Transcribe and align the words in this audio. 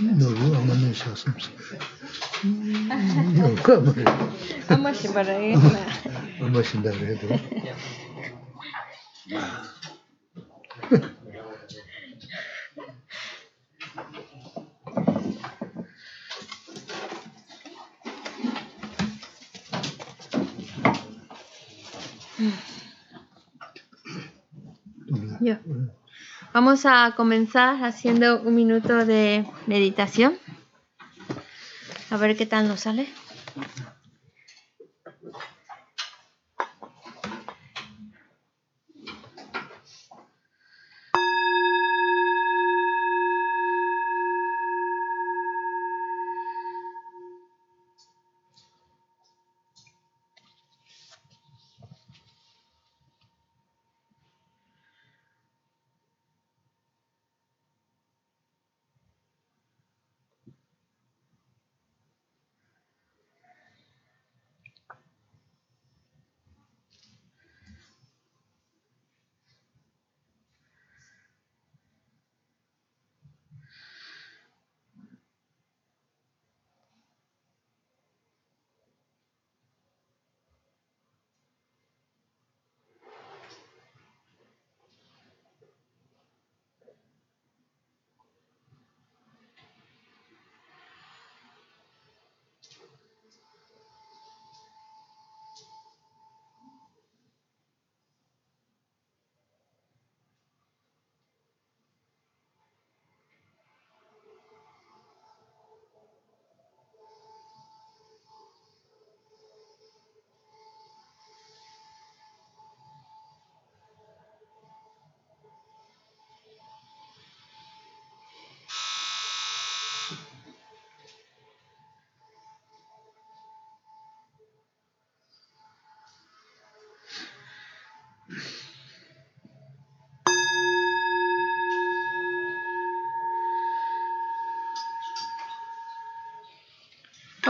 Ne 0.00 0.26
olur 0.26 0.56
ama 0.56 0.74
ne 0.74 0.94
şansımız. 0.94 1.50
Yok 3.40 3.68
ama. 3.68 3.94
ama 4.70 4.94
şimdi 4.94 5.18
araya. 5.18 5.58
ama 6.42 6.64
şimdi 6.64 6.90
araya. 6.90 7.16
Vamos 26.70 26.86
a 26.86 27.16
comenzar 27.16 27.84
haciendo 27.84 28.42
un 28.42 28.54
minuto 28.54 29.04
de 29.04 29.44
meditación. 29.66 30.38
A 32.10 32.16
ver 32.16 32.36
qué 32.36 32.46
tal 32.46 32.68
nos 32.68 32.82
sale. 32.82 33.08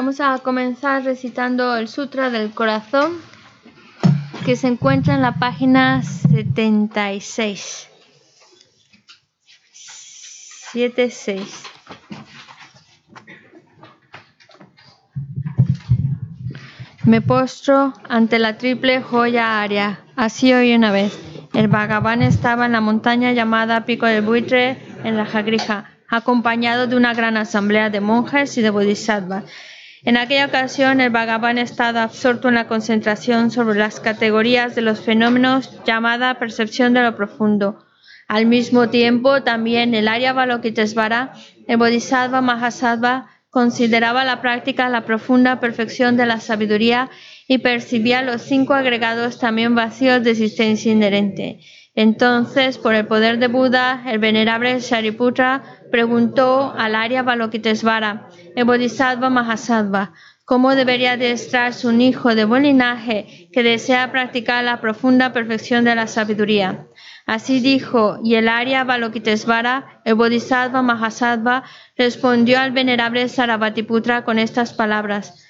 Vamos 0.00 0.18
a 0.18 0.38
comenzar 0.38 1.04
recitando 1.04 1.76
el 1.76 1.86
Sutra 1.86 2.30
del 2.30 2.52
Corazón 2.52 3.18
que 4.46 4.56
se 4.56 4.66
encuentra 4.66 5.14
en 5.14 5.20
la 5.20 5.34
página 5.34 6.02
76. 6.02 7.86
76. 10.72 11.64
Me 17.04 17.20
postro 17.20 17.92
ante 18.08 18.38
la 18.38 18.56
triple 18.56 19.02
joya 19.02 19.60
aria. 19.60 20.00
Así 20.16 20.54
hoy 20.54 20.74
una 20.74 20.92
vez. 20.92 21.20
El 21.52 21.68
Bhagavan 21.68 22.22
estaba 22.22 22.64
en 22.64 22.72
la 22.72 22.80
montaña 22.80 23.32
llamada 23.32 23.84
Pico 23.84 24.06
del 24.06 24.24
Buitre 24.24 24.78
en 25.04 25.18
la 25.18 25.26
Jagrija, 25.26 25.90
acompañado 26.08 26.86
de 26.86 26.96
una 26.96 27.12
gran 27.12 27.36
asamblea 27.36 27.90
de 27.90 28.00
monjes 28.00 28.56
y 28.56 28.62
de 28.62 28.70
bodhisattvas. 28.70 29.44
En 30.02 30.16
aquella 30.16 30.46
ocasión, 30.46 31.00
el 31.00 31.10
Bhagavan 31.10 31.58
estaba 31.58 32.02
absorto 32.02 32.48
en 32.48 32.54
la 32.54 32.68
concentración 32.68 33.50
sobre 33.50 33.78
las 33.78 34.00
categorías 34.00 34.74
de 34.74 34.80
los 34.80 35.00
fenómenos 35.00 35.84
llamada 35.84 36.38
percepción 36.38 36.94
de 36.94 37.02
lo 37.02 37.16
profundo. 37.16 37.84
Al 38.26 38.46
mismo 38.46 38.88
tiempo, 38.88 39.42
también 39.42 39.94
el 39.94 40.08
Arya 40.08 40.32
Balokitesvara, 40.32 41.34
el 41.66 41.76
Bodhisattva 41.76 42.40
Mahasattva, 42.40 43.28
consideraba 43.50 44.24
la 44.24 44.40
práctica 44.40 44.88
la 44.88 45.04
profunda 45.04 45.60
perfección 45.60 46.16
de 46.16 46.24
la 46.24 46.40
sabiduría 46.40 47.10
y 47.46 47.58
percibía 47.58 48.22
los 48.22 48.42
cinco 48.42 48.74
agregados 48.74 49.38
también 49.38 49.74
vacíos 49.74 50.22
de 50.22 50.30
existencia 50.30 50.92
inherente. 50.92 51.60
Entonces, 51.94 52.78
por 52.78 52.94
el 52.94 53.06
poder 53.06 53.38
de 53.38 53.48
Buda, 53.48 54.04
el 54.06 54.18
venerable 54.20 54.78
Shariputra 54.78 55.62
preguntó 55.90 56.72
al 56.76 56.94
Arya 56.94 57.22
Balokitesvara, 57.22 58.28
el 58.54 58.64
Bodhisattva 58.64 59.28
Mahasattva, 59.28 60.12
cómo 60.44 60.74
debería 60.74 61.12
adiestrarse 61.12 61.88
un 61.88 62.00
hijo 62.00 62.34
de 62.34 62.44
buen 62.44 62.62
linaje 62.62 63.48
que 63.52 63.62
desea 63.62 64.10
practicar 64.12 64.64
la 64.64 64.80
profunda 64.80 65.32
perfección 65.32 65.84
de 65.84 65.94
la 65.94 66.06
sabiduría. 66.06 66.86
Así 67.26 67.60
dijo, 67.60 68.18
y 68.24 68.34
el 68.36 68.48
Arya 68.48 68.84
Balokitesvara, 68.84 70.00
el 70.04 70.14
Bodhisattva 70.14 70.82
Mahasattva, 70.82 71.64
respondió 71.96 72.60
al 72.60 72.72
venerable 72.72 73.28
Sarabhatiputra 73.28 74.24
con 74.24 74.38
estas 74.38 74.72
palabras. 74.72 75.49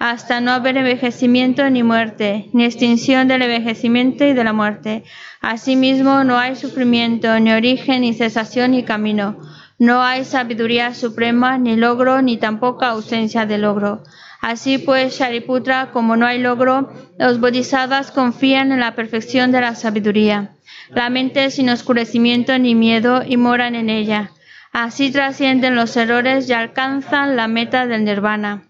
hasta 0.00 0.40
no 0.40 0.52
haber 0.52 0.78
envejecimiento 0.78 1.68
ni 1.68 1.82
muerte, 1.82 2.48
ni 2.54 2.64
extinción 2.64 3.28
del 3.28 3.42
envejecimiento 3.42 4.24
y 4.24 4.32
de 4.32 4.44
la 4.44 4.54
muerte. 4.54 5.04
Asimismo, 5.42 6.24
no 6.24 6.38
hay 6.38 6.56
sufrimiento, 6.56 7.38
ni 7.38 7.52
origen, 7.52 8.00
ni 8.00 8.14
cesación, 8.14 8.70
ni 8.70 8.82
camino. 8.82 9.36
No 9.78 10.02
hay 10.02 10.24
sabiduría 10.24 10.94
suprema, 10.94 11.58
ni 11.58 11.76
logro, 11.76 12.22
ni 12.22 12.38
tampoco 12.38 12.86
ausencia 12.86 13.44
de 13.44 13.58
logro. 13.58 14.02
Así 14.40 14.78
pues, 14.78 15.18
Shariputra, 15.18 15.90
como 15.92 16.16
no 16.16 16.24
hay 16.24 16.38
logro, 16.38 16.90
los 17.18 17.38
bodhisattvas 17.38 18.10
confían 18.10 18.72
en 18.72 18.80
la 18.80 18.94
perfección 18.94 19.52
de 19.52 19.60
la 19.60 19.74
sabiduría. 19.74 20.52
La 20.88 21.10
mente 21.10 21.50
sin 21.50 21.68
oscurecimiento 21.68 22.58
ni 22.58 22.74
miedo 22.74 23.22
y 23.26 23.36
moran 23.36 23.74
en 23.74 23.90
ella. 23.90 24.30
Así 24.72 25.12
trascienden 25.12 25.74
los 25.74 25.94
errores 25.98 26.48
y 26.48 26.54
alcanzan 26.54 27.36
la 27.36 27.48
meta 27.48 27.86
del 27.86 28.06
nirvana. 28.06 28.69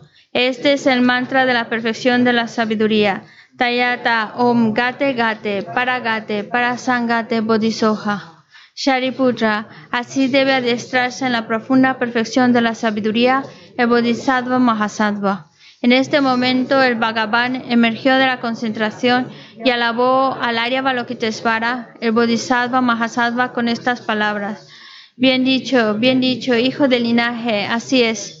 Este 0.33 0.73
es 0.73 0.87
el 0.87 1.01
mantra 1.01 1.45
de 1.45 1.53
la 1.53 1.67
perfección 1.67 2.23
de 2.23 2.31
la 2.31 2.47
sabiduría. 2.47 3.23
Tayata 3.57 4.33
Om 4.37 4.73
Gate 4.73 5.13
Gate 5.13 5.63
Paragate 5.63 6.45
Parasangate 6.45 7.41
Bodhisoha. 7.41 8.45
Shariputra, 8.73 9.67
así 9.91 10.29
debe 10.29 10.53
adestrarse 10.53 11.25
en 11.25 11.33
la 11.33 11.47
profunda 11.47 11.99
perfección 11.99 12.53
de 12.53 12.61
la 12.61 12.75
sabiduría 12.75 13.43
el 13.77 13.87
Bodhisattva 13.87 14.57
Mahasattva. 14.57 15.51
En 15.81 15.91
este 15.91 16.21
momento 16.21 16.81
el 16.81 16.95
Bhagavan 16.95 17.69
emergió 17.69 18.15
de 18.15 18.27
la 18.27 18.39
concentración 18.39 19.29
y 19.65 19.69
alabó 19.69 20.37
al 20.39 20.57
Arya 20.57 20.81
Balokitesvara, 20.81 21.95
el 21.99 22.13
Bodhisattva 22.13 22.79
Mahasattva, 22.79 23.51
con 23.51 23.67
estas 23.67 23.99
palabras. 23.99 24.69
Bien 25.17 25.43
dicho, 25.43 25.95
bien 25.95 26.21
dicho, 26.21 26.55
hijo 26.55 26.87
del 26.87 27.03
linaje, 27.03 27.65
así 27.65 28.01
es. 28.01 28.40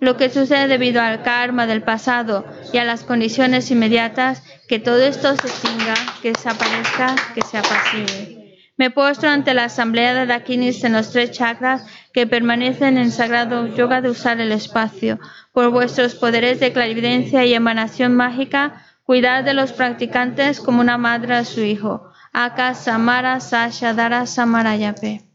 lo 0.00 0.16
que 0.16 0.30
sucede 0.30 0.68
debido 0.68 1.00
al 1.00 1.22
karma 1.22 1.66
del 1.66 1.82
pasado 1.82 2.44
y 2.72 2.78
a 2.78 2.84
las 2.84 3.04
condiciones 3.04 3.70
inmediatas, 3.70 4.42
que 4.68 4.78
todo 4.78 5.00
esto 5.02 5.34
se 5.36 5.48
extinga, 5.48 5.94
que 6.22 6.32
desaparezca, 6.32 7.16
que 7.34 7.42
se 7.42 7.58
apacigüe. 7.58 8.38
Me 8.76 8.90
postro 8.90 9.28
ante 9.28 9.54
la 9.54 9.64
asamblea 9.64 10.14
de 10.14 10.26
Dakinis 10.26 10.84
en 10.84 10.92
los 10.92 11.10
tres 11.10 11.32
chakras 11.32 11.84
que 12.12 12.28
permanecen 12.28 12.96
en 12.96 13.10
sagrado 13.10 13.66
yoga 13.66 14.00
de 14.00 14.10
usar 14.10 14.40
el 14.40 14.52
espacio. 14.52 15.18
Por 15.52 15.70
vuestros 15.70 16.14
poderes 16.14 16.60
de 16.60 16.72
clarividencia 16.72 17.44
y 17.44 17.54
emanación 17.54 18.14
mágica, 18.14 18.84
cuidad 19.02 19.42
de 19.42 19.54
los 19.54 19.72
practicantes 19.72 20.60
como 20.60 20.80
una 20.80 20.96
madre 20.96 21.34
a 21.34 21.44
su 21.44 21.60
hijo. 21.62 22.12
Aka 22.32 22.74
Samara 22.74 23.40
Sashadara 23.40 24.26
Samarayape. 24.26 25.27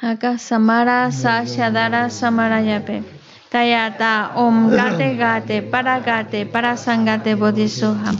Aka 0.00 0.38
Samara 0.38 1.10
Sashadara 1.10 2.08
Samarayape. 2.08 3.02
Tayata 3.50 4.32
Om 4.36 4.70
Gate 4.70 5.16
Gate 5.16 5.62
Paragate 5.62 6.46
Parasangate 6.46 7.34
Bodhisoha. 7.34 8.12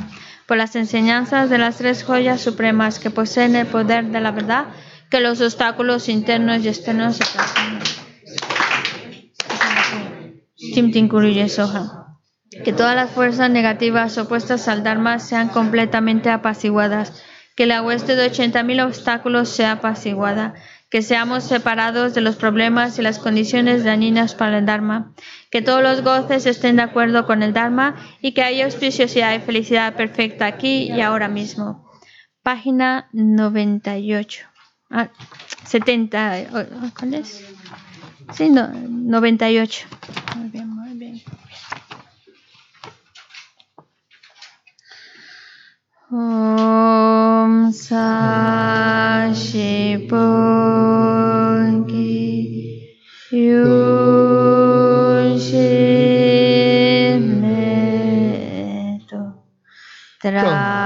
Por 0.46 0.56
las 0.56 0.74
enseñanzas 0.74 1.50
de 1.50 1.58
las 1.58 1.76
tres 1.76 2.02
joyas 2.02 2.40
supremas 2.40 2.98
que 2.98 3.10
poseen 3.10 3.54
el 3.54 3.66
poder 3.66 4.06
de 4.06 4.20
la 4.20 4.32
verdad, 4.32 4.66
que 5.08 5.20
los 5.20 5.40
obstáculos 5.40 6.08
internos 6.08 6.64
y 6.64 6.68
externos 6.68 7.16
se 7.16 7.24
transformen. 7.24 7.82
Que 12.64 12.72
todas 12.72 12.96
las 12.96 13.10
fuerzas 13.10 13.50
negativas 13.50 14.18
opuestas 14.18 14.66
al 14.66 14.82
Dharma 14.82 15.20
sean 15.20 15.48
completamente 15.48 16.30
apaciguadas. 16.30 17.22
Que 17.54 17.66
la 17.66 17.82
hueste 17.82 18.16
de 18.16 18.30
80.000 18.30 18.86
obstáculos 18.86 19.48
sea 19.48 19.72
apaciguada 19.72 20.54
que 20.90 21.02
seamos 21.02 21.44
separados 21.44 22.14
de 22.14 22.20
los 22.22 22.36
problemas 22.36 22.98
y 22.98 23.02
las 23.02 23.18
condiciones 23.18 23.84
dañinas 23.84 24.34
para 24.34 24.58
el 24.58 24.66
Dharma, 24.66 25.12
que 25.50 25.62
todos 25.62 25.82
los 25.82 26.02
goces 26.02 26.46
estén 26.46 26.76
de 26.76 26.82
acuerdo 26.82 27.26
con 27.26 27.42
el 27.42 27.52
Dharma 27.52 27.96
y 28.20 28.32
que 28.32 28.42
haya 28.42 28.64
auspiciosidad 28.64 29.34
y 29.34 29.40
felicidad 29.40 29.94
perfecta 29.94 30.46
aquí 30.46 30.90
y 30.90 31.00
ahora 31.00 31.28
mismo. 31.28 31.88
Página 32.42 33.08
98. 33.12 34.46
Ah, 34.90 35.10
70. 35.66 36.46
¿Cuál 36.98 37.14
es? 37.14 37.44
Sí, 38.32 38.48
no, 38.48 38.68
98. 38.72 39.86
Muy 40.36 40.48
bien. 40.48 40.67
Om 46.10 47.68
Sashi 47.70 48.08
Bungi 50.08 51.04
Yushi 53.30 53.68
Meto 57.42 59.20
Tra 60.18 60.77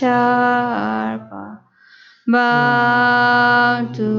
চার 0.00 1.12
পা 1.28 1.44
বাতু 2.32 4.12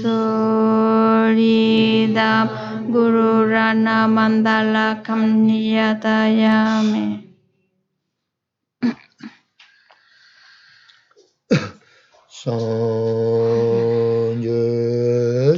সরিদাম 0.00 2.46
গুরু 2.94 3.30
রানা 3.52 3.98
মান্দালা 4.16 4.88
খামনিয়াতায়ামে 5.06 7.06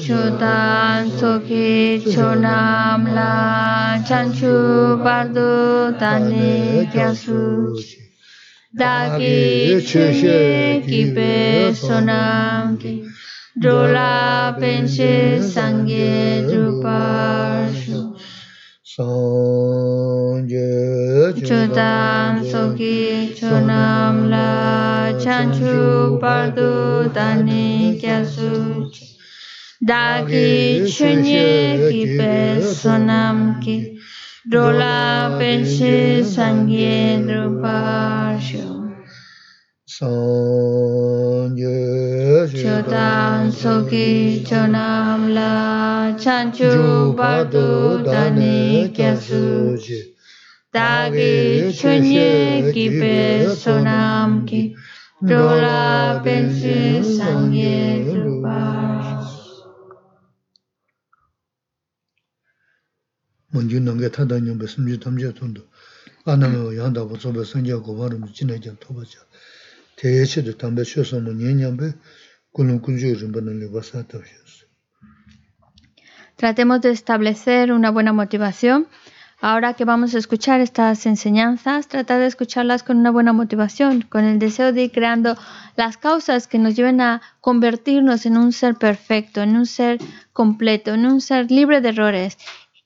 Chodan 0.05 1.07
soki 1.19 2.01
chonam 2.13 3.03
la 3.15 3.31
chanchu 4.09 4.55
bardo 5.05 5.51
tani 6.01 6.89
kyasu. 6.93 8.02
Dagi 8.75 9.85
chenyeki 9.85 11.13
pe 11.15 11.73
sonamki, 11.75 13.05
Jola 13.61 14.57
penche 14.59 15.39
sangye 15.53 16.41
druparshu, 16.49 18.17
Sangye 18.93 20.71
chodam 21.47 22.33
soki 22.51 23.35
chonam 23.39 24.31
la 24.31 25.13
chanchu 25.23 26.19
pardu 26.19 27.13
dani 27.13 28.01
kyasuchi, 28.01 29.05
Dagi 29.85 30.81
chenyeki 30.89 32.03
pe 32.17 32.35
sonamki, 32.63 33.77
Jola 34.51 35.37
penche 35.39 36.25
sangye 36.25 37.21
druparshu, 37.27 38.12
Chodan 42.63 43.53
soki 43.53 44.43
chonam 44.49 45.35
la 45.35 46.17
chanchu 46.17 47.13
bardu 47.15 48.03
dani 48.05 48.89
kyasu 48.97 49.77
Dagi 50.73 51.69
chunye 51.77 52.73
kipe 52.73 53.45
sonam 53.55 54.47
ki 54.49 54.75
Dola 55.21 56.21
pensi 56.25 57.05
sangye 57.05 58.05
lupa 58.17 58.59
Manju 63.53 63.79
nange 63.81 64.09
tanda 64.11 64.41
nyambe 64.41 64.67
samji 64.67 64.97
tamje 64.99 65.33
tundu 65.33 65.63
Aname 66.25 66.75
yanda 66.75 67.05
bosobe 67.05 67.45
sangya 67.45 67.77
gobarum 67.77 68.25
jinayjan 68.33 68.77
toba 68.81 69.05
chan 69.05 69.23
대체도 70.02 70.58
담배 70.58 70.84
쉬어서는 70.84 71.38
년년배 71.38 71.94
군은 72.52 72.82
군주 72.82 73.18
좀 73.18 73.32
레바사다 73.32 74.20
Tratemos 76.38 76.82
de 76.82 76.92
establecer 76.92 77.72
una 77.72 77.90
buena 77.90 78.14
motivación. 78.14 78.88
Ahora 79.42 79.74
que 79.74 79.86
vamos 79.86 80.14
a 80.14 80.20
escuchar 80.20 80.62
estas 80.62 81.06
enseñanzas, 81.06 81.88
tratar 81.88 82.20
de 82.20 82.28
escucharlas 82.28 82.84
con 82.84 82.98
una 82.98 83.12
buena 83.12 83.34
motivación, 83.34 84.02
con 84.02 84.24
el 84.24 84.40
deseo 84.40 84.72
de 84.72 84.84
ir 84.84 84.92
creando 84.92 85.36
las 85.76 85.98
causas 85.98 86.48
que 86.48 86.60
nos 86.60 86.76
lleven 86.76 87.02
a 87.02 87.22
convertirnos 87.42 88.26
en 88.26 88.38
un 88.38 88.52
ser 88.52 88.76
perfecto, 88.76 89.42
en 89.42 89.56
un 89.56 89.66
ser 89.66 90.00
completo, 90.34 90.94
en 90.94 91.06
un 91.06 91.22
ser 91.22 91.52
libre 91.52 91.82
de 91.82 91.90
errores, 91.90 92.38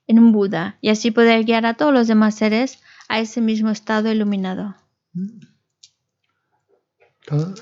en 0.08 0.20
un 0.20 0.32
Buda, 0.32 0.78
y 0.82 0.90
así 0.90 1.12
poder 1.12 1.46
guiar 1.46 1.66
a 1.66 1.76
todos 1.76 1.94
los 1.94 2.08
demás 2.08 2.36
seres 2.36 2.80
a 3.08 3.20
ese 3.20 3.40
mismo 3.40 3.70
estado 3.70 4.12
iluminado. 4.12 4.76
다 7.26 7.54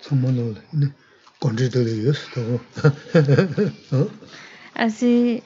정말로 0.00 0.54
네 0.72 0.86
건지들이었어. 1.40 2.40
어? 3.92 4.10
Así, 4.74 5.42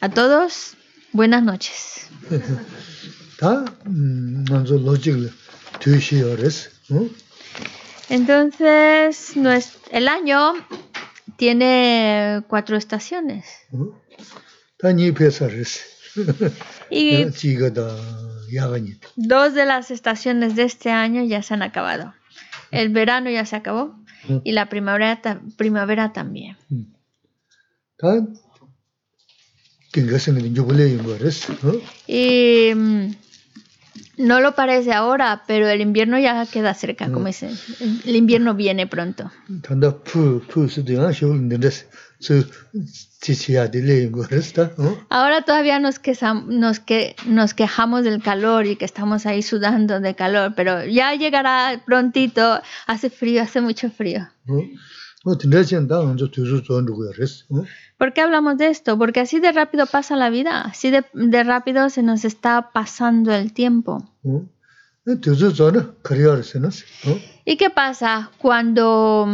a 0.00 0.08
todos, 0.08 0.76
buenas 1.12 1.42
noches. 1.42 2.08
다 3.38 3.64
음, 3.86 4.44
먼저 4.48 4.76
로직을 4.76 5.30
뒤시어res. 5.80 6.70
어? 6.90 7.08
Entonces, 8.10 9.36
nues- 9.36 9.78
el 9.90 10.08
año 10.08 10.54
tiene 11.36 12.42
cuatro 12.48 12.76
estaciones. 12.76 13.44
y 16.89 17.25
dos 19.15 19.53
de 19.53 19.65
las 19.65 19.91
estaciones 19.91 20.55
de 20.55 20.63
este 20.63 20.91
año 20.91 21.23
ya 21.23 21.41
se 21.43 21.53
han 21.53 21.61
acabado. 21.61 22.13
El 22.71 22.89
verano 22.89 23.29
ya 23.29 23.45
se 23.45 23.55
acabó 23.55 23.95
y 24.43 24.51
la 24.51 24.69
primavera, 24.69 25.21
primavera 25.57 26.13
también. 26.13 26.57
No 34.19 34.41
lo 34.41 34.53
parece 34.53 34.91
ahora, 34.91 35.43
pero 35.47 35.69
el 35.69 35.79
invierno 35.79 36.19
ya 36.19 36.45
queda 36.45 36.73
cerca, 36.73 37.09
como 37.09 37.27
dicen. 37.27 37.57
El 38.05 38.17
invierno 38.17 38.53
viene 38.53 38.85
pronto. 38.85 39.31
Ahora 45.09 45.43
todavía 45.43 45.79
nos, 45.79 45.99
quejamos, 45.99 48.03
del 48.03 48.21
calor 48.21 48.65
y 48.65 48.75
que 48.75 48.83
estamos 48.83 49.25
ahí 49.25 49.41
sudando 49.41 50.01
de 50.01 50.13
calor, 50.15 50.51
pero 50.53 50.83
ya 50.83 51.15
llegará 51.15 51.81
prontito. 51.85 52.61
Hace 52.87 53.09
frío, 53.09 53.41
hace 53.41 53.61
mucho 53.61 53.89
frío. 53.89 54.27
¿Por 57.97 58.13
qué 58.13 58.21
hablamos 58.21 58.57
de 58.57 58.67
esto? 58.67 58.97
Porque 58.97 59.19
así 59.19 59.39
de 59.39 59.51
rápido 59.51 59.85
pasa 59.85 60.15
la 60.15 60.29
vida, 60.29 60.61
así 60.61 60.91
de, 60.91 61.03
de 61.13 61.43
rápido 61.43 61.89
se 61.89 62.03
nos 62.03 62.23
está 62.23 62.71
pasando 62.71 63.33
el 63.33 63.51
tiempo. 63.51 64.09
¿Y 67.45 67.57
qué 67.57 67.69
pasa 67.69 68.31
cuando 68.37 69.27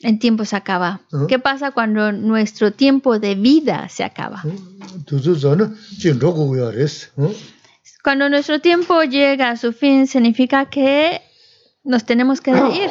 el 0.00 0.18
tiempo 0.18 0.44
se 0.44 0.56
acaba? 0.56 1.00
¿Qué 1.28 1.38
pasa 1.38 1.70
cuando 1.70 2.12
nuestro 2.12 2.72
tiempo 2.72 3.18
de 3.18 3.34
vida 3.34 3.88
se 3.88 4.04
acaba? 4.04 4.42
Cuando 8.02 8.28
nuestro 8.28 8.60
tiempo 8.60 9.02
llega 9.02 9.50
a 9.50 9.56
su 9.56 9.72
fin, 9.72 10.06
significa 10.06 10.66
que 10.66 11.20
nos 11.84 12.04
tenemos 12.04 12.40
que 12.40 12.50
ir. 12.84 12.90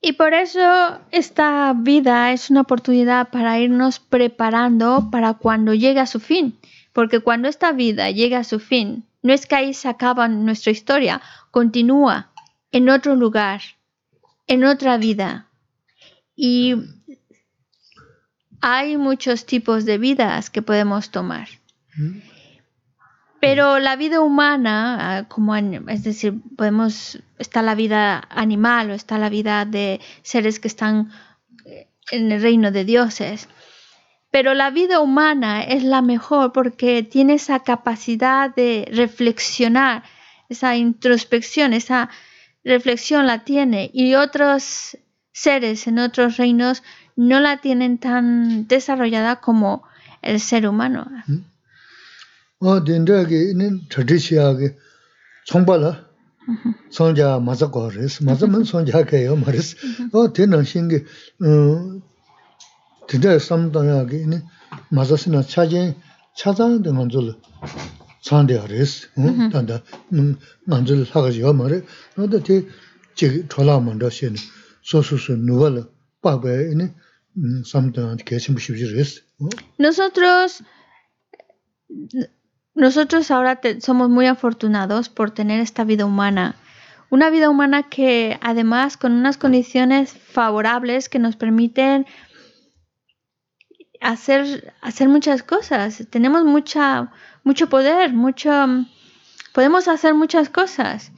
Y 0.00 0.12
por 0.12 0.34
eso 0.34 1.00
esta 1.10 1.72
vida 1.74 2.32
es 2.32 2.50
una 2.50 2.60
oportunidad 2.62 3.30
para 3.30 3.58
irnos 3.58 3.98
preparando 3.98 5.08
para 5.10 5.34
cuando 5.34 5.74
llegue 5.74 6.00
a 6.00 6.06
su 6.06 6.20
fin. 6.20 6.58
Porque 6.92 7.20
cuando 7.20 7.48
esta 7.48 7.72
vida 7.72 8.10
llega 8.10 8.38
a 8.38 8.44
su 8.44 8.60
fin, 8.60 9.04
no 9.22 9.32
es 9.32 9.46
que 9.46 9.56
ahí 9.56 9.74
se 9.74 9.88
acaba 9.88 10.28
nuestra 10.28 10.72
historia, 10.72 11.20
continúa 11.50 12.32
en 12.72 12.88
otro 12.88 13.16
lugar, 13.16 13.60
en 14.46 14.64
otra 14.64 14.96
vida. 14.96 15.48
Y 16.34 16.74
hay 18.60 18.96
muchos 18.96 19.46
tipos 19.46 19.84
de 19.84 19.98
vidas 19.98 20.50
que 20.50 20.62
podemos 20.62 21.10
tomar. 21.10 21.48
Pero 23.40 23.78
la 23.78 23.96
vida 23.96 24.20
humana, 24.20 25.18
ah, 25.18 25.28
como 25.28 25.54
es 25.54 26.04
decir, 26.04 26.34
podemos 26.56 27.18
está 27.38 27.62
la 27.62 27.74
vida 27.74 28.26
animal 28.30 28.90
o 28.90 28.94
está 28.94 29.18
la 29.18 29.28
vida 29.28 29.64
de 29.64 30.00
seres 30.22 30.58
que 30.58 30.68
están 30.68 31.10
eh, 31.64 31.88
en 32.10 32.32
el 32.32 32.42
reino 32.42 32.70
de 32.70 32.84
dioses. 32.84 33.48
Pero 34.30 34.54
la 34.54 34.70
vida 34.70 35.00
humana 35.00 35.62
es 35.62 35.84
la 35.84 36.02
mejor 36.02 36.52
porque 36.52 37.02
tiene 37.02 37.34
esa 37.34 37.60
capacidad 37.60 38.54
de 38.54 38.88
reflexionar, 38.92 40.02
esa 40.48 40.76
introspección, 40.76 41.72
esa 41.72 42.10
reflexión 42.64 43.26
la 43.26 43.44
tiene 43.44 43.90
y 43.92 44.14
otros 44.14 44.98
seres 45.32 45.86
en 45.86 45.98
otros 45.98 46.36
reinos 46.36 46.82
no 47.14 47.40
la 47.40 47.58
tienen 47.58 47.98
tan 47.98 48.66
desarrollada 48.66 49.36
como 49.36 49.84
el 50.22 50.40
ser 50.40 50.66
humano. 50.66 51.06
어 52.59 52.83
덴데게 52.83 53.53
tradi시하게 53.89 54.77
총발라 55.45 56.09
손자 56.89 57.39
맞아 57.39 57.71
거레스 57.71 58.23
맞으면 58.23 58.63
손자게요 58.63 59.35
말스 59.37 59.77
어 60.13 60.33
되는 60.33 60.63
신게 60.63 61.03
어 61.41 62.01
덴데 63.07 63.39
삼다야게 63.39 64.25
네 64.27 64.43
맞았으나 64.89 65.41
차진 65.41 65.95
차장데 66.35 66.91
만줄 66.91 67.35
산데아레스 68.21 69.09
어 69.17 69.49
단다 69.51 69.83
만줄 70.65 71.05
하가지요 71.09 71.53
말에 71.53 71.81
너도 72.15 72.43
제 72.43 73.47
졸라만도 73.47 74.09
신 74.09 74.35
소소소 74.83 75.35
누발라 75.35 75.87
빠베 76.21 76.75
네 76.75 76.93
Nosotros, 79.77 80.63
nosotros 82.76 83.30
ahora 83.30 83.58
somos 83.80 84.10
muy 84.10 84.26
afortunados 84.26 85.08
por 85.08 85.30
tener 85.30 85.60
esta 85.60 85.82
vida 85.84 86.04
humana. 86.04 86.56
Una 87.08 87.30
vida 87.30 87.48
humana 87.48 87.84
que 87.84 88.38
además 88.42 88.98
con 88.98 89.12
unas 89.12 89.38
condiciones 89.38 90.12
favorables 90.12 91.08
que 91.08 91.18
nos 91.18 91.36
permiten 91.36 92.04
hacer, 94.02 94.74
hacer 94.82 95.08
muchas 95.08 95.42
cosas. 95.42 96.06
Tenemos 96.10 96.44
mucha, 96.44 97.10
mucho 97.44 97.70
poder, 97.70 98.12
mucho, 98.12 98.52
podemos 99.54 99.88
hacer 99.88 100.12
muchas 100.12 100.50
cosas. 100.50 101.12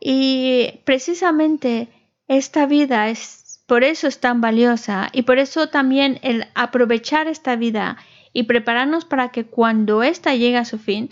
Y 0.00 0.80
precisamente 0.86 1.88
esta 2.28 2.64
vida 2.64 3.10
es 3.10 3.62
por 3.66 3.84
eso 3.84 4.08
es 4.08 4.20
tan 4.20 4.40
valiosa 4.40 5.10
y 5.12 5.22
por 5.22 5.38
eso 5.38 5.68
también 5.68 6.18
el 6.22 6.46
aprovechar 6.54 7.28
esta 7.28 7.56
vida 7.56 7.98
y 8.32 8.44
prepararnos 8.44 9.04
para 9.04 9.30
que 9.30 9.46
cuando 9.46 10.02
ésta 10.02 10.34
llegue 10.34 10.56
a 10.56 10.64
su 10.64 10.78
fin, 10.78 11.10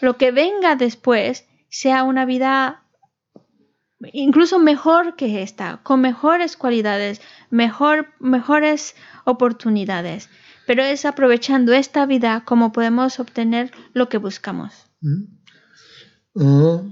lo 0.00 0.16
que 0.16 0.30
venga 0.30 0.76
después 0.76 1.46
sea 1.68 2.04
una 2.04 2.24
vida 2.24 2.82
incluso 4.12 4.58
mejor 4.58 5.16
que 5.16 5.42
esta, 5.42 5.80
con 5.82 6.00
mejores 6.00 6.56
cualidades, 6.56 7.20
mejor, 7.50 8.08
mejores 8.20 8.94
oportunidades. 9.24 10.28
Pero 10.66 10.82
es 10.82 11.04
aprovechando 11.04 11.72
esta 11.72 12.06
vida 12.06 12.42
como 12.44 12.72
podemos 12.72 13.20
obtener 13.20 13.70
lo 13.92 14.08
que 14.08 14.18
buscamos. 14.18 14.86
Mm. 15.00 15.24
Oh, 16.34 16.84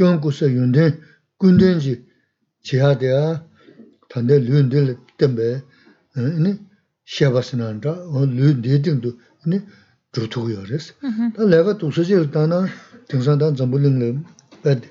qiong 0.00 0.18
gu 0.22 0.30
se 0.38 0.46
yun 0.56 0.72
ten 0.72 0.90
gun 1.38 1.58
ten 1.60 1.78
chi 1.84 1.94
chi 2.64 2.76
ha 2.82 2.90
de 3.00 3.06
ya 3.16 3.22
tanda 4.08 4.34
lun 4.48 4.70
ten 4.72 4.82
le 4.88 4.94
tenpe 5.18 5.46
ini 6.16 6.52
sheba 7.04 7.40
sinan 7.48 7.80
ta 7.84 7.92
lun 8.36 8.62
de 8.64 8.80
ting 8.84 9.00
tu 9.04 9.10
ini 9.44 9.58
dhru 10.12 10.26
tu 10.32 10.48
yo 10.54 10.62
res 10.70 10.84
ta 11.34 11.42
lega 11.52 11.72
tu 11.80 11.92
se 11.96 12.02
chil 12.08 12.24
ta 12.34 12.46
na 12.52 12.58
ting 13.08 13.22
san 13.26 13.36
tan 13.40 13.50
zambu 13.58 13.76
ling 13.84 13.98
le 14.02 14.08
pe 14.62 14.72
de 14.80 14.88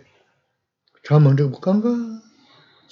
cha 1.05 1.15
mang 1.23 1.35
chik 1.37 1.57
kang 1.65 1.81
ka 1.85 1.93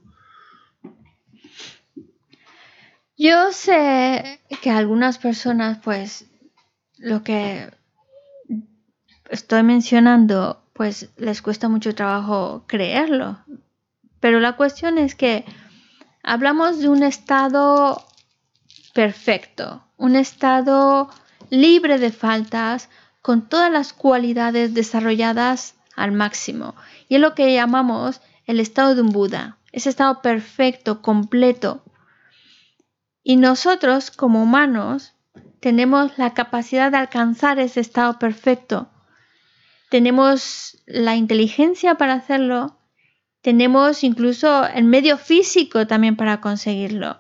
Yo 3.21 3.51
sé 3.51 4.39
que 4.63 4.71
algunas 4.71 5.19
personas, 5.19 5.79
pues, 5.83 6.27
lo 6.99 7.25
que 7.25 7.69
estoy 9.29 9.65
mencionando, 9.65 10.63
pues 10.73 11.11
les 11.17 11.43
cuesta 11.43 11.69
mucho 11.69 11.97
trabajo 11.97 12.65
creerlo. 12.69 13.39
Pero 14.21 14.39
la 14.39 14.57
cuestión 14.57 14.99
es 14.99 15.17
que 15.17 15.45
hablamos 16.23 16.79
de 16.79 16.89
un 16.89 17.03
estado 17.03 18.07
perfecto, 18.95 19.85
un 19.97 20.15
estado 20.15 21.11
libre 21.62 22.00
de 22.00 22.12
faltas, 22.12 22.90
con 23.22 23.48
todas 23.48 23.72
las 23.72 23.94
cualidades 23.94 24.74
desarrolladas 24.74 25.76
al 25.96 26.12
máximo. 26.12 26.76
Y 27.08 27.16
es 27.16 27.22
lo 27.22 27.36
que 27.36 27.54
llamamos 27.54 28.22
el 28.46 28.60
estado 28.60 28.96
de 28.96 29.02
un 29.02 29.12
Buda, 29.12 29.58
ese 29.72 29.90
estado 29.90 30.22
perfecto, 30.22 31.02
completo. 31.02 31.84
Y 33.24 33.38
nosotros, 33.38 34.12
como 34.12 34.44
humanos, 34.44 35.14
tenemos 35.60 36.18
la 36.18 36.34
capacidad 36.34 36.92
de 36.92 36.98
alcanzar 36.98 37.60
ese 37.60 37.80
estado 37.80 38.20
perfecto 38.20 38.90
tenemos 39.94 40.82
la 40.88 41.16
inteligencia 41.16 42.00
para 42.00 42.14
hacerlo, 42.14 42.80
tenemos 43.44 44.04
incluso 44.04 44.66
el 44.66 44.86
medio 44.86 45.20
físico 45.20 45.86
también 45.86 46.16
para 46.16 46.42
conseguirlo. 46.42 47.20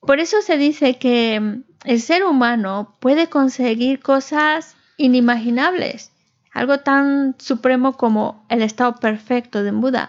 Por 0.00 0.18
eso 0.18 0.42
se 0.42 0.58
dice 0.58 0.98
que 0.98 1.62
el 1.86 2.00
ser 2.00 2.24
humano 2.24 2.96
puede 3.00 3.28
conseguir 3.28 4.00
cosas 4.00 4.76
inimaginables, 4.96 6.12
algo 6.52 6.80
tan 6.80 7.34
supremo 7.38 7.96
como 7.96 8.44
el 8.48 8.62
estado 8.62 8.96
perfecto 8.96 9.62
de 9.62 9.70
Buda. 9.70 10.08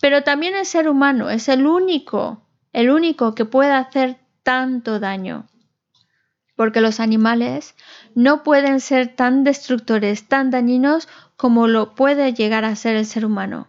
Pero 0.00 0.22
también 0.22 0.54
el 0.54 0.66
ser 0.66 0.88
humano 0.88 1.28
es 1.30 1.48
el 1.48 1.66
único, 1.66 2.42
el 2.72 2.90
único 2.90 3.34
que 3.34 3.44
puede 3.44 3.72
hacer 3.72 4.18
tanto 4.42 5.00
daño 5.00 5.46
porque 6.58 6.80
los 6.80 6.98
animales 6.98 7.76
no 8.16 8.42
pueden 8.42 8.80
ser 8.80 9.14
tan 9.14 9.44
destructores, 9.44 10.26
tan 10.26 10.50
dañinos 10.50 11.06
como 11.36 11.68
lo 11.68 11.94
puede 11.94 12.34
llegar 12.34 12.64
a 12.64 12.74
ser 12.74 12.96
el 12.96 13.06
ser 13.06 13.24
humano. 13.24 13.68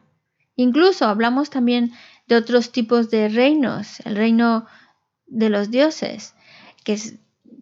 Incluso 0.56 1.06
hablamos 1.06 1.52
también 1.52 1.92
de 2.26 2.36
otros 2.36 2.72
tipos 2.72 3.12
de 3.12 3.30
reinos, 3.30 4.00
el 4.06 4.16
reino 4.16 4.66
de 5.28 5.50
los 5.50 5.70
dioses, 5.70 6.34
que 6.84 7.00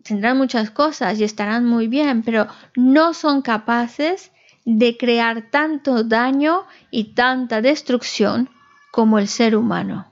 tendrán 0.07 0.37
muchas 0.37 0.71
cosas 0.71 1.19
y 1.19 1.23
estarán 1.23 1.65
muy 1.65 1.87
bien, 1.87 2.23
pero 2.23 2.47
no 2.75 3.13
son 3.13 3.41
capaces 3.41 4.31
de 4.65 4.97
crear 4.97 5.49
tanto 5.49 6.03
daño 6.03 6.65
y 6.91 7.13
tanta 7.13 7.61
destrucción 7.61 8.49
como 8.91 9.19
el 9.19 9.27
ser 9.27 9.55
humano. 9.55 10.11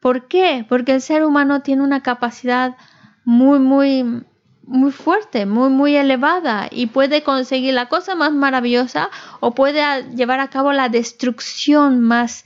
¿Por 0.00 0.28
qué? 0.28 0.66
Porque 0.68 0.92
el 0.92 1.00
ser 1.00 1.24
humano 1.24 1.62
tiene 1.62 1.82
una 1.82 2.02
capacidad 2.02 2.76
muy, 3.24 3.58
muy, 3.58 4.24
muy 4.62 4.92
fuerte, 4.92 5.46
muy, 5.46 5.70
muy 5.70 5.96
elevada 5.96 6.68
y 6.70 6.86
puede 6.86 7.22
conseguir 7.22 7.74
la 7.74 7.88
cosa 7.88 8.14
más 8.14 8.32
maravillosa 8.32 9.10
o 9.40 9.54
puede 9.54 9.82
llevar 10.14 10.40
a 10.40 10.50
cabo 10.50 10.72
la 10.72 10.88
destrucción 10.88 12.00
más 12.00 12.44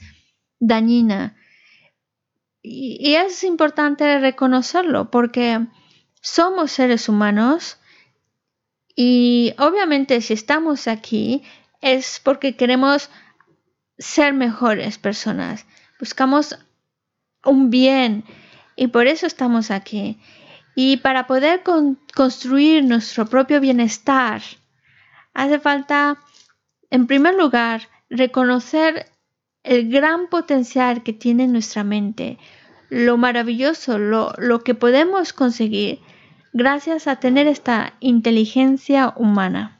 dañina. 0.59 1.35
Y, 2.61 3.15
es 3.15 3.43
importante 3.43 4.19
reconocerlo 4.19 5.11
porque 5.11 5.67
somos 6.21 6.71
seres 6.71 7.09
humanos 7.09 7.77
y 8.95 9.53
obviamente 9.57 10.21
si 10.21 10.33
estamos 10.33 10.87
aquí 10.87 11.43
es 11.81 12.19
porque 12.23 12.55
queremos 12.55 13.09
ser 13.97 14.33
mejores 14.33 14.97
personas. 14.97 15.65
Buscamos 15.99 16.57
un 17.45 17.69
bien 17.69 18.23
y 18.75 18.87
por 18.87 19.07
eso 19.07 19.25
estamos 19.25 19.71
aquí. 19.71 20.19
Y 20.75 20.97
para 20.97 21.27
poder 21.27 21.63
construir 22.15 22.85
nuestro 22.85 23.25
propio 23.25 23.59
bienestar, 23.59 24.41
hace 25.33 25.59
falta, 25.59 26.17
en 26.89 27.07
primer 27.07 27.35
lugar, 27.35 27.89
reconocer 28.09 29.07
el 29.63 29.89
gran 29.89 30.27
potencial 30.27 31.03
que 31.03 31.11
tiene 31.11 31.47
nuestra 31.47 31.83
mente, 31.83 32.37
lo 32.89 33.17
maravilloso, 33.17 33.97
lo, 33.97 34.33
lo 34.37 34.63
que 34.63 34.73
podemos 34.75 35.33
conseguir 35.33 35.99
gracias 36.53 37.07
a 37.07 37.17
tener 37.17 37.47
esta 37.47 37.93
inteligencia 37.99 39.13
humana. 39.15 39.79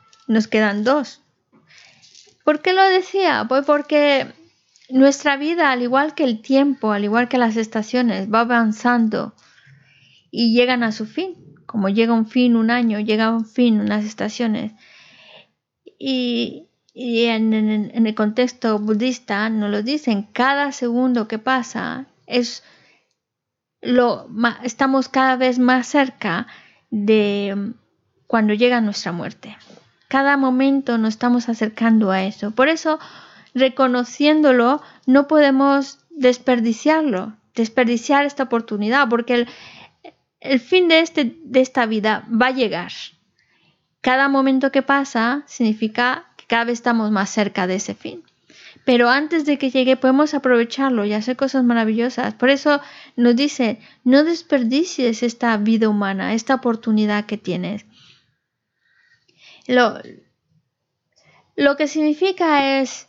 nos 0.27 0.47
quedan 0.47 0.83
dos. 0.83 1.21
¿Por 2.43 2.61
qué 2.61 2.73
lo 2.73 2.83
decía? 2.83 3.45
Pues 3.47 3.65
porque 3.65 4.33
nuestra 4.89 5.37
vida, 5.37 5.71
al 5.71 5.81
igual 5.81 6.15
que 6.15 6.23
el 6.23 6.41
tiempo, 6.41 6.91
al 6.91 7.03
igual 7.03 7.27
que 7.27 7.37
las 7.37 7.55
estaciones, 7.57 8.31
va 8.31 8.41
avanzando 8.41 9.33
y 10.31 10.53
llegan 10.53 10.83
a 10.83 10.91
su 10.91 11.05
fin. 11.05 11.35
Como 11.65 11.89
llega 11.89 12.13
un 12.13 12.27
fin 12.27 12.55
un 12.55 12.69
año, 12.69 12.99
llega 12.99 13.31
un 13.31 13.45
fin 13.45 13.79
unas 13.79 14.05
estaciones. 14.05 14.73
Y, 15.97 16.67
en, 16.93 17.53
el 17.53 18.15
contexto 18.15 18.79
budista 18.79 19.49
nos 19.49 19.69
lo 19.69 19.81
dicen, 19.81 20.23
cada 20.33 20.71
segundo 20.71 21.27
que 21.27 21.39
pasa 21.39 22.07
es 22.25 22.63
lo 23.81 24.27
estamos 24.63 25.07
cada 25.07 25.37
vez 25.37 25.57
más 25.57 25.87
cerca 25.87 26.47
de 26.89 27.73
cuando 28.27 28.53
llega 28.53 28.81
nuestra 28.81 29.11
muerte. 29.11 29.57
Cada 30.11 30.35
momento 30.35 30.97
nos 30.97 31.13
estamos 31.13 31.47
acercando 31.47 32.11
a 32.11 32.21
eso. 32.23 32.51
Por 32.51 32.67
eso, 32.67 32.99
reconociéndolo, 33.55 34.81
no 35.05 35.29
podemos 35.29 35.99
desperdiciarlo, 36.09 37.37
desperdiciar 37.55 38.25
esta 38.25 38.43
oportunidad, 38.43 39.07
porque 39.07 39.47
el, 40.41 40.59
fin 40.59 40.89
de, 40.89 40.99
este, 40.99 41.37
de 41.45 41.61
esta 41.61 41.85
vida 41.85 42.27
va 42.29 42.47
a 42.47 42.51
llegar. 42.51 42.91
Cada 44.01 44.27
momento 44.27 44.69
que 44.69 44.81
pasa 44.81 45.43
significa 45.47 46.25
que 46.35 46.43
cada 46.45 46.65
vez 46.65 46.73
estamos 46.73 47.09
más 47.09 47.29
cerca 47.29 47.65
de 47.65 47.75
ese 47.75 47.95
fin. 47.95 48.21
Pero 48.83 49.09
antes 49.09 49.45
de 49.45 49.57
que 49.57 49.71
llegue 49.71 49.95
podemos 49.95 50.33
aprovecharlo 50.33 51.05
y 51.05 51.13
hacer 51.13 51.37
cosas 51.37 51.63
maravillosas. 51.63 52.33
Por 52.33 52.49
eso 52.49 52.81
nos 53.15 53.37
dice, 53.37 53.79
no 54.03 54.25
desperdicies 54.25 55.23
esta 55.23 55.55
vida 55.55 55.87
humana, 55.87 56.33
esta 56.33 56.55
oportunidad 56.55 57.27
que 57.27 57.37
tienes. 57.37 57.85
Lo, 59.67 59.99
lo 61.55 61.77
que 61.77 61.87
significa 61.87 62.79
es, 62.79 63.07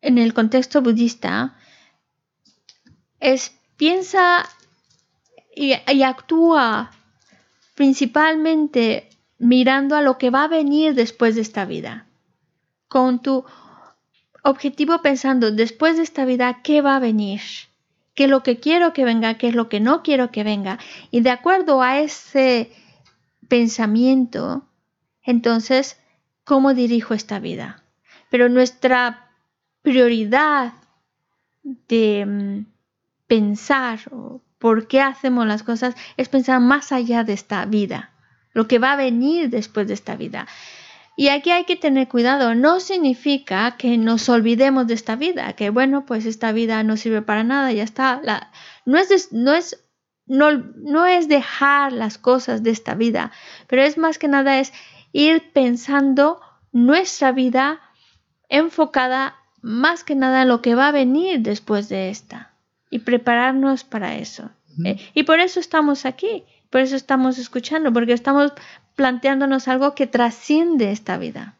en 0.00 0.18
el 0.18 0.34
contexto 0.34 0.82
budista, 0.82 1.56
es 3.20 3.56
piensa 3.76 4.48
y, 5.54 5.72
actúa 6.02 6.90
principalmente 7.74 9.08
mirando 9.38 9.96
a 9.96 10.02
lo 10.02 10.18
que 10.18 10.30
va 10.30 10.44
a 10.44 10.48
venir 10.48 10.94
después 10.94 11.34
de 11.34 11.40
esta 11.40 11.64
vida. 11.64 12.06
Con 12.88 13.20
tu 13.20 13.44
objetivo 14.42 15.00
pensando, 15.02 15.50
después 15.50 15.96
de 15.96 16.02
esta 16.02 16.24
vida, 16.24 16.60
¿qué 16.62 16.82
va 16.82 16.96
a 16.96 17.00
venir? 17.00 17.40
¿Qué 18.14 18.24
es 18.24 18.30
lo 18.30 18.42
que 18.42 18.60
quiero 18.60 18.92
que 18.92 19.04
venga? 19.04 19.38
¿Qué 19.38 19.48
es 19.48 19.54
lo 19.54 19.68
que 19.68 19.80
no 19.80 20.02
quiero 20.02 20.30
que 20.30 20.44
venga? 20.44 20.78
Y 21.10 21.20
de 21.22 21.30
acuerdo 21.30 21.82
a 21.82 21.98
ese 21.98 22.70
pensamiento, 23.48 24.64
entonces, 25.24 25.98
¿cómo 26.44 26.74
dirijo 26.74 27.14
esta 27.14 27.38
vida? 27.38 27.82
Pero 28.30 28.48
nuestra 28.48 29.30
prioridad 29.82 30.74
de 31.62 32.24
mm, 32.26 32.66
pensar 33.26 34.00
por 34.58 34.86
qué 34.86 35.00
hacemos 35.00 35.46
las 35.46 35.62
cosas 35.62 35.94
es 36.16 36.28
pensar 36.28 36.60
más 36.60 36.92
allá 36.92 37.24
de 37.24 37.32
esta 37.32 37.64
vida, 37.64 38.12
lo 38.52 38.68
que 38.68 38.78
va 38.78 38.92
a 38.92 38.96
venir 38.96 39.50
después 39.50 39.88
de 39.88 39.94
esta 39.94 40.16
vida. 40.16 40.46
Y 41.16 41.28
aquí 41.28 41.50
hay 41.50 41.64
que 41.64 41.76
tener 41.76 42.08
cuidado, 42.08 42.54
no 42.54 42.80
significa 42.80 43.76
que 43.76 43.98
nos 43.98 44.28
olvidemos 44.28 44.86
de 44.86 44.94
esta 44.94 45.16
vida, 45.16 45.52
que 45.52 45.70
bueno, 45.70 46.06
pues 46.06 46.26
esta 46.26 46.50
vida 46.52 46.82
no 46.82 46.96
sirve 46.96 47.22
para 47.22 47.44
nada, 47.44 47.72
ya 47.72 47.84
está. 47.84 48.20
no, 48.84 48.98
es, 48.98 49.32
no, 49.32 49.54
es, 49.54 49.84
no, 50.26 50.50
no 50.50 51.06
es 51.06 51.28
dejar 51.28 51.92
las 51.92 52.18
cosas 52.18 52.62
de 52.64 52.70
esta 52.70 52.94
vida, 52.94 53.30
pero 53.68 53.82
es 53.82 53.96
más 53.96 54.18
que 54.18 54.26
nada 54.26 54.58
es 54.58 54.72
ir 55.14 55.52
pensando 55.52 56.40
nuestra 56.72 57.32
vida 57.32 57.80
enfocada 58.48 59.36
más 59.62 60.04
que 60.04 60.16
nada 60.16 60.42
en 60.42 60.48
lo 60.48 60.60
que 60.60 60.74
va 60.74 60.88
a 60.88 60.92
venir 60.92 61.40
después 61.40 61.88
de 61.88 62.10
esta 62.10 62.52
y 62.90 62.98
prepararnos 62.98 63.84
para 63.84 64.16
eso. 64.16 64.50
Eh, 64.84 64.98
y 65.14 65.22
por 65.22 65.38
eso 65.38 65.60
estamos 65.60 66.04
aquí, 66.04 66.42
por 66.68 66.80
eso 66.80 66.96
estamos 66.96 67.38
escuchando, 67.38 67.92
porque 67.92 68.12
estamos 68.12 68.52
planteándonos 68.96 69.68
algo 69.68 69.94
que 69.94 70.08
trasciende 70.08 70.90
esta 70.90 71.16
vida. 71.16 71.56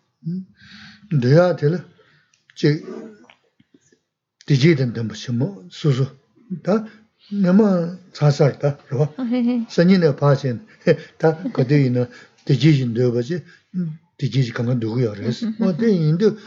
대지진 12.45 12.95
되어버지? 12.95 13.43
대지지 14.19 14.53
강한 14.53 14.79
누구야 14.79 15.13
그래서? 15.13 15.47
뭐 15.59 15.77
대인도 15.77 16.37
다 16.37 16.43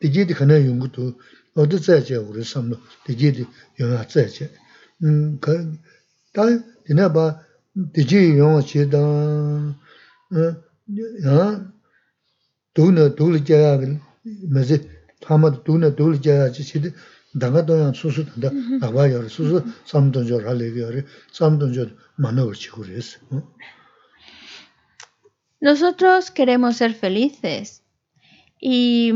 대지디 0.00 0.34
가나 0.34 0.54
연구도 0.54 1.18
어디 1.54 1.80
자제 1.80 2.16
우리 2.16 2.44
삼로 2.44 2.76
대지디 3.04 3.46
영화 3.80 4.06
자제 4.06 4.50
음그다 5.02 6.42
되나 6.86 7.12
봐 7.12 7.40
대지 7.92 8.38
영화 8.38 8.62
제다 8.62 8.98
어야 8.98 9.76
돈을 12.74 13.16
돈을 13.16 13.44
제가 13.44 13.80
맞지 14.50 14.88
아마 15.26 15.62
돈을 15.62 15.96
돈을 15.96 16.22
제가 16.22 16.52
지시 16.52 16.80
당가 17.40 17.66
도양 17.66 17.94
수수 17.94 18.24
된다. 18.26 18.50
나와요. 18.80 19.28
수수 19.28 19.64
삼돈 19.86 20.26
줄 20.26 20.46
할래 20.46 20.70
그래. 20.70 21.04
삼돈 21.32 21.72
줄 21.72 21.96
만나고 22.16 22.52
그랬어. 22.52 23.18
어? 23.30 23.52
Nosotros 25.64 26.30
queremos 26.30 26.76
ser 26.76 26.92
felices 26.92 27.82
y 28.60 29.14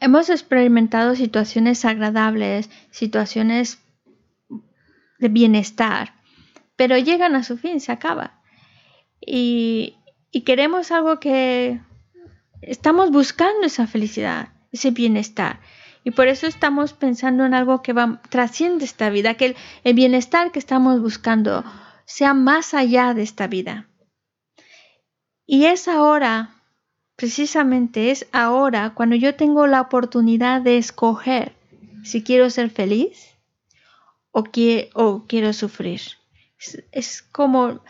hemos 0.00 0.28
experimentado 0.28 1.14
situaciones 1.14 1.84
agradables, 1.84 2.68
situaciones 2.90 3.78
de 5.20 5.28
bienestar, 5.28 6.14
pero 6.74 6.98
llegan 6.98 7.36
a 7.36 7.44
su 7.44 7.58
fin, 7.58 7.78
se 7.78 7.92
acaba. 7.92 8.42
Y, 9.24 9.94
y 10.32 10.40
queremos 10.40 10.90
algo 10.90 11.20
que 11.20 11.80
estamos 12.60 13.12
buscando 13.12 13.68
esa 13.68 13.86
felicidad, 13.86 14.48
ese 14.72 14.90
bienestar. 14.90 15.60
Y 16.02 16.10
por 16.10 16.26
eso 16.26 16.48
estamos 16.48 16.92
pensando 16.92 17.46
en 17.46 17.54
algo 17.54 17.82
que 17.82 17.92
va, 17.92 18.20
trasciende 18.30 18.84
esta 18.84 19.10
vida, 19.10 19.34
que 19.34 19.54
el, 19.84 19.94
bienestar 19.94 20.50
que 20.50 20.58
estamos 20.58 21.00
buscando 21.00 21.64
sea 22.04 22.34
más 22.34 22.74
allá 22.74 23.14
de 23.14 23.22
esta 23.22 23.46
vida. 23.46 23.86
Y 25.50 25.64
es 25.64 25.88
ahora, 25.88 26.50
precisamente 27.16 28.10
es 28.10 28.26
ahora 28.32 28.92
cuando 28.94 29.16
yo 29.16 29.34
tengo 29.34 29.66
la 29.66 29.80
oportunidad 29.80 30.60
de 30.60 30.76
escoger 30.76 31.52
si 32.04 32.22
quiero 32.22 32.50
ser 32.50 32.68
feliz 32.68 33.34
o, 34.30 34.44
o 34.92 35.24
quiero 35.26 35.52
sufrir. 35.54 36.02
es, 36.92 37.22
como 37.32 37.80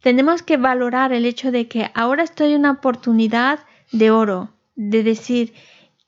tenemos 0.00 0.42
que 0.42 0.56
valorar 0.56 1.12
el 1.12 1.26
hecho 1.26 1.52
de 1.52 1.68
que 1.68 1.90
ahora 1.92 2.22
estoy 2.22 2.54
en 2.54 2.60
una 2.60 2.70
oportunidad 2.70 3.66
de 3.92 4.10
oro, 4.10 4.54
de 4.74 5.02
decir, 5.02 5.52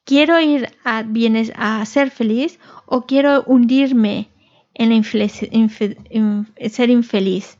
quiero 0.04 0.40
ir 0.40 0.70
a, 0.84 1.02
bienes, 1.02 1.52
a 1.54 1.84
ser 1.84 2.10
feliz 2.10 2.58
o 2.86 3.04
quiero 3.04 3.44
hundirme 3.44 4.30
en 4.72 5.04
ser 5.04 5.52
infeliz. 6.90 7.58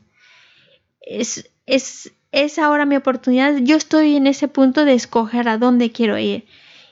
Es, 0.99 1.51
es, 1.67 2.11
es 2.35 2.59
ahora 2.59 2.85
mi 2.85 2.97
oportunidad. 2.97 3.57
Yo 3.59 3.77
estoy 3.77 4.17
en 4.17 4.27
ese 4.27 4.49
punto 4.49 4.83
de 4.83 4.93
escoger 4.93 5.47
a 5.47 5.57
dónde 5.57 5.91
quiero 5.91 6.17
ir. 6.19 6.45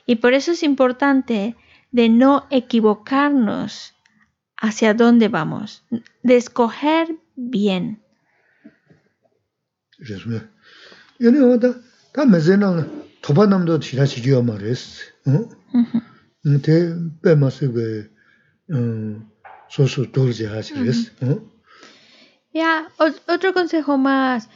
Y 0.06 0.16
por 0.16 0.32
eso 0.32 0.52
es 0.52 0.62
importante 0.62 1.54
de 1.92 2.08
no 2.08 2.46
equivocarnos 2.50 3.94
hacia 4.56 4.94
dónde 4.94 5.28
vamos, 5.28 5.84
de 6.22 6.36
escoger 6.36 7.16
bien. 7.36 8.02
Ya, 22.54 22.88
otro 23.26 23.52
consejo 23.52 23.98
más. 23.98 24.48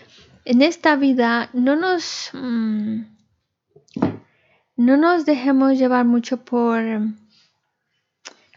En 0.51 0.63
esta 0.63 0.97
vida 0.97 1.51
no 1.53 1.77
nos 1.77 2.31
mm, 2.33 3.03
no 4.77 4.97
nos 4.97 5.27
dejemos 5.27 5.79
llevar 5.79 6.07
mucho 6.07 6.39
por 6.39 6.81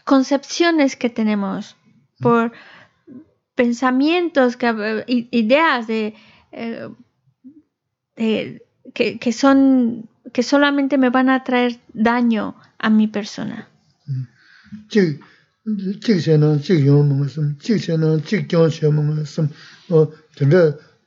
concepciones 0.04 0.96
que 0.96 1.10
tenemos, 1.10 1.76
por 2.18 2.52
pensamientos, 3.54 4.56
que, 4.56 5.04
ideas 5.32 5.86
de, 5.86 6.14
eh, 6.52 6.88
que, 8.94 9.18
que, 9.18 9.32
son 9.34 10.08
que 10.32 10.42
solamente 10.42 10.96
me 10.96 11.10
van 11.10 11.28
a 11.28 11.44
traer 11.44 11.78
daño 11.92 12.54
a 12.78 12.88
mi 12.88 13.06
persona. 13.06 13.68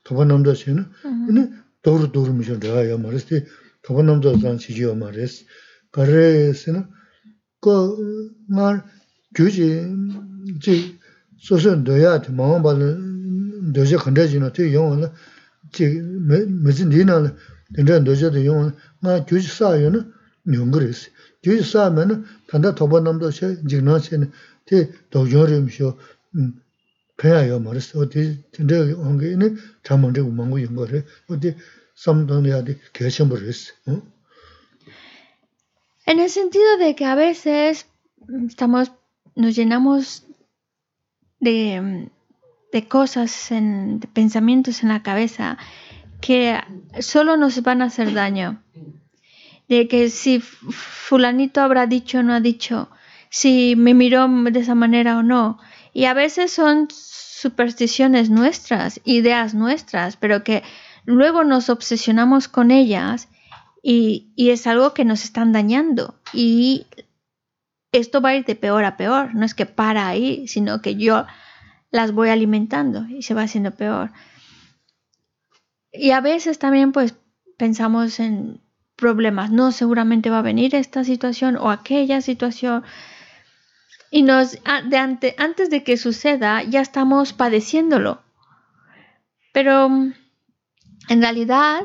도바 0.05 0.25
남자시는 0.25 0.85
근데 1.01 1.51
도르 1.81 2.11
도르 2.11 2.31
미션 2.31 2.59
내가 2.59 2.89
야 2.89 2.97
말했지 2.97 3.45
도바 3.81 4.03
남자상 4.03 4.57
지지요 4.57 4.95
말했어 4.95 5.43
그래서는 5.91 6.87
그말 7.59 8.83
규지 9.35 9.83
지 10.61 10.97
소선 11.37 11.83
돼야 11.83 12.21
돼 12.21 12.31
마음 12.31 12.63
받는 12.63 13.73
되지 13.73 13.97
건데지는 13.97 14.53
되 14.53 14.73
영어는 14.73 15.09
지 15.73 15.87
무슨 16.63 16.89
리는 16.89 17.35
된전 17.75 18.03
되지도 18.03 18.45
영어 18.45 18.71
나 19.01 19.25
규지 19.25 19.47
사요는 19.47 20.11
용거리스 20.53 21.11
규지 21.43 21.69
사면은 21.69 22.25
단다 22.47 22.75
도바 22.75 23.01
남자시 23.01 23.57
지나시는 23.67 24.31
되 24.65 24.91
도저림쇼 25.09 25.97
음 26.35 26.53
En 36.05 36.19
el 36.19 36.29
sentido 36.29 36.77
de 36.77 36.95
que 36.95 37.05
a 37.05 37.15
veces 37.15 37.87
estamos, 38.47 38.91
nos 39.35 39.55
llenamos 39.55 40.25
de, 41.39 42.11
cosas, 42.89 43.47
de 43.49 44.07
pensamientos 44.13 44.83
en 44.83 44.89
la 44.89 45.01
cabeza 45.01 45.57
que 46.21 46.59
solo 46.99 47.37
nos 47.37 47.61
van 47.63 47.81
a 47.81 47.85
hacer 47.85 48.13
daño. 48.13 48.61
De 49.67 49.87
que 49.87 50.09
si 50.09 50.41
fulanito 50.41 51.61
habrá 51.61 51.87
dicho 51.87 52.19
o 52.19 52.23
no 52.23 52.33
ha 52.33 52.39
dicho, 52.39 52.89
si 53.29 53.75
me 53.75 53.93
miró 53.93 54.27
de 54.27 54.59
esa 54.59 54.75
manera 54.75 55.17
o 55.17 55.23
no. 55.23 55.59
Y 55.95 56.07
a 56.07 56.13
veces 56.13 56.51
son 56.51 56.89
supersticiones 56.91 58.29
nuestras, 58.29 58.99
ideas 59.05 59.53
nuestras, 59.53 60.17
pero 60.17 60.43
que 60.43 60.61
luego 61.05 61.45
nos 61.45 61.69
obsesionamos 61.69 62.49
con 62.49 62.69
ellas 62.69 63.29
y, 63.81 64.33
es 64.35 64.67
algo 64.67 64.93
que 64.93 65.05
nos 65.05 65.23
están 65.23 65.53
dañando. 65.53 66.19
Y 66.33 66.85
esto 67.93 68.19
va 68.19 68.31
a 68.31 68.35
ir 68.35 68.43
de 68.43 68.55
peor 68.55 68.83
a 68.83 68.97
peor. 68.97 69.35
No 69.35 69.45
es 69.45 69.55
que 69.55 69.65
para 69.65 70.09
ahí, 70.09 70.49
sino 70.49 70.81
que 70.81 70.97
yo 70.97 71.27
las 71.91 72.11
voy 72.11 72.27
alimentando 72.27 73.07
y 73.07 73.21
se 73.21 73.33
va 73.33 73.43
haciendo 73.43 73.71
peor. 73.71 74.11
Y 75.93 76.11
a 76.11 76.19
veces 76.19 76.59
también 76.59 76.91
pues 76.91 77.15
pensamos 77.57 78.19
en 78.19 78.59
problemas. 78.97 79.49
No, 79.49 79.71
seguramente 79.71 80.29
va 80.29 80.39
a 80.39 80.41
venir 80.51 80.75
esta 80.75 81.05
situación 81.05 81.55
o 81.55 81.71
aquella 81.71 82.19
situación. 82.19 82.83
Y 84.11 84.23
nos, 84.23 84.51
de 84.51 85.35
antes 85.37 85.69
de 85.69 85.83
que 85.83 85.97
suceda, 85.97 86.63
ya 86.63 86.81
estamos 86.81 87.33
padeciéndolo. 87.33 88.21
Pero 89.51 89.87
en 89.87 91.21
realidad 91.21 91.83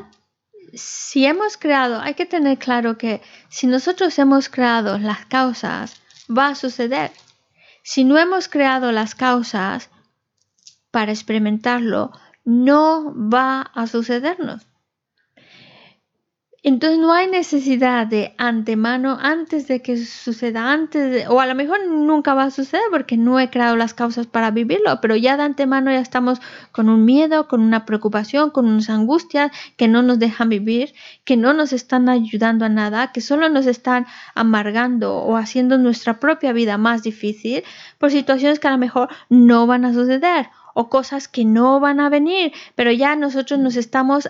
si 0.73 1.25
hemos 1.25 1.57
creado, 1.57 1.99
hay 1.99 2.13
que 2.13 2.25
tener 2.25 2.57
claro 2.57 2.97
que 2.97 3.21
si 3.49 3.67
nosotros 3.67 4.17
hemos 4.19 4.49
creado 4.49 4.97
las 4.97 5.25
causas, 5.25 6.01
va 6.29 6.49
a 6.49 6.55
suceder. 6.55 7.11
Si 7.83 8.03
no 8.03 8.17
hemos 8.17 8.47
creado 8.47 8.91
las 8.91 9.15
causas 9.15 9.89
para 10.91 11.11
experimentarlo, 11.11 12.11
no 12.45 13.13
va 13.15 13.61
a 13.61 13.87
sucedernos. 13.87 14.65
Entonces 16.63 16.99
no 16.99 17.11
hay 17.11 17.25
necesidad 17.25 18.05
de 18.05 18.35
antemano, 18.37 19.17
antes 19.19 19.67
de 19.67 19.81
que 19.81 19.97
suceda, 19.97 20.71
antes 20.71 21.09
de, 21.11 21.27
o 21.27 21.39
a 21.39 21.47
lo 21.47 21.55
mejor 21.55 21.79
nunca 21.87 22.35
va 22.35 22.43
a 22.43 22.51
suceder 22.51 22.83
porque 22.91 23.17
no 23.17 23.39
he 23.39 23.49
creado 23.49 23.75
las 23.75 23.95
causas 23.95 24.27
para 24.27 24.51
vivirlo, 24.51 25.01
pero 25.01 25.15
ya 25.15 25.37
de 25.37 25.43
antemano 25.43 25.89
ya 25.89 25.99
estamos 25.99 26.39
con 26.71 26.87
un 26.87 27.03
miedo, 27.03 27.47
con 27.47 27.61
una 27.61 27.83
preocupación, 27.87 28.51
con 28.51 28.67
unas 28.67 28.91
angustias 28.91 29.51
que 29.75 29.87
no 29.87 30.03
nos 30.03 30.19
dejan 30.19 30.49
vivir, 30.49 30.93
que 31.23 31.35
no 31.35 31.55
nos 31.55 31.73
están 31.73 32.09
ayudando 32.09 32.65
a 32.65 32.69
nada, 32.69 33.11
que 33.11 33.21
solo 33.21 33.49
nos 33.49 33.65
están 33.65 34.05
amargando 34.35 35.15
o 35.15 35.37
haciendo 35.37 35.79
nuestra 35.79 36.19
propia 36.19 36.53
vida 36.53 36.77
más 36.77 37.01
difícil 37.01 37.63
por 37.97 38.11
situaciones 38.11 38.59
que 38.59 38.67
a 38.67 38.71
lo 38.71 38.77
mejor 38.77 39.09
no 39.29 39.65
van 39.65 39.83
a 39.83 39.93
suceder 39.93 40.49
o 40.75 40.89
cosas 40.89 41.27
que 41.27 41.43
no 41.43 41.79
van 41.79 41.99
a 41.99 42.09
venir, 42.09 42.53
pero 42.75 42.91
ya 42.91 43.15
nosotros 43.15 43.59
nos 43.59 43.75
estamos 43.75 44.29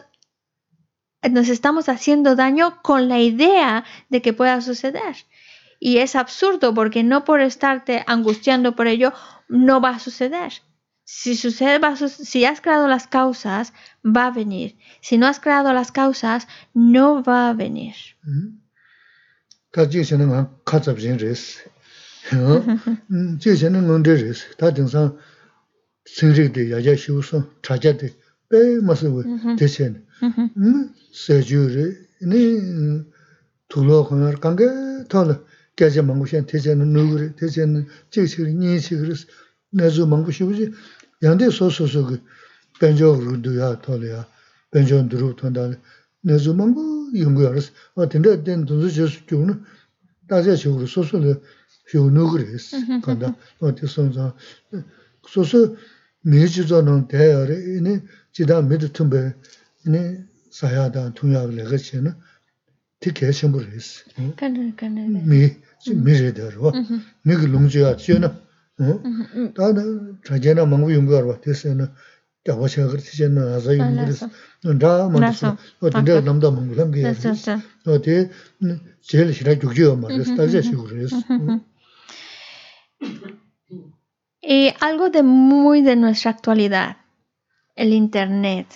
nos 1.30 1.50
estamos 1.50 1.90
haciendo 1.90 2.36
daño 2.36 2.82
con 2.82 3.08
la 3.08 3.20
idea 3.20 3.86
de 4.10 4.22
que 4.22 4.34
pueda 4.34 4.62
suceder. 4.62 5.16
Y 5.80 5.98
es 5.98 6.16
absurdo 6.16 6.74
porque 6.74 7.04
no 7.04 7.26
por 7.26 7.42
estarte 7.42 8.04
angustiando 8.08 8.76
por 8.76 8.88
ello 8.88 9.14
no 9.48 9.82
va 9.82 9.92
a 9.92 10.00
suceder. 10.00 10.54
Si 11.04 11.36
sucede, 11.36 11.80
si 12.08 12.46
has 12.46 12.62
creado 12.62 12.88
las 12.88 13.08
causas, 13.08 13.74
va 14.06 14.28
a 14.28 14.32
venir. 14.32 14.78
Si 15.02 15.18
no 15.18 15.28
has 15.28 15.40
creado 15.40 15.74
las 15.74 15.92
causas, 15.92 16.48
no 16.74 17.24
va 17.24 17.50
a 17.50 17.54
venir. 17.54 17.96
sēchū 30.22 31.62
rī, 31.74 31.86
nī 32.30 32.42
tūlō 33.72 33.98
khuñār 34.06 34.38
kāngā 34.42 34.68
tāla 35.10 35.40
kēchā 35.78 36.04
māngu 36.06 36.28
shiān 36.30 36.46
tēchā 36.46 36.76
nā 36.78 36.86
nūgu 36.86 37.18
rī, 37.18 37.28
tēchā 37.40 37.66
nā 37.66 37.82
chīk 38.14 38.30
chīk 38.30 38.46
rī, 38.46 38.54
nī 38.54 38.78
chīk 38.86 39.02
rī, 39.02 39.16
nā 39.74 39.90
zū 39.90 40.06
māngu 40.06 40.32
shivu 40.32 40.54
chī, 40.54 40.68
yāndē 41.26 41.50
sō 41.50 41.72
sō 41.74 41.88
sō 41.90 42.02
kī 42.10 42.20
bēnchō 42.82 43.10
rū 43.18 43.42
du 43.42 43.56
yā 43.58 43.74
tāla 43.82 44.06
yā, 44.12 44.22
bēnchō 44.74 45.02
dhū 45.10 45.22
rū 45.24 45.30
tāndā 45.42 45.64
rī, 45.72 45.78
nā 46.30 46.38
zū 46.38 46.54
māngu 46.54 46.84
yungu 47.18 47.48
yā 47.48 47.56
rī, 47.56 47.66
wā 47.98 48.06
tīndā 48.06 48.38
tēn 48.46 48.68
tūnzu 48.70 48.92
chē 48.94 49.10
sū 49.10 49.26
kyu 49.26 49.42
nū, 49.48 49.58
tā 50.30 50.44
chā 50.46 50.54
shivu 50.54 50.84
rī, 50.84 50.92
sō 50.92 51.02
sō 51.10 51.24
rī, 51.24 51.34
shivu 51.90 52.14
nūgu 52.14 52.44
rī, 52.44 52.62
kāndā, 53.02 53.34
wā 53.62 53.74
tī 53.74 53.90
sō 53.90 54.06
sō, 54.14 54.30
sō 55.34 55.48
sō 55.50 55.64
mī 56.30 56.46
chī 56.46 56.68
zō 56.70 56.84
nō 56.86 57.00
tē 57.10 57.32
yā 57.32 57.42
rī, 57.50 57.58
nī 57.82 57.94
네 59.85 60.25
지다 60.51 61.11
메드 61.11 61.15
tumbe 61.15 61.15
이네 61.15 61.15
사야다 61.15 61.15
통약을 61.15 61.65
거치는 61.65 62.15
되게 63.01 63.31
심부르스 63.33 64.05
Kana, 64.37 64.73
kana. 64.77 65.07
미 65.25 65.53
미래대로 65.87 66.73
미그 67.23 67.47
롱지야 67.47 67.97
지나 67.97 68.41
어 68.79 69.03
다나 69.55 69.83
자제나 70.25 70.67
망부 70.67 70.93
용거로 70.93 71.29
봐 71.29 71.41
됐으나 71.41 71.93
자와셔 72.47 72.89
그렇지잖아 72.89 73.57
아자 73.57 73.77
용거스 73.77 74.29
다 74.81 75.09
맞어 75.09 75.57
어디데 75.81 76.21
남다 76.23 76.51
망부랑 76.51 76.91
게 76.91 77.07
Eso, 77.07 77.31
eso. 77.31 77.59
어디 77.87 78.29
제일 79.03 79.33
싫어 79.33 79.59
죽지요 79.59 79.97
말이야 79.97 80.37
다제 80.37 80.63
시구르스 80.63 81.15
Y 84.43 84.75
algo 84.81 85.11
de 85.11 85.23
muy 85.23 85.83
de 85.83 85.97
nuestra 85.97 86.31
actualidad, 86.31 86.99
el 87.75 87.93
Internet, 87.93 88.67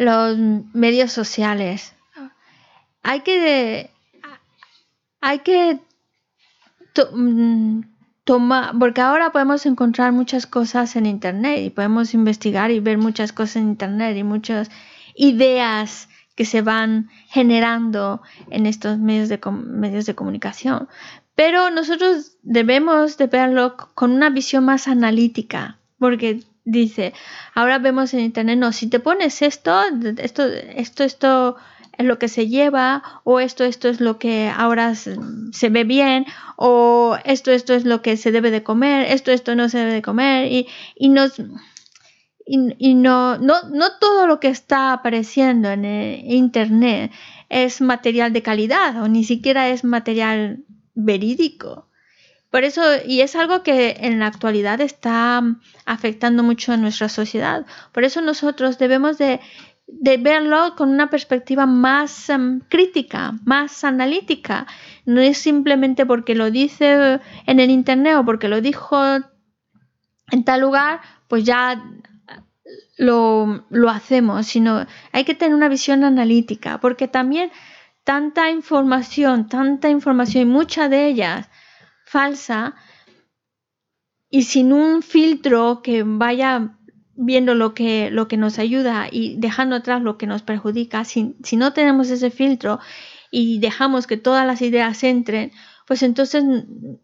los 0.00 0.38
medios 0.72 1.12
sociales. 1.12 1.94
Hay 3.02 3.20
que, 3.20 3.90
hay 5.20 5.40
que 5.40 5.78
mm, 7.12 7.80
tomar, 8.24 8.78
porque 8.78 9.02
ahora 9.02 9.30
podemos 9.30 9.66
encontrar 9.66 10.12
muchas 10.12 10.46
cosas 10.46 10.96
en 10.96 11.04
Internet 11.04 11.60
y 11.60 11.68
podemos 11.68 12.14
investigar 12.14 12.70
y 12.70 12.80
ver 12.80 12.96
muchas 12.96 13.32
cosas 13.32 13.56
en 13.56 13.68
Internet 13.68 14.16
y 14.16 14.22
muchas 14.22 14.70
ideas 15.14 16.08
que 16.34 16.46
se 16.46 16.62
van 16.62 17.10
generando 17.28 18.22
en 18.48 18.64
estos 18.64 18.98
medios 18.98 19.28
de, 19.28 19.38
medios 19.52 20.06
de 20.06 20.14
comunicación. 20.14 20.88
Pero 21.34 21.68
nosotros 21.68 22.38
debemos 22.42 23.18
de 23.18 23.26
verlo 23.26 23.76
con 23.94 24.12
una 24.12 24.30
visión 24.30 24.64
más 24.64 24.88
analítica, 24.88 25.78
porque 25.98 26.42
dice, 26.64 27.12
ahora 27.54 27.78
vemos 27.78 28.14
en 28.14 28.20
internet, 28.20 28.58
no, 28.58 28.72
si 28.72 28.88
te 28.88 29.00
pones 29.00 29.42
esto, 29.42 29.82
esto, 30.18 30.44
esto, 30.44 31.04
esto 31.04 31.56
es 31.98 32.06
lo 32.06 32.18
que 32.18 32.28
se 32.28 32.48
lleva, 32.48 33.02
o 33.24 33.40
esto, 33.40 33.64
esto 33.64 33.88
es 33.88 34.00
lo 34.00 34.18
que 34.18 34.48
ahora 34.48 34.94
se, 34.94 35.68
ve 35.68 35.84
bien, 35.84 36.26
o 36.56 37.18
esto, 37.24 37.50
esto 37.50 37.74
es 37.74 37.84
lo 37.84 38.02
que 38.02 38.16
se 38.16 38.32
debe 38.32 38.50
de 38.50 38.62
comer, 38.62 39.06
esto, 39.10 39.32
esto 39.32 39.54
no 39.54 39.68
se 39.68 39.78
debe 39.78 39.92
de 39.92 40.02
comer, 40.02 40.50
y, 40.50 40.66
y 40.96 41.10
y, 42.46 42.74
y 42.78 42.94
no, 42.94 43.38
no, 43.38 43.62
no 43.70 43.86
todo 44.00 44.26
lo 44.26 44.40
que 44.40 44.48
está 44.48 44.92
apareciendo 44.92 45.70
en 45.70 45.84
el 45.84 46.32
internet 46.32 47.12
es 47.48 47.80
material 47.80 48.32
de 48.32 48.42
calidad 48.42 49.00
o 49.02 49.08
ni 49.08 49.22
siquiera 49.22 49.68
es 49.68 49.84
material 49.84 50.64
verídico. 50.94 51.89
Por 52.50 52.64
eso, 52.64 52.82
y 53.06 53.20
es 53.20 53.36
algo 53.36 53.62
que 53.62 53.96
en 54.00 54.18
la 54.18 54.26
actualidad 54.26 54.80
está 54.80 55.40
mm, 55.40 55.60
afectando 55.86 56.42
mucho 56.42 56.72
a 56.72 56.76
nuestra 56.76 57.08
sociedad. 57.08 57.64
Por 57.92 58.04
eso 58.04 58.20
nosotros 58.20 58.78
debemos 58.78 59.18
de, 59.18 59.40
verlo 59.86 60.74
con 60.76 60.90
una 60.90 61.10
perspectiva 61.10 61.66
más 61.66 62.28
em, 62.28 62.60
crítica, 62.68 63.34
más 63.44 63.84
analítica. 63.84 64.66
No 65.06 65.20
es 65.20 65.38
simplemente 65.38 66.06
porque 66.06 66.34
lo 66.34 66.50
dice 66.50 67.20
en 67.46 67.60
el 67.60 67.70
internet 67.70 68.16
o 68.16 68.24
porque 68.24 68.48
lo 68.48 68.60
dijo 68.60 68.98
en 70.32 70.44
tal 70.44 70.60
lugar, 70.60 71.00
pues 71.28 71.44
ya 71.44 71.82
lo, 72.98 73.64
lo 73.70 73.90
hacemos, 73.90 74.46
sino 74.46 74.86
hay 75.12 75.24
que 75.24 75.34
tener 75.34 75.54
una 75.54 75.68
visión 75.68 76.04
analítica, 76.04 76.78
porque 76.80 77.08
también 77.08 77.50
tanta 78.04 78.50
información, 78.50 79.48
tanta 79.48 79.88
información 79.88 80.42
y 80.42 80.46
mucha 80.46 80.88
de 80.88 81.06
ellas 81.08 81.48
falsa 82.10 82.74
y 84.28 84.42
sin 84.42 84.72
un 84.72 85.00
filtro 85.00 85.80
que 85.80 86.02
vaya 86.04 86.76
viendo 87.14 87.54
lo 87.54 87.72
que, 87.72 88.10
lo 88.10 88.26
que 88.26 88.36
nos 88.36 88.58
ayuda 88.58 89.06
y 89.10 89.36
dejando 89.38 89.76
atrás 89.76 90.02
lo 90.02 90.18
que 90.18 90.26
nos 90.26 90.42
perjudica, 90.42 91.04
si, 91.04 91.36
si 91.44 91.56
no 91.56 91.72
tenemos 91.72 92.10
ese 92.10 92.30
filtro 92.30 92.80
y 93.30 93.60
dejamos 93.60 94.08
que 94.08 94.16
todas 94.16 94.44
las 94.44 94.60
ideas 94.60 95.04
entren, 95.04 95.52
pues 95.86 96.02
entonces 96.02 96.42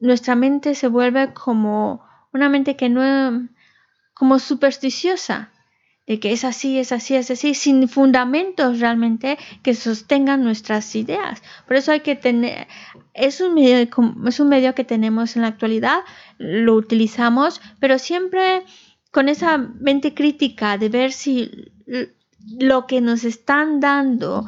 nuestra 0.01 0.35
mente 0.35 0.75
se 0.75 0.89
vuelve 0.89 1.33
como 1.35 2.05
una 2.33 2.49
mente 2.49 2.75
que 2.75 2.89
no, 2.89 3.49
como 4.13 4.41
supersticiosa, 4.41 5.53
de 6.07 6.21
que 6.21 6.33
es 6.33 6.45
así, 6.45 6.79
es 6.79 6.93
así, 6.93 7.17
es 7.17 7.31
así, 7.31 7.55
sin 7.55 7.89
fundamentos 7.89 8.79
realmente 8.81 9.39
que 9.63 9.75
sostengan 9.75 10.45
nuestras 10.45 10.95
ideas. 10.95 11.43
Por 11.67 11.77
eso 11.77 11.93
hay 11.93 12.01
que 12.01 12.15
tener, 12.15 12.69
es 13.13 13.41
un 13.41 13.55
medio, 13.55 13.89
es 14.27 14.41
un 14.41 14.49
medio 14.49 14.75
que 14.75 14.85
tenemos 14.85 15.37
en 15.37 15.43
la 15.43 15.49
actualidad, 15.49 16.01
lo 16.39 16.75
utilizamos, 16.75 17.61
pero 17.81 17.99
siempre 17.99 18.63
con 19.11 19.29
esa 19.29 19.59
mente 19.59 20.15
crítica 20.15 20.79
de 20.79 20.89
ver 20.89 21.13
si 21.13 21.73
lo 22.59 22.87
que 22.87 23.01
nos 23.01 23.25
están 23.25 23.81
dando 23.81 24.45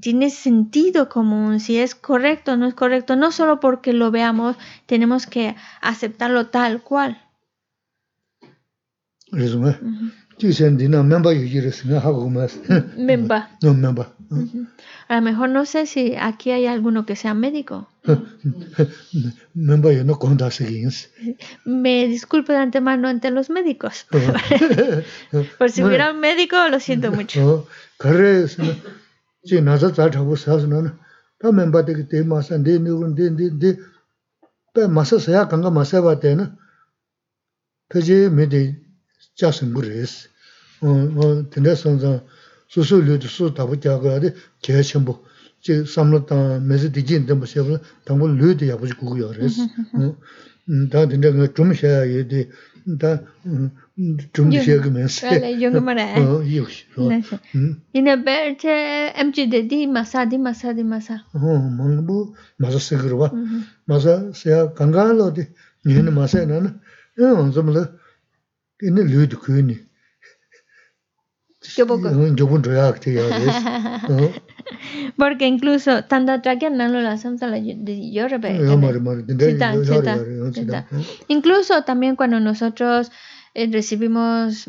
tiene 0.00 0.30
sentido 0.30 1.08
común, 1.08 1.60
si 1.60 1.78
es 1.78 1.94
correcto 1.94 2.52
o 2.52 2.56
no 2.56 2.66
es 2.66 2.74
correcto, 2.74 3.16
no 3.16 3.32
solo 3.32 3.60
porque 3.60 3.92
lo 3.92 4.10
veamos, 4.10 4.56
tenemos 4.86 5.26
que 5.26 5.54
aceptarlo 5.82 6.46
tal 6.46 6.82
cual. 6.82 7.20
Memba 11.02 11.32
hago 11.98 12.30
más. 12.30 12.58
Memba. 12.96 13.50
No, 13.62 13.74
memba. 13.74 14.12
A 15.08 15.16
lo 15.16 15.22
mejor 15.22 15.48
no 15.48 15.64
sé 15.64 15.86
si 15.86 16.14
aquí 16.16 16.50
hay 16.50 16.66
alguno 16.66 17.06
que 17.06 17.16
sea 17.16 17.32
médico. 17.32 17.88
Memba 19.54 19.92
yo 19.92 20.04
no 20.04 20.18
Me 21.64 22.06
disculpo 22.08 22.52
de 22.52 22.58
antemano 22.58 23.08
ante 23.08 23.30
los 23.30 23.48
médicos. 23.48 24.06
Por 25.58 25.70
si 25.70 25.82
hubiera 25.82 26.12
un 26.12 26.20
médico, 26.20 26.56
lo 26.70 26.78
siento 26.78 27.10
mucho. 27.10 27.66
memba 31.52 31.82
chāsi 39.38 39.68
mūrēs. 39.70 40.14
Tēnē 40.82 41.74
sānsā 41.78 42.12
sūsū 42.74 43.00
lūdhū 43.06 43.30
sū 43.32 43.50
tabu 43.54 43.78
kyāgā 43.82 44.18
rī 44.22 44.32
kēyā 44.66 44.84
chēmbō, 44.90 45.14
chī 45.64 45.80
samlā 45.90 46.22
tāng 46.28 46.58
mēsī 46.66 46.90
dījīn 46.94 47.26
tēmbā 47.28 47.48
shēbā 47.50 47.80
tāngbō 48.08 48.30
lūdhū 48.34 48.68
yābu 48.70 48.90
chī 48.90 48.98
gugu 49.00 49.22
yā 49.22 49.30
rēs. 49.36 49.60
Tā 50.92 51.04
tēnē 51.10 51.32
ngā 51.34 51.48
chūm 51.56 51.72
shēyā 51.74 52.02
yé 52.12 52.24
dī, 52.30 52.42
tā 53.00 53.14
chūm 54.36 54.50
shēyā 54.52 54.82
kī 54.84 54.92
mēsī. 54.94 55.34
Rā 55.42 55.52
yōngi 55.62 55.82
mā 55.86 55.94
rā. 55.98 56.08
Yōg 56.44 56.74
shī. 56.74 57.06
Yīnā 57.96 58.18
bēr 58.26 58.52
chē 58.60 58.74
emchī 59.24 59.48
dē 59.54 59.64
dī 59.70 59.86
māsā 59.90 60.26
dī 60.28 60.38
māsā 60.42 60.74
dī 60.76 60.84
māsā. 60.86 61.22
Māng 61.34 62.02
bū 62.06 62.18
māsā 62.62 62.82
sīgirwa, 62.84 63.32
māsā 63.88 64.18
sēyā 64.36 64.68
kāngā 64.78 65.08
lō 65.16 65.30
dī, 65.40 65.48
yīnā 65.88 66.12
māsā 66.12 66.44
yā 66.44 66.60
nā, 66.68 66.76
yā 67.16 67.32
ene 68.82 69.02
lyo 69.04 69.26
di 69.26 69.36
kuyo 69.36 69.62
ni. 69.62 69.76
Yobun 71.76 72.62
roya. 72.62 72.94
Porque 75.16 75.46
incluso 75.46 76.04
tanda 76.04 76.40
trakian 76.40 76.76
nalo 76.76 77.00
la 77.00 77.16
samta 77.18 77.46
la 77.46 77.58
yo 77.58 78.28
rebe. 78.28 78.58
Incluso 81.28 81.82
también 81.82 82.16
cuando 82.16 82.40
nosotros 82.40 83.10
eh, 83.54 83.68
recibimos 83.70 84.68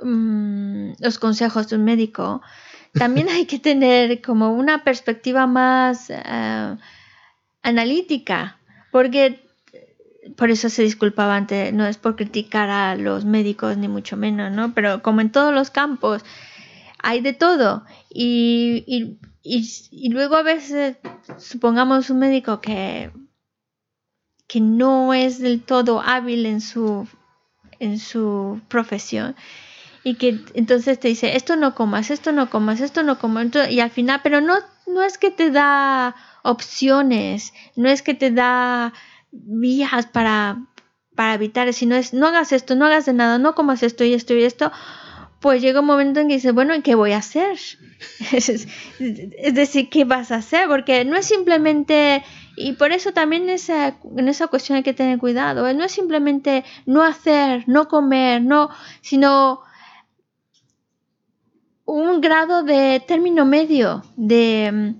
mm, 0.00 0.92
los 1.00 1.18
consejos 1.18 1.68
de 1.68 1.76
un 1.76 1.84
médico, 1.84 2.42
también 2.94 3.28
hay 3.28 3.46
que 3.46 3.58
tener 3.58 4.22
como 4.22 4.52
una 4.52 4.84
perspectiva 4.84 5.46
más 5.46 6.10
uh, 6.10 6.76
analítica, 7.62 8.58
porque 8.90 9.40
por 10.36 10.50
eso 10.50 10.68
se 10.68 10.82
disculpaba 10.82 11.36
antes, 11.36 11.72
no 11.72 11.86
es 11.86 11.96
por 11.96 12.16
criticar 12.16 12.70
a 12.70 12.94
los 12.96 13.24
médicos 13.24 13.76
ni 13.76 13.88
mucho 13.88 14.16
menos, 14.16 14.52
¿no? 14.52 14.72
Pero 14.72 15.02
como 15.02 15.20
en 15.20 15.32
todos 15.32 15.52
los 15.52 15.70
campos 15.70 16.24
hay 17.02 17.20
de 17.20 17.32
todo 17.32 17.84
y, 18.08 18.84
y, 18.86 19.18
y, 19.90 20.08
luego 20.10 20.36
a 20.36 20.42
veces 20.42 20.96
supongamos 21.38 22.10
un 22.10 22.20
médico 22.20 22.60
que 22.60 23.10
que 24.46 24.60
no 24.60 25.14
es 25.14 25.40
del 25.40 25.62
todo 25.62 26.00
hábil 26.00 26.46
en 26.46 26.60
su 26.60 27.08
en 27.80 27.98
su 27.98 28.60
profesión 28.68 29.34
y 30.04 30.14
que 30.14 30.38
entonces 30.54 31.00
te 31.00 31.08
dice 31.08 31.36
esto 31.36 31.56
no 31.56 31.74
comas 31.74 32.10
esto 32.10 32.30
no 32.30 32.50
comas 32.50 32.80
esto 32.80 33.02
no 33.02 33.18
comas 33.18 33.48
y 33.68 33.80
al 33.80 33.90
final 33.90 34.20
pero 34.22 34.40
no 34.40 34.54
no 34.86 35.02
es 35.02 35.18
que 35.18 35.32
te 35.32 35.50
da 35.50 36.14
opciones 36.44 37.52
no 37.74 37.88
es 37.88 38.02
que 38.02 38.14
te 38.14 38.30
da 38.30 38.92
vías 39.32 40.06
para 40.06 40.66
para 41.16 41.34
evitar 41.34 41.72
sino 41.72 41.96
es 41.96 42.14
no 42.14 42.28
hagas 42.28 42.52
esto 42.52 42.74
no 42.74 42.86
hagas 42.86 43.06
de 43.06 43.12
nada 43.12 43.38
no 43.38 43.54
comas 43.54 43.82
esto 43.82 44.04
y 44.04 44.14
esto 44.14 44.34
y 44.34 44.44
esto 44.44 44.70
pues 45.42 45.60
llega 45.60 45.80
un 45.80 45.86
momento 45.86 46.20
en 46.20 46.28
que 46.28 46.34
dices, 46.34 46.54
bueno, 46.54 46.74
¿y 46.74 46.82
qué 46.82 46.94
voy 46.94 47.12
a 47.12 47.18
hacer? 47.18 47.58
es, 48.32 48.66
decir, 49.52 49.90
¿qué 49.90 50.04
vas 50.04 50.30
a 50.30 50.36
hacer? 50.36 50.68
Porque 50.68 51.04
no 51.04 51.16
es 51.16 51.26
simplemente, 51.26 52.22
y 52.56 52.74
por 52.74 52.92
eso 52.92 53.12
también 53.12 53.50
esa, 53.50 53.96
en 54.16 54.28
esa 54.28 54.46
cuestión 54.46 54.76
hay 54.76 54.84
que 54.84 54.94
tener 54.94 55.18
cuidado, 55.18 55.70
no 55.74 55.84
es 55.84 55.90
simplemente 55.90 56.64
no 56.86 57.02
hacer, 57.02 57.64
no 57.66 57.88
comer, 57.88 58.40
no, 58.40 58.70
sino 59.00 59.60
un 61.84 62.20
grado 62.20 62.62
de 62.62 63.02
término 63.04 63.44
medio, 63.44 64.04
de 64.16 64.94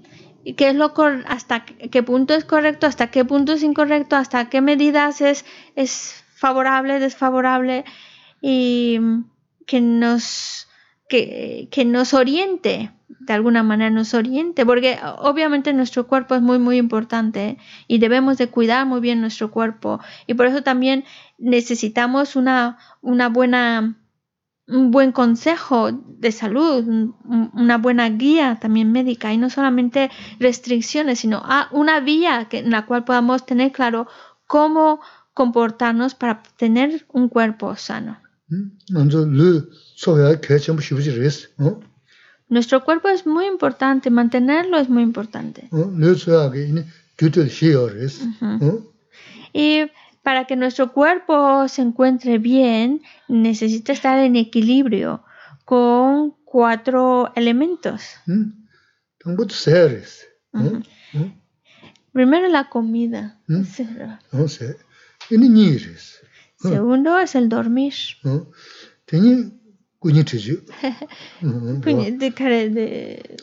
qué 0.57 0.71
es 0.71 0.75
lo 0.75 0.93
hasta 1.27 1.65
qué 1.65 2.03
punto 2.03 2.35
es 2.35 2.45
correcto, 2.45 2.87
hasta 2.87 3.11
qué 3.11 3.25
punto 3.25 3.53
es 3.53 3.63
incorrecto, 3.63 4.17
hasta 4.17 4.49
qué 4.49 4.61
medidas 4.61 5.21
es, 5.21 5.45
es 5.77 6.25
favorable, 6.35 6.99
desfavorable, 6.99 7.85
y 8.41 8.99
que 9.67 9.81
nos, 9.81 10.69
que, 11.09 11.69
que 11.71 11.85
nos 11.85 12.15
oriente, 12.15 12.91
de 13.21 13.33
alguna 13.33 13.63
manera 13.63 13.91
nos 13.91 14.15
oriente, 14.15 14.67
porque 14.67 14.99
obviamente 15.19 15.73
nuestro 15.73 16.07
cuerpo 16.07 16.35
es 16.35 16.43
muy, 16.43 16.59
muy 16.59 16.77
importante 16.77 17.59
y 17.87 17.99
debemos 17.99 18.39
de 18.39 18.49
cuidar 18.49 18.87
muy 18.87 19.01
bien 19.01 19.21
nuestro 19.21 19.51
cuerpo. 19.51 20.01
Y 20.27 20.35
por 20.35 20.47
eso 20.47 20.63
también 20.63 21.05
necesitamos 21.39 22.35
una, 22.35 22.79
una 23.01 23.29
buena, 23.29 23.97
un 24.73 24.91
buen 24.91 25.13
consejo 25.13 25.93
de 25.93 26.33
salud, 26.33 26.85
una 27.25 27.79
buena 27.79 28.09
guía 28.09 28.59
también 28.61 28.93
médica 28.93 29.33
y 29.33 29.39
no 29.39 29.51
solamente 29.51 30.11
restricciones, 30.39 31.21
sino 31.21 31.43
una 31.71 32.01
vía 32.01 32.49
en 32.51 32.71
la 32.71 32.87
cual 32.87 33.05
podamos 33.05 33.47
tener 33.47 33.73
claro 33.73 34.09
cómo 34.47 35.01
comportarnos 35.35 36.15
para 36.15 36.43
tener 36.57 37.07
un 37.13 37.29
cuerpo 37.29 37.77
sano. 37.77 38.19
Nuestro 42.49 42.85
cuerpo 42.85 43.09
es 43.09 43.27
muy 43.27 43.47
importante, 43.47 44.11
mantenerlo 44.11 44.79
es 44.79 44.89
muy 44.89 45.03
importante. 45.03 45.69
Y 49.55 49.83
para 50.23 50.47
que 50.47 50.57
nuestro 50.57 50.93
cuerpo 50.93 51.67
se 51.69 51.83
encuentre 51.83 52.39
bien, 52.39 53.03
necesita 53.29 53.93
estar 53.93 54.19
en 54.19 54.37
equilibrio 54.37 55.25
con 55.65 56.35
cuatro 56.45 57.33
elementos. 57.35 58.03
Primero 62.13 62.49
la 62.49 62.69
comida. 62.69 63.41
Segundo 66.57 67.19
es 67.19 67.35
el 67.35 67.49
dormir. 67.49 67.95
De 71.41 72.31
de... 72.71 73.37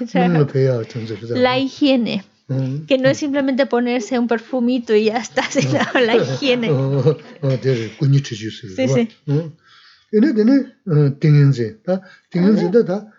La 1.36 1.58
higiene. 1.58 2.24
Que 2.86 2.98
no 2.98 3.08
es 3.08 3.18
simplemente 3.18 3.66
ponerse 3.66 4.18
un 4.18 4.28
perfumito 4.28 4.94
y 4.94 5.04
ya 5.04 5.18
está, 5.18 5.42
sino 5.50 5.78
la 5.94 6.16
higiene. 6.16 6.70
Ah. 7.42 7.58
Sí, 7.62 8.24
sí. 8.88 9.08
Ene 10.12 10.32
dene 10.32 10.76
tingenze. 11.18 11.80
Tingenze 12.30 12.70
da 12.70 12.82
da 12.82 13.12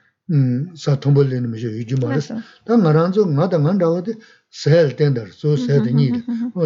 sa 0.75 0.95
tombo 0.95 1.23
lene 1.23 1.47
me 1.47 1.57
yo 1.59 1.69
yuju 1.69 1.97
maris. 1.97 2.31
Da 2.65 2.77
nga 2.77 2.91
ranzo 2.91 3.25
nga 3.25 3.47
da 3.47 3.57
nga 3.57 4.01
de 4.01 4.17
sahel 4.49 4.95
tendar, 4.95 5.31
so 5.31 5.57
sahel 5.57 5.83
de 5.83 5.91
nyi. 5.91 6.23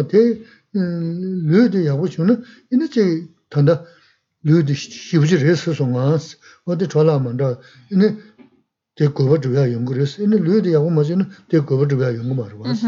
Te 0.08 0.44
lū 0.74 1.68
de 1.68 1.80
yāgu 1.88 2.08
chūna, 2.08 2.36
ina 2.70 2.86
che 2.88 3.28
tanda 3.48 3.84
lū 4.44 4.62
de 4.62 4.74
shibuji 4.74 5.36
resi 5.36 5.72
sōngās, 5.72 6.36
wā 6.66 6.76
de 6.76 6.86
chōlā 6.86 7.18
manda, 7.22 7.56
te 8.98 9.06
goba 9.14 9.38
dhubhā 9.38 9.68
yungu 9.70 9.94
resi, 9.94 10.24
ina 10.26 10.38
lū 10.42 10.60
de 10.62 10.72
yāgu 10.74 10.90
ma 10.94 11.04
chūna, 11.06 11.28
te 11.48 11.60
goba 11.70 11.86
dhubhā 11.90 12.14
yungu 12.16 12.34
ma 12.34 12.46
rūwās. 12.50 12.82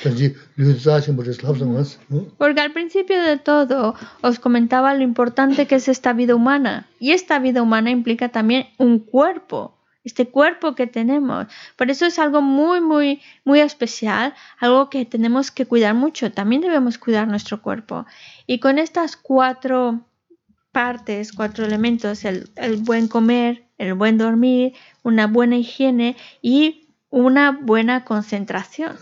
Tanji 0.00 0.30
lū 0.56 0.70
de 0.70 0.78
zāshimbo 0.80 1.26
resi 1.26 1.44
lāp 1.44 1.58
sōngās. 1.60 1.96
Porque 2.38 2.62
al 2.62 2.72
principio 2.72 3.20
de 3.22 3.36
todo 3.36 3.94
os 4.22 4.38
comentaba 4.38 4.94
lo 4.94 5.02
importante 5.02 5.66
que 5.66 5.74
es 5.74 5.88
esta 5.88 6.14
vida 6.14 6.34
humana, 6.34 6.86
y 6.98 7.12
esta 7.12 7.38
vida 7.38 7.60
humana 7.60 7.90
implica 7.90 8.30
también 8.30 8.68
un 8.78 8.98
cuerpo, 8.98 9.76
este 10.04 10.28
cuerpo 10.28 10.74
que 10.74 10.86
tenemos. 10.86 11.46
Por 11.76 11.90
eso 11.90 12.06
es 12.06 12.18
algo 12.18 12.40
muy, 12.40 12.80
muy, 12.80 13.20
muy 13.44 13.60
especial, 13.60 14.32
algo 14.58 14.88
que 14.88 15.04
tenemos 15.04 15.50
que 15.50 15.66
cuidar 15.66 15.94
mucho. 15.94 16.32
También 16.32 16.62
debemos 16.62 16.96
cuidar 16.96 17.28
nuestro 17.28 17.60
cuerpo. 17.60 18.06
Y 18.46 18.60
con 18.60 18.78
estas 18.78 19.18
cuatro 19.18 20.00
partes, 20.72 21.32
cuatro 21.32 21.64
elementos, 21.64 22.24
el, 22.24 22.50
el 22.56 22.76
buen 22.76 23.08
comer, 23.08 23.64
el 23.78 23.94
buen 23.94 24.18
dormir, 24.18 24.74
una 25.02 25.26
buena 25.26 25.56
higiene 25.56 26.16
y 26.42 26.88
una 27.10 27.52
buena 27.52 28.04
concentración 28.04 28.96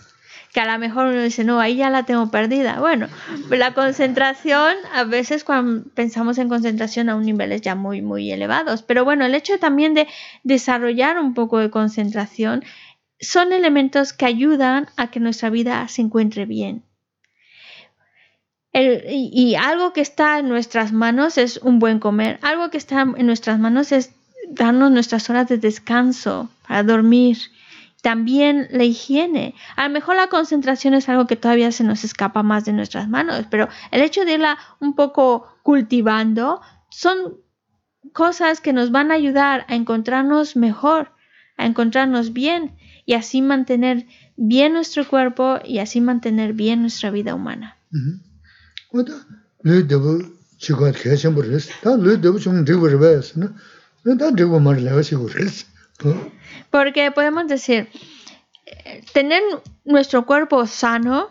que 0.53 0.61
a 0.61 0.73
lo 0.73 0.79
mejor 0.79 1.09
uno 1.09 1.23
dice, 1.23 1.45
no, 1.45 1.61
ahí 1.61 1.77
ya 1.77 1.91
la 1.91 2.05
tengo 2.05 2.31
perdida. 2.31 2.81
Bueno, 2.81 3.09
la 3.51 3.75
concentración, 3.75 4.75
a 4.95 5.05
veces 5.05 5.45
cuando 5.45 5.85
pensamos 5.95 6.39
en 6.39 6.49
concentración 6.49 7.09
a 7.09 7.16
un 7.16 7.27
niveles 7.27 7.61
ya 7.61 7.75
muy, 7.75 8.03
muy 8.03 8.31
elevados, 8.33 8.83
pero 8.83 9.05
bueno, 9.05 9.27
el 9.27 9.35
hecho 9.35 9.59
también 9.59 9.95
de 9.95 10.09
desarrollar 10.45 11.19
un 11.19 11.35
poco 11.35 11.59
de 11.59 11.71
concentración 11.71 12.64
son 13.21 13.53
elementos 13.53 14.12
que 14.12 14.27
ayudan 14.27 14.89
a 14.97 15.11
que 15.11 15.21
nuestra 15.21 15.51
vida 15.51 15.87
se 15.89 16.03
encuentre 16.03 16.47
bien. 16.47 16.83
Y, 18.73 19.55
algo 19.57 19.93
que 19.93 20.01
está 20.01 20.39
en 20.39 20.49
nuestras 20.49 20.93
manos 20.93 21.39
es 21.39 21.59
un 21.59 21.79
buen 21.79 21.99
comer, 21.99 22.39
algo 22.43 22.71
que 22.71 22.79
está 22.79 23.03
en 23.03 23.27
nuestras 23.27 23.59
manos 23.59 23.93
es 23.93 24.12
darnos 24.51 24.91
nuestras 24.91 25.29
horas 25.31 25.49
de 25.49 25.59
descanso 25.59 26.49
para 26.66 26.83
dormir 26.83 27.39
también 28.03 28.69
la 28.71 28.85
higiene. 28.85 29.55
A 29.77 29.89
lo 29.89 29.93
mejor 29.93 30.16
la 30.16 30.29
concentración 30.29 30.95
es 30.95 31.09
algo 31.09 31.27
que 31.27 31.37
todavía 31.37 31.73
se 31.73 31.85
nos 31.85 32.05
escapa 32.05 32.43
más 32.43 32.64
de 32.64 32.73
nuestras 32.73 33.09
manos, 33.09 33.47
pero 33.51 33.69
el 33.91 34.03
hecho 34.03 34.25
de 34.25 34.35
irla 34.35 34.59
un 34.81 34.95
poco 34.95 35.49
cultivando 35.62 36.61
son 36.91 37.16
cosas 38.12 38.61
que 38.61 38.73
nos 38.73 38.91
van 38.91 39.11
a 39.11 39.14
ayudar 39.14 39.66
a 39.69 39.75
encontrarnos 39.75 40.57
mejor, 40.57 41.12
a 41.57 41.66
encontrarnos 41.66 42.33
bien 42.33 42.77
y 43.05 43.14
así 43.14 43.43
mantener 43.43 44.07
bien 44.37 44.75
nuestro 44.75 45.07
cuerpo 45.07 45.59
y 45.64 45.81
así 45.81 46.01
mantener 46.01 46.53
bien 46.53 46.83
nuestra 46.83 47.11
vida 47.11 47.35
humana. 47.35 47.77
Porque 56.70 57.11
podemos 57.11 57.49
decir, 57.49 57.89
tener 59.12 59.43
nuestro 59.84 60.26
cuerpo 60.26 60.66
sano, 60.66 61.30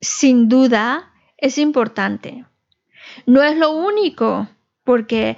sin 0.00 0.48
duda, 0.48 1.12
es 1.36 1.58
importante. 1.58 2.44
No 3.26 3.42
es 3.42 3.56
lo 3.56 3.72
único, 3.72 4.48
porque 4.84 5.36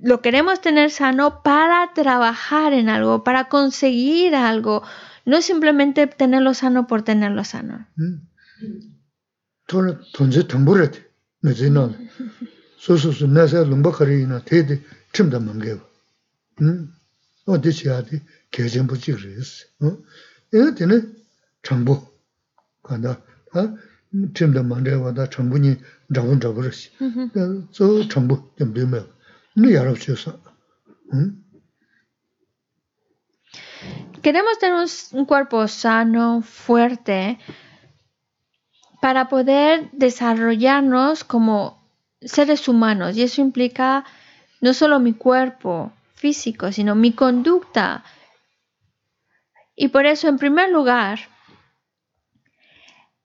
lo 0.00 0.20
queremos 0.20 0.60
tener 0.60 0.90
sano 0.90 1.42
para 1.42 1.92
trabajar 1.94 2.72
en 2.72 2.88
algo, 2.88 3.24
para 3.24 3.48
conseguir 3.48 4.34
algo. 4.34 4.82
No 5.24 5.40
simplemente 5.42 6.06
tenerlo 6.06 6.54
sano 6.54 6.86
por 6.86 7.02
tenerlo 7.02 7.44
sano. 7.44 7.86
어디시아디 17.49 18.21
계전부 18.51 18.99
지르스 18.99 19.67
어 19.81 19.97
얘네들은 20.53 21.15
정보 21.63 22.01
간다 22.83 23.21
아 23.53 23.75
팀도 24.33 24.63
만들어다 24.63 25.29
정부니 25.29 25.77
잡은 26.13 26.39
잡으시 26.39 26.91
저 27.71 28.07
정보 28.07 28.49
좀 28.57 28.73
되면 28.73 29.07
네 29.55 29.77
알아주셔서 29.77 30.39
응 31.13 31.43
Queremos 34.21 34.59
tener 34.59 34.85
un 35.13 35.25
cuerpo 35.25 35.63
sano, 35.63 36.41
fuerte, 36.41 37.37
para 39.04 39.28
poder 39.28 39.90
desarrollarnos 39.92 41.24
como 41.24 41.78
seres 42.22 42.68
humanos. 42.68 43.14
Y 43.14 43.22
eso 43.22 43.42
implica 43.42 44.02
no 44.62 44.72
solo 44.72 44.98
mi 44.98 45.12
cuerpo, 45.12 45.92
físico, 46.14 46.72
sino 46.72 46.94
mi 46.94 47.12
conducta. 47.12 48.02
Y 49.76 49.88
por 49.88 50.06
eso, 50.06 50.26
en 50.28 50.38
primer 50.38 50.70
lugar, 50.70 51.18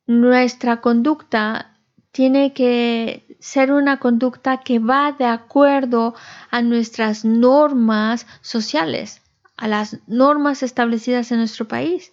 nuestra 0.05 0.81
conducta 0.81 1.77
tiene 2.11 2.51
que 2.51 3.37
ser 3.39 3.71
una 3.71 3.99
conducta 3.99 4.57
que 4.57 4.79
va 4.79 5.13
de 5.13 5.27
acuerdo 5.27 6.13
a 6.51 6.61
nuestras 6.61 7.23
normas 7.23 8.27
sociales, 8.41 9.21
a 9.55 9.69
las 9.69 9.99
normas 10.07 10.61
establecidas 10.61 11.31
en 11.31 11.37
nuestro 11.37 11.69
país. 11.69 12.11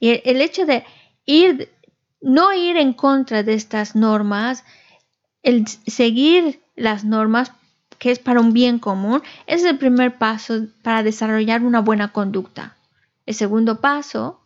Y 0.00 0.22
el 0.24 0.40
hecho 0.40 0.64
de 0.64 0.82
ir, 1.26 1.75
no 2.20 2.52
ir 2.52 2.76
en 2.76 2.92
contra 2.92 3.42
de 3.42 3.54
estas 3.54 3.94
normas, 3.94 4.64
el 5.42 5.66
seguir 5.68 6.60
las 6.74 7.04
normas 7.04 7.52
que 7.98 8.10
es 8.10 8.18
para 8.18 8.40
un 8.40 8.52
bien 8.52 8.78
común, 8.78 9.22
es 9.46 9.64
el 9.64 9.78
primer 9.78 10.18
paso 10.18 10.66
para 10.82 11.02
desarrollar 11.02 11.62
una 11.62 11.80
buena 11.80 12.12
conducta. 12.12 12.76
El 13.24 13.34
segundo 13.34 13.80
paso 13.80 14.40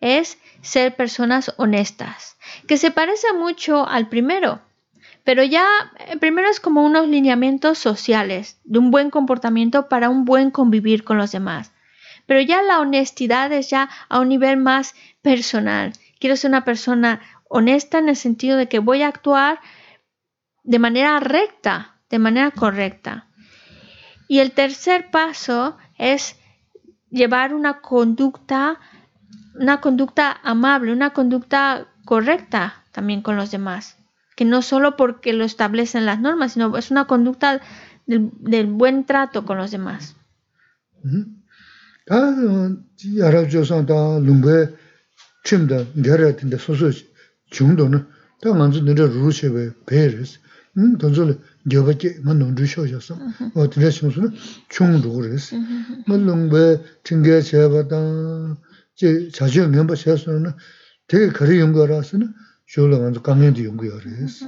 es 0.00 0.38
ser 0.60 0.96
personas 0.96 1.54
honestas, 1.56 2.36
que 2.66 2.76
se 2.76 2.90
parece 2.90 3.32
mucho 3.32 3.88
al 3.88 4.08
primero, 4.08 4.60
pero 5.24 5.42
ya 5.42 5.66
el 6.08 6.18
primero 6.18 6.48
es 6.48 6.60
como 6.60 6.84
unos 6.84 7.08
lineamientos 7.08 7.78
sociales 7.78 8.58
de 8.64 8.78
un 8.78 8.90
buen 8.90 9.10
comportamiento 9.10 9.88
para 9.88 10.08
un 10.08 10.24
buen 10.24 10.50
convivir 10.50 11.02
con 11.02 11.18
los 11.18 11.32
demás. 11.32 11.72
Pero 12.26 12.40
ya 12.40 12.62
la 12.62 12.80
honestidad 12.80 13.52
es 13.52 13.70
ya 13.70 13.88
a 14.08 14.20
un 14.20 14.28
nivel 14.28 14.56
más 14.56 14.94
personal. 15.22 15.92
Quiero 16.18 16.36
ser 16.36 16.50
una 16.50 16.64
persona 16.64 17.20
honesta 17.48 17.98
en 17.98 18.08
el 18.08 18.16
sentido 18.16 18.56
de 18.56 18.68
que 18.68 18.78
voy 18.78 19.02
a 19.02 19.08
actuar 19.08 19.60
de 20.64 20.78
manera 20.78 21.20
recta, 21.20 22.00
de 22.10 22.18
manera 22.18 22.50
correcta. 22.50 23.28
Y 24.28 24.40
el 24.40 24.52
tercer 24.52 25.10
paso 25.10 25.76
es 25.98 26.36
llevar 27.10 27.54
una 27.54 27.80
conducta, 27.80 28.80
una 29.54 29.80
conducta 29.80 30.40
amable, 30.42 30.92
una 30.92 31.10
conducta 31.10 31.86
correcta 32.04 32.84
también 32.92 33.22
con 33.22 33.36
los 33.36 33.50
demás. 33.50 33.96
Que 34.36 34.44
no 34.44 34.62
solo 34.62 34.96
porque 34.96 35.32
lo 35.32 35.44
establecen 35.44 36.06
las 36.06 36.20
normas, 36.20 36.52
sino 36.52 36.76
es 36.76 36.90
una 36.90 37.06
conducta 37.06 37.60
del, 38.06 38.66
buen 38.66 39.04
trato 39.04 39.44
con 39.46 39.58
los 39.58 39.70
demás. 39.70 40.16
음 50.77 50.97
돈줄 50.97 51.39
저밖에 51.69 52.19
만 52.23 52.39
논주 52.39 52.65
쇼셨어 52.65 53.17
어 53.55 53.69
드레 53.69 53.89
신수는 53.89 54.31
총으로 54.69 55.13
그랬어 55.13 55.57
물론 56.07 56.49
왜 56.51 56.81
튕겨 57.03 57.41
제바다 57.41 58.57
제 58.95 59.29
자주 59.33 59.67
멤버 59.67 59.95
셔서는 59.95 60.51
되게 61.07 61.27
거리 61.27 61.59
연구라서는 61.59 62.33
쇼를 62.67 62.99
먼저 62.99 63.21
강연도 63.21 63.65
연구하랬어 63.65 64.47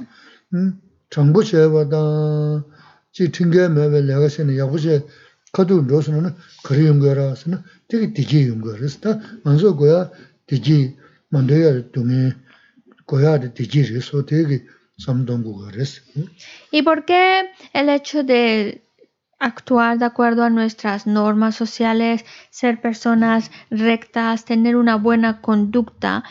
음 0.54 0.80
정보 1.10 1.44
제바다 1.44 2.64
지 3.12 3.30
튕겨 3.30 3.68
매vel 3.68 4.06
내가 4.06 4.28
신의 4.28 4.58
야부제 4.58 5.06
가도 5.52 5.82
로서는 5.82 6.34
거리 6.64 6.86
연구라서는 6.86 7.58
되게 7.88 8.14
되게 8.14 8.48
연구했어 8.48 9.20
먼저 9.44 9.76
고야 9.76 10.10
되게 10.48 10.96
만들어야 11.28 11.90
되네 11.90 12.32
고야 13.06 13.40
되게 13.40 13.82
그래서 13.82 14.24
되게 14.24 14.66
¿Y 16.70 16.82
por 16.82 17.04
qué 17.04 17.50
el 17.72 17.88
hecho 17.88 18.22
de 18.22 18.84
actuar 19.40 19.98
de 19.98 20.04
acuerdo 20.04 20.44
a 20.44 20.50
nuestras 20.50 21.06
normas 21.06 21.56
sociales, 21.56 22.24
ser 22.50 22.80
personas 22.80 23.50
rectas, 23.70 24.44
tener 24.44 24.76
una 24.76 24.96
buena 24.96 25.40
conducta, 25.40 26.22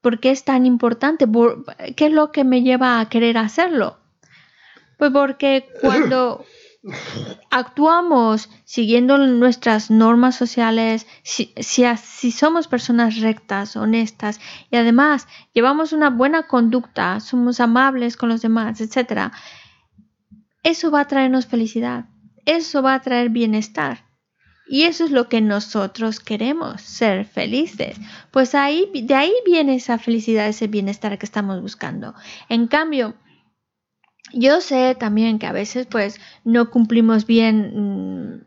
por 0.00 0.20
qué 0.20 0.30
es 0.30 0.44
tan 0.44 0.64
importante? 0.64 1.26
¿Qué 1.96 2.06
es 2.06 2.12
lo 2.12 2.32
que 2.32 2.44
me 2.44 2.62
lleva 2.62 2.98
a 2.98 3.08
querer 3.08 3.36
hacerlo? 3.36 3.98
Pues 4.96 5.12
porque 5.12 5.68
cuando 5.80 6.44
actuamos 7.49 8.49
siguiendo 8.65 9.17
nuestras 9.17 9.89
normas 9.89 10.35
sociales, 10.35 11.07
si, 11.23 11.53
somos 12.31 12.67
personas 12.67 13.19
rectas, 13.19 13.75
honestas 13.75 14.39
y 14.69 14.75
además 14.75 15.27
llevamos 15.53 15.93
una 15.93 16.09
buena 16.09 16.47
conducta, 16.47 17.19
somos 17.19 17.59
amables 17.59 18.17
con 18.17 18.29
los 18.29 18.41
demás, 18.41 18.81
etc., 18.81 19.31
eso 20.61 20.91
va 20.91 21.01
a 21.01 21.07
traernos 21.07 21.45
felicidad, 21.45 22.05
eso 22.45 22.81
va 22.81 22.95
a 22.95 23.01
traer 23.01 23.29
bienestar. 23.29 24.05
Y 24.65 24.83
eso 24.83 25.03
es 25.03 25.11
lo 25.11 25.27
que 25.27 25.41
nosotros 25.41 26.21
queremos, 26.21 26.81
ser 26.81 27.25
felices. 27.25 27.97
Pues 28.31 28.53
de 28.53 28.57
ahí 29.13 29.33
viene 29.45 29.75
esa 29.75 29.99
felicidad, 29.99 30.47
ese 30.47 30.67
bienestar 30.67 31.17
que 31.19 31.25
estamos 31.25 31.61
buscando. 31.61 32.15
En 32.47 32.67
cambio, 32.67 33.13
yo 34.31 34.61
sé 34.61 34.95
también 34.95 35.39
que 35.39 35.47
a 35.47 35.51
veces 35.51 35.87
pues 35.87 36.19
no 36.43 36.69
cumplimos 36.71 37.25
bien 37.27 38.45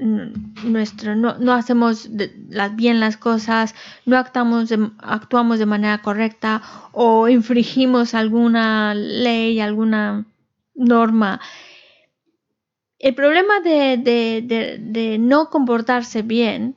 mm, 0.00 0.22
nuestro, 0.64 1.14
no, 1.16 1.52
hacemos 1.52 2.08
las, 2.48 2.74
bien 2.76 3.00
las 3.00 3.16
cosas, 3.16 3.74
no 4.04 4.16
actuamos 4.16 4.68
de, 4.68 5.66
manera 5.66 5.98
correcta 5.98 6.62
o 6.92 7.28
infringimos 7.28 8.14
alguna 8.14 8.94
ley, 8.94 9.60
alguna 9.60 10.26
norma. 10.74 11.40
El 12.98 13.14
problema 13.14 13.60
de, 13.60 13.98
de, 13.98 15.18
no 15.18 15.50
comportarse 15.50 16.22
bien, 16.22 16.76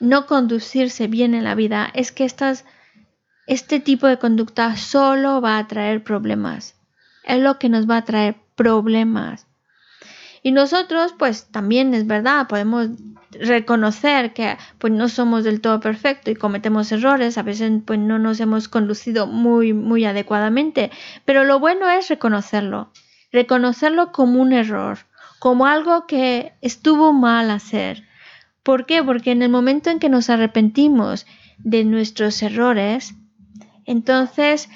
no 0.00 0.26
conducirse 0.26 1.06
bien 1.06 1.34
en 1.34 1.44
la 1.44 1.54
vida, 1.54 1.90
es 1.94 2.12
que 2.12 2.24
estas, 2.24 2.64
este 3.46 3.80
tipo 3.80 4.06
de 4.06 4.18
conducta 4.18 4.76
solo 4.76 5.40
va 5.40 5.58
a 5.58 5.66
traer 5.66 6.04
problemas 6.04 6.76
es 7.26 7.40
lo 7.40 7.58
que 7.58 7.68
nos 7.68 7.88
va 7.88 7.98
a 7.98 8.04
traer 8.04 8.36
problemas. 8.54 9.46
Y 10.42 10.52
nosotros, 10.52 11.14
pues 11.18 11.50
también 11.50 11.94
es 11.94 12.06
verdad, 12.06 12.46
podemos 12.48 12.88
reconocer 13.30 14.32
que 14.32 14.56
pues 14.78 14.92
no 14.92 15.08
somos 15.08 15.44
del 15.44 15.60
todo 15.60 15.80
perfectos 15.80 16.32
y 16.32 16.36
cometemos 16.36 16.92
errores, 16.92 17.38
a 17.38 17.42
veces 17.42 17.72
pues 17.84 17.98
no 17.98 18.18
nos 18.18 18.40
hemos 18.40 18.68
conducido 18.68 19.26
muy 19.26 19.72
muy 19.72 20.04
adecuadamente, 20.04 20.90
pero 21.24 21.44
lo 21.44 21.58
bueno 21.58 21.88
es 21.90 22.08
reconocerlo, 22.08 22.92
reconocerlo 23.32 24.12
como 24.12 24.40
un 24.40 24.52
error, 24.52 24.98
como 25.38 25.66
algo 25.66 26.06
que 26.06 26.52
estuvo 26.60 27.12
mal 27.12 27.50
hacer. 27.50 28.04
¿Por 28.62 28.86
qué? 28.86 29.02
Porque 29.02 29.32
en 29.32 29.42
el 29.42 29.50
momento 29.50 29.90
en 29.90 29.98
que 29.98 30.08
nos 30.08 30.30
arrepentimos 30.30 31.26
de 31.58 31.84
nuestros 31.84 32.42
errores, 32.42 33.14
entonces 33.84 34.68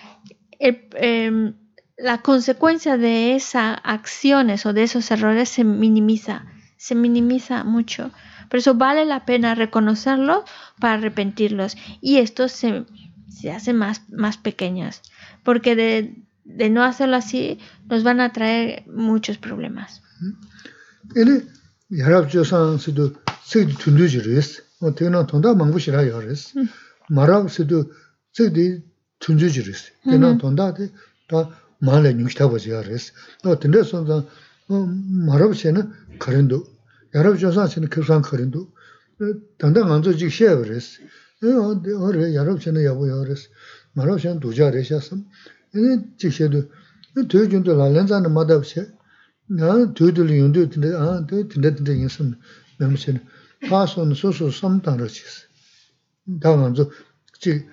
em, 0.59 1.55
la 1.99 2.23
consecuencia 2.23 2.97
de 2.97 3.35
esas 3.35 3.79
acciones 3.83 4.65
o 4.67 4.73
de 4.73 4.85
esos 4.85 5.11
errores 5.11 5.49
se 5.49 5.65
minimiza, 5.65 6.47
se 6.77 6.95
minimiza 6.95 7.65
mucho. 7.65 8.13
Por 8.49 8.61
eso 8.61 8.75
vale 8.75 9.05
la 9.05 9.27
pena 9.27 9.55
reconocerlos 9.55 10.45
para 10.81 10.95
arrepentirlos. 10.95 11.77
Y 12.01 12.19
estos 12.19 12.53
se, 12.53 12.87
se 13.29 13.51
hacen 13.51 13.77
más, 13.77 14.03
más 14.11 14.39
pequeños, 14.39 15.03
porque 15.43 15.75
de, 15.75 16.23
de, 16.45 16.71
no 16.71 16.85
hacerlo 16.85 17.17
así 17.17 17.59
nos 17.89 18.05
van 18.05 18.21
a 18.21 18.33
traer 18.33 18.85
muchos 18.87 19.37
problemas. 19.37 20.01
마레 31.80 32.14
뉴스타버지아레스 32.14 33.14
또 33.44 33.60
텐데선다 33.60 34.26
마라브체는 35.28 35.92
카렌도 36.20 36.64
여러 37.16 37.36
조사체는 37.36 37.90
그상 37.90 38.22
카렌도 38.22 38.72
당당 39.58 39.92
안저 39.92 40.16
지 40.16 40.30
셰버레스 40.30 41.02
어 41.44 41.82
어레 42.06 42.34
여러 42.36 42.58
체는 42.58 42.84
야보여레스 42.86 43.50
마라브체는 43.94 44.40
도자레샤스 44.40 45.16
이 45.76 46.18
지셰도 46.18 46.70
되준도 47.30 47.76
라렌자는 47.76 48.34
마다브체 48.34 48.88
나 49.48 49.94
되들 49.94 50.38
용도 50.40 50.70
텐데 50.70 50.96
아 50.96 51.26
텐데 51.28 51.76
텐데 51.76 51.96
인선 51.96 52.40
memsen 52.80 53.20
파손 53.70 54.14
소소 54.14 54.52
섬당르치스 54.52 55.48
당한저 56.42 56.90
지 57.40 57.66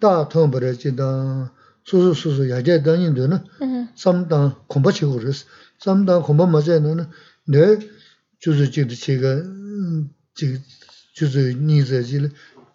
다통버레지다 0.00 1.52
수수 1.84 2.14
수수 2.14 2.50
야제 2.50 2.82
다니는데는 2.82 3.38
삼당 3.94 4.62
공부치고 4.68 5.12
그랬어. 5.14 5.46
삼당 5.78 6.22
공부 6.22 6.46
맞아야는 6.46 7.06
내 7.48 7.78
주주지도 8.38 8.94
제가 8.94 9.42
지 10.34 10.60
주주 11.14 11.54
니즈지 11.58 12.28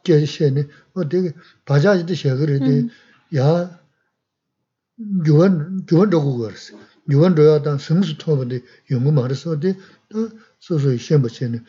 계시네. 0.03 0.67
어 0.93 1.09
되게 1.09 1.33
바자지도 1.65 2.13
셔그래데 2.15 2.87
야 3.37 3.79
유원 5.25 5.85
유원도 5.91 6.37
그랬어. 6.37 6.77
유원도야 7.09 7.61
단 7.61 7.77
승수 7.77 8.17
토버데 8.17 8.61
연구 8.91 9.11
말해서 9.11 9.59
돼. 9.59 9.77
소소 10.59 10.95
시험버체네. 10.97 11.61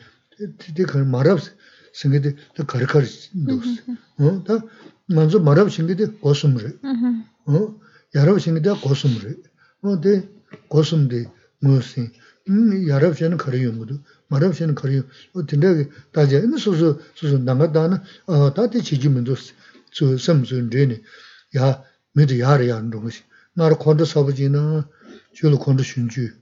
되게 0.57 0.83
그 0.83 0.97
말없어. 0.97 1.51
생기데 1.93 2.35
더 2.55 2.65
가르카르 2.65 3.05
놓스. 3.33 3.83
어? 4.19 4.43
다 4.43 4.59
먼저 5.07 5.39
말없 5.39 5.71
생기데 5.71 6.19
고스므래. 6.19 6.73
어 7.45 7.79
여러 8.15 8.37
신기다 8.37 8.81
고스물이 8.81 9.35
어데 9.81 10.29
고스물이 10.67 11.25
무슨 11.59 12.11
음 12.49 12.87
여러 12.87 13.13
신은 13.13 13.37
거리요 13.37 13.73
모두 13.73 13.99
말없 14.27 14.55
신은 14.55 14.75
거리요 14.75 15.01
어 15.33 15.45
근데 15.45 15.89
다제 16.11 16.41
소소 16.57 16.99
소소 17.15 17.37
나가다는 17.39 17.99
어 18.25 18.53
다티 18.53 18.83
지지면도 18.83 19.35
저 19.91 20.17
섬순되네 20.17 21.01
야 21.57 21.83
미리 22.13 22.41
야래 22.41 22.71
안 22.71 22.89
동시 22.89 23.23
나를 23.53 23.77
콘도 23.77 24.05
서버지나 24.05 24.87
shūla 25.37 25.57
kōntu 25.61 25.83
shūnchū. 25.85 26.23
Nā 26.23 26.25
ngā 26.25 26.33
jīg, 26.33 26.40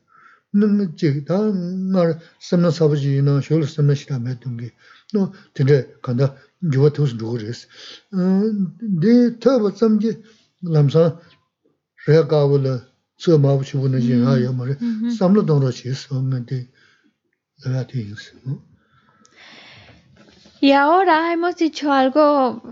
Y 20.60 20.72
ahora 20.72 21.32
hemos 21.32 21.56
dicho 21.56 21.92
algo, 21.92 22.62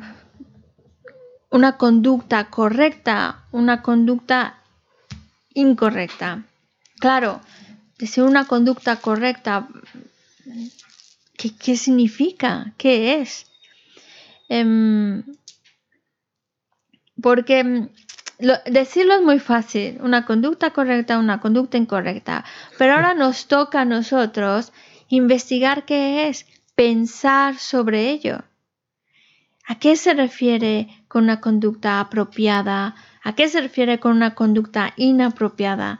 una 1.50 1.76
conducta 1.76 2.50
correcta, 2.50 3.46
una 3.52 3.82
conducta 3.82 4.62
incorrecta. 5.54 6.44
Claro, 6.98 7.40
decir 7.98 8.24
una 8.24 8.46
conducta 8.46 8.96
correcta, 8.96 9.68
¿qué, 11.36 11.76
significa? 11.76 12.72
¿Qué 12.76 13.20
es? 13.20 13.46
Em, 14.48 15.24
porque 17.20 17.90
decirlo 18.66 19.14
es 19.14 19.22
muy 19.22 19.40
fácil, 19.40 19.98
una 20.00 20.24
conducta 20.24 20.70
correcta, 20.70 21.18
una 21.18 21.40
conducta 21.40 21.76
incorrecta, 21.76 22.44
pero 22.78 22.94
ahora 22.94 23.14
nos 23.14 23.46
toca 23.46 23.80
a 23.80 23.84
nosotros 23.84 24.72
investigar 25.08 25.84
qué 25.84 26.28
es, 26.28 26.46
pensar 26.74 27.58
sobre 27.58 28.10
ello. 28.10 28.44
¿A 29.66 29.78
qué 29.78 29.96
se 29.96 30.14
refiere 30.14 30.88
con 31.08 31.24
una 31.24 31.40
conducta 31.40 32.00
apropiada? 32.00 32.94
¿A 33.22 33.34
qué 33.34 33.48
se 33.48 33.60
refiere 33.60 33.98
con 33.98 34.12
una 34.12 34.34
conducta 34.34 34.94
inapropiada? 34.96 35.98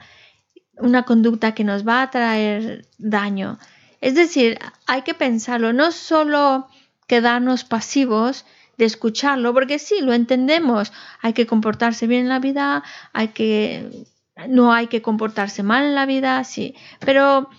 Una 0.79 1.05
conducta 1.05 1.55
que 1.55 1.65
nos 1.65 1.87
va 1.87 2.03
a 2.03 2.11
traer 2.11 2.87
daño. 2.99 3.59
Es 4.01 4.15
decir, 4.15 4.59
hay 4.87 5.03
que 5.03 5.15
pensarlo, 5.15 5.73
no 5.73 5.91
solo 5.93 6.69
quedarnos 7.07 7.65
pasivos 7.65 8.45
de 8.77 8.85
escucharlo, 8.85 9.53
porque 9.53 9.79
sí, 9.79 10.01
lo 10.01 10.13
entendemos, 10.13 10.93
hay 11.21 11.33
que 11.33 11.47
comportarse 11.47 12.07
bien 12.07 12.23
en 12.23 12.29
la 12.29 12.39
vida, 12.39 12.85
hay 13.13 13.29
que 13.29 14.07
no 14.49 14.73
hay 14.73 14.87
que 14.87 15.03
comportarse 15.03 15.65
mal 15.65 15.85
en 15.85 15.97
la 15.97 16.07
vida, 16.07 16.45
sí, 16.45 16.77
pero 17.01 17.51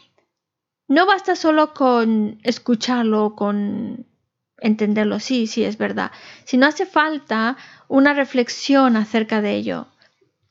no 0.87 1.05
basta 1.05 1.35
solo 1.35 1.73
con 1.73 2.39
escucharlo, 2.43 3.35
con 3.35 4.05
entenderlo, 4.57 5.19
sí, 5.19 5.45
sí, 5.47 5.63
es 5.65 5.77
verdad, 5.77 6.11
sino 6.45 6.67
hace 6.67 6.85
falta 6.85 7.57
una 7.89 8.13
reflexión 8.13 8.95
acerca 8.95 9.41
de 9.41 9.55
ello. 9.55 9.87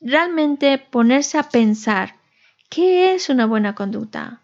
Realmente 0.01 0.79
ponerse 0.79 1.39
a 1.39 1.45
pensar, 1.45 2.15
¿qué 2.69 3.15
es 3.15 3.29
una 3.29 3.47
buena 3.47 3.75
conducta? 3.75 4.43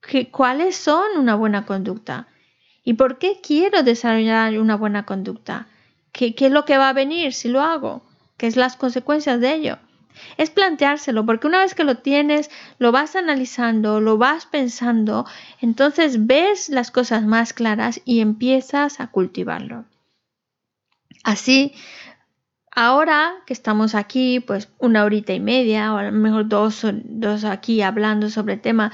¿Qué, 0.00 0.30
¿Cuáles 0.30 0.76
son 0.76 1.16
una 1.16 1.34
buena 1.34 1.64
conducta? 1.66 2.28
¿Y 2.84 2.94
por 2.94 3.18
qué 3.18 3.40
quiero 3.42 3.82
desarrollar 3.82 4.58
una 4.58 4.76
buena 4.76 5.06
conducta? 5.06 5.68
¿Qué, 6.10 6.34
¿Qué, 6.34 6.46
es 6.46 6.52
lo 6.52 6.64
que 6.64 6.78
va 6.78 6.88
a 6.88 6.92
venir 6.92 7.32
si 7.32 7.48
lo 7.48 7.60
hago? 7.60 8.02
¿Qué 8.36 8.46
es 8.46 8.56
las 8.56 8.76
consecuencias 8.76 9.40
de 9.40 9.54
ello? 9.54 9.78
Es 10.36 10.50
planteárselo, 10.50 11.24
porque 11.24 11.46
una 11.46 11.60
vez 11.60 11.74
que 11.74 11.84
lo 11.84 11.98
tienes, 11.98 12.50
lo 12.78 12.92
vas 12.92 13.16
analizando, 13.16 14.00
lo 14.00 14.18
vas 14.18 14.46
pensando, 14.46 15.26
entonces 15.60 16.26
ves 16.26 16.68
las 16.68 16.90
cosas 16.90 17.24
más 17.24 17.52
claras 17.52 18.00
y 18.04 18.20
empiezas 18.20 19.00
a 19.00 19.08
cultivarlo. 19.08 19.84
Así, 21.24 21.74
ahora 22.74 23.34
que 23.46 23.52
estamos 23.52 23.94
aquí, 23.94 24.40
pues 24.40 24.70
una 24.78 25.04
horita 25.04 25.32
y 25.32 25.40
media, 25.40 25.94
o 25.94 25.98
a 25.98 26.04
lo 26.04 26.12
mejor 26.12 26.48
dos, 26.48 26.84
dos 27.04 27.44
aquí 27.44 27.82
hablando 27.82 28.30
sobre 28.30 28.54
el 28.54 28.60
tema, 28.60 28.92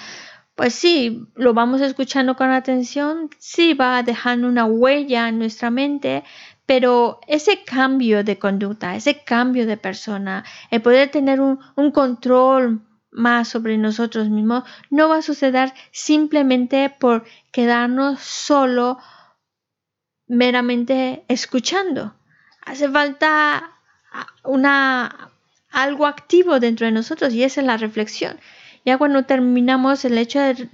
pues 0.59 0.75
sí, 0.75 1.29
lo 1.37 1.55
vamos 1.55 1.81
escuchando 1.81 2.35
con 2.35 2.51
atención, 2.51 3.31
sí 3.39 3.75
va 3.75 4.03
dejando 4.03 4.49
una 4.49 4.65
huella 4.65 5.29
en 5.29 5.39
nuestra 5.39 5.71
mente, 5.71 6.25
pero 6.67 7.21
ese 7.29 7.63
cambio 7.65 8.25
de 8.25 8.39
conducta, 8.41 8.97
ese 8.97 9.23
cambio 9.23 9.67
de 9.67 9.77
persona, 9.77 10.45
el 10.73 10.83
poder 10.83 11.11
tener 11.11 11.41
un, 11.41 11.59
control 11.93 12.83
más 13.13 13.49
sobre 13.49 13.79
nosotros 13.79 14.29
mismos, 14.29 14.65
no 14.91 15.09
va 15.09 15.19
a 15.19 15.23
suceder 15.23 15.73
simplemente 15.93 16.91
por 16.91 17.25
quedarnos 17.53 18.21
solo 18.21 18.99
meramente 20.27 21.25
escuchando. 21.29 22.18
Hace 22.69 22.91
falta 22.91 23.73
una, 24.45 25.31
algo 25.71 26.07
activo 26.07 26.61
dentro 26.61 26.85
de 26.85 26.93
nosotros 26.93 27.33
y 27.33 27.43
esa 27.43 27.63
es 27.63 27.67
la 27.67 27.79
reflexión. 27.79 28.39
Ya 28.85 28.99
cuando 28.99 29.25
terminamos 29.25 30.05
el 30.05 30.19
hecho 30.19 30.39
de 30.39 30.69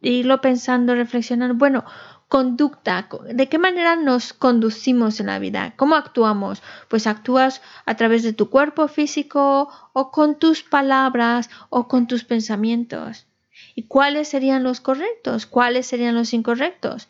irlo 0.00 0.40
pensando, 0.40 0.94
reflexionando, 0.94 1.56
bueno, 1.56 1.84
conducta, 2.28 3.08
de 3.28 3.48
qué 3.48 3.58
manera 3.58 3.96
nos 3.96 4.32
conducimos 4.32 5.18
en 5.18 5.26
la 5.26 5.40
vida, 5.40 5.74
cómo 5.74 5.96
actuamos. 5.96 6.62
Pues 6.86 7.08
actúas 7.08 7.62
a 7.84 7.96
través 7.96 8.22
de 8.22 8.32
tu 8.32 8.48
cuerpo 8.48 8.86
físico 8.86 9.68
o 9.92 10.12
con 10.12 10.38
tus 10.38 10.62
palabras 10.62 11.50
o 11.68 11.88
con 11.88 12.06
tus 12.06 12.22
pensamientos. 12.22 13.26
¿Y 13.74 13.88
cuáles 13.88 14.28
serían 14.28 14.62
los 14.62 14.80
correctos? 14.80 15.46
¿Cuáles 15.46 15.86
serían 15.86 16.14
los 16.14 16.32
incorrectos? 16.32 17.08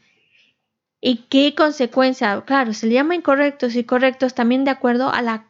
¿Y 1.00 1.24
qué 1.30 1.54
consecuencia? 1.54 2.42
Claro, 2.42 2.74
se 2.74 2.86
le 2.86 2.94
llama 2.94 3.14
incorrectos 3.14 3.74
y 3.74 3.84
correctos 3.84 4.34
también 4.34 4.64
de 4.64 4.70
acuerdo 4.70 5.10
a 5.10 5.22
las 5.22 5.40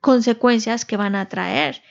consecuencias 0.00 0.84
que 0.84 0.96
van 0.96 1.14
a 1.14 1.28
traer. 1.28 1.82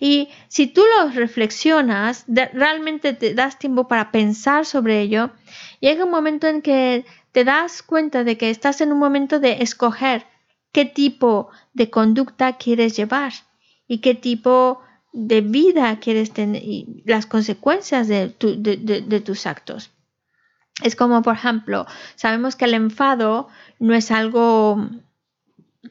Y 0.00 0.28
si 0.48 0.66
tú 0.66 0.82
los 0.98 1.14
reflexionas, 1.14 2.24
realmente 2.26 3.12
te 3.12 3.34
das 3.34 3.58
tiempo 3.58 3.86
para 3.88 4.10
pensar 4.10 4.66
sobre 4.66 5.00
ello, 5.00 5.30
llega 5.80 6.04
un 6.04 6.10
momento 6.10 6.46
en 6.46 6.62
que 6.62 7.04
te 7.32 7.44
das 7.44 7.82
cuenta 7.82 8.24
de 8.24 8.36
que 8.36 8.50
estás 8.50 8.80
en 8.80 8.92
un 8.92 8.98
momento 8.98 9.38
de 9.38 9.62
escoger 9.62 10.26
qué 10.72 10.84
tipo 10.84 11.50
de 11.72 11.90
conducta 11.90 12.56
quieres 12.56 12.96
llevar 12.96 13.32
y 13.86 13.98
qué 13.98 14.14
tipo 14.14 14.80
de 15.12 15.40
vida 15.40 15.98
quieres 16.00 16.32
tener 16.32 16.62
y 16.62 17.02
las 17.06 17.26
consecuencias 17.26 18.08
de, 18.08 18.34
de 18.38 19.20
tus 19.20 19.46
actos. 19.46 19.95
Es 20.82 20.94
como, 20.94 21.22
por 21.22 21.34
ejemplo, 21.34 21.86
sabemos 22.16 22.54
que 22.56 22.66
el 22.66 22.74
enfado 22.74 23.48
no 23.78 23.94
es 23.94 24.10
algo 24.10 24.90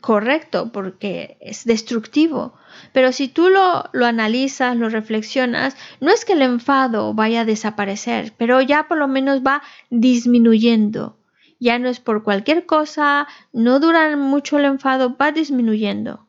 correcto 0.01 0.71
porque 0.71 1.37
es 1.41 1.65
destructivo. 1.65 2.53
Pero 2.93 3.11
si 3.11 3.27
tú 3.27 3.49
lo, 3.49 3.89
lo, 3.93 4.05
analizas, 4.05 4.75
lo 4.75 4.89
reflexionas, 4.89 5.75
no 6.01 6.11
es 6.11 6.25
que 6.25 6.33
el 6.33 6.41
enfado 6.41 7.13
vaya 7.13 7.41
a 7.41 7.45
desaparecer, 7.45 8.33
pero 8.37 8.61
ya 8.61 8.87
por 8.87 8.97
lo 8.97 9.07
menos 9.07 9.41
va 9.41 9.61
disminuyendo. 9.89 11.17
Ya 11.59 11.79
no 11.79 11.89
es 11.89 11.99
por 11.99 12.23
cualquier 12.23 12.65
cosa, 12.65 13.27
no 13.53 13.79
dura 13.79 14.15
mucho 14.17 14.59
el 14.59 14.65
enfado, 14.65 15.15
va 15.17 15.31
disminuyendo. 15.31 16.27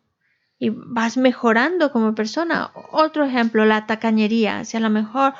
Y 0.59 0.71
vas 0.71 1.19
mejorando 1.19 1.93
como 1.93 2.15
persona. 2.15 2.71
Otro 2.93 3.25
ejemplo, 3.25 3.67
la 3.67 3.87
tacañería. 3.87 4.65
Si 4.65 4.79
a 4.79 4.81
lo 4.81 4.89
mejor 4.89 5.35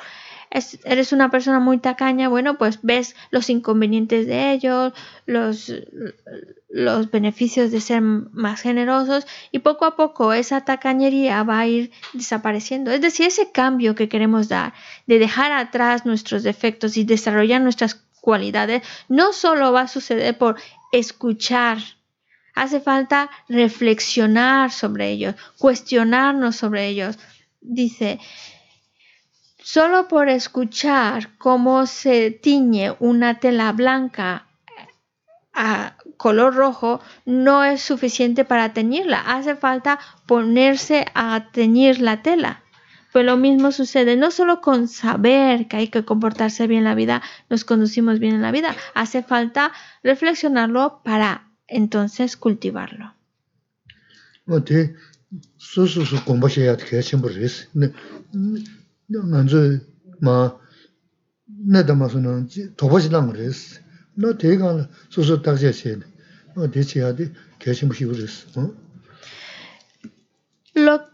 eres 0.49 1.11
una 1.11 1.29
persona 1.29 1.59
muy 1.59 1.77
tacaña, 1.77 2.29
bueno, 2.29 2.57
pues 2.57 2.79
ves 2.81 3.15
los 3.31 3.49
inconvenientes 3.49 4.27
de 4.27 4.51
ellos, 4.51 4.93
los, 5.25 5.73
los 6.69 7.11
beneficios 7.11 7.71
de 7.71 7.81
ser 7.81 8.01
más 8.01 8.61
generosos 8.61 9.27
y 9.51 9.59
poco 9.59 9.85
a 9.85 9.95
poco 9.95 10.33
esa 10.33 10.61
tacañería 10.61 11.43
va 11.43 11.59
a 11.59 11.67
ir 11.67 11.91
desapareciendo. 12.13 12.91
Es 12.91 13.01
decir, 13.01 13.27
ese 13.27 13.51
cambio 13.51 13.95
que 13.95 14.09
queremos 14.09 14.47
dar 14.47 14.73
de 15.05 15.19
dejar 15.19 15.51
atrás 15.51 16.05
nuestros 16.05 16.43
defectos 16.43 16.97
y 16.97 17.03
desarrollar 17.03 17.61
nuestras 17.61 17.95
cualidades 18.21 18.83
no 19.09 19.33
solo 19.33 19.71
va 19.71 19.81
a 19.81 19.87
suceder 19.87 20.37
por 20.37 20.57
escuchar 20.91 21.77
Hace 22.57 22.79
falta 22.79 23.29
reflexionar 23.47 24.71
sobre 24.71 25.11
ellos, 25.11 25.35
cuestionarnos 25.59 26.55
sobre 26.55 26.87
ellos. 26.87 27.19
Dice, 27.61 28.19
Solo 29.69 30.07
por 30.07 30.29
escuchar 30.29 31.37
cómo 31.37 31.87
se 31.87 32.31
tiñe 32.31 32.95
una 33.01 33.37
tela 33.41 33.73
blanca 33.73 34.47
a 35.53 35.97
color 36.15 36.55
rojo 36.55 37.01
no 37.25 37.65
es 37.65 37.81
suficiente 37.81 38.45
para 38.45 38.71
teñirla. 38.71 39.19
Hace 39.19 39.57
falta 39.57 39.99
ponerse 40.25 41.05
a 41.13 41.51
teñir 41.51 41.99
la 41.99 42.21
tela. 42.21 42.63
Pues 43.11 43.25
lo 43.25 43.35
mismo 43.35 43.73
sucede 43.73 44.15
no 44.15 44.31
solo 44.31 44.61
con 44.61 44.87
saber 44.87 45.67
que 45.67 45.75
hay 45.75 45.87
que 45.89 46.05
comportarse 46.05 46.65
bien 46.65 46.79
en 46.79 46.85
la 46.85 46.95
vida, 46.95 47.21
nos 47.49 47.65
conducimos 47.65 48.19
bien 48.19 48.35
en 48.35 48.41
la 48.41 48.53
vida. 48.53 48.73
Hace 48.95 49.21
falta 49.21 49.73
reflexionarlo 50.01 51.01
para 51.03 51.51
entonces 51.67 52.37
cultivarlo. 52.37 53.15
Lo, 70.73 71.07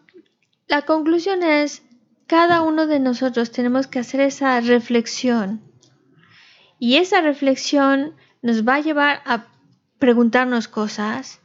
la 0.67 0.83
conclusión 0.83 1.43
es, 1.43 1.83
cada 2.27 2.61
uno 2.61 2.87
de 2.87 2.99
nosotros 2.99 3.51
tenemos 3.51 3.87
que 3.87 3.99
hacer 3.99 4.21
esa 4.21 4.59
reflexión. 4.61 5.61
Y 6.79 6.97
esa 6.97 7.21
reflexión 7.21 8.15
nos 8.41 8.67
va 8.67 8.75
a 8.75 8.81
llevar 8.81 9.21
a 9.25 9.47
preguntarnos 9.99 10.67
cosas, 10.67 11.39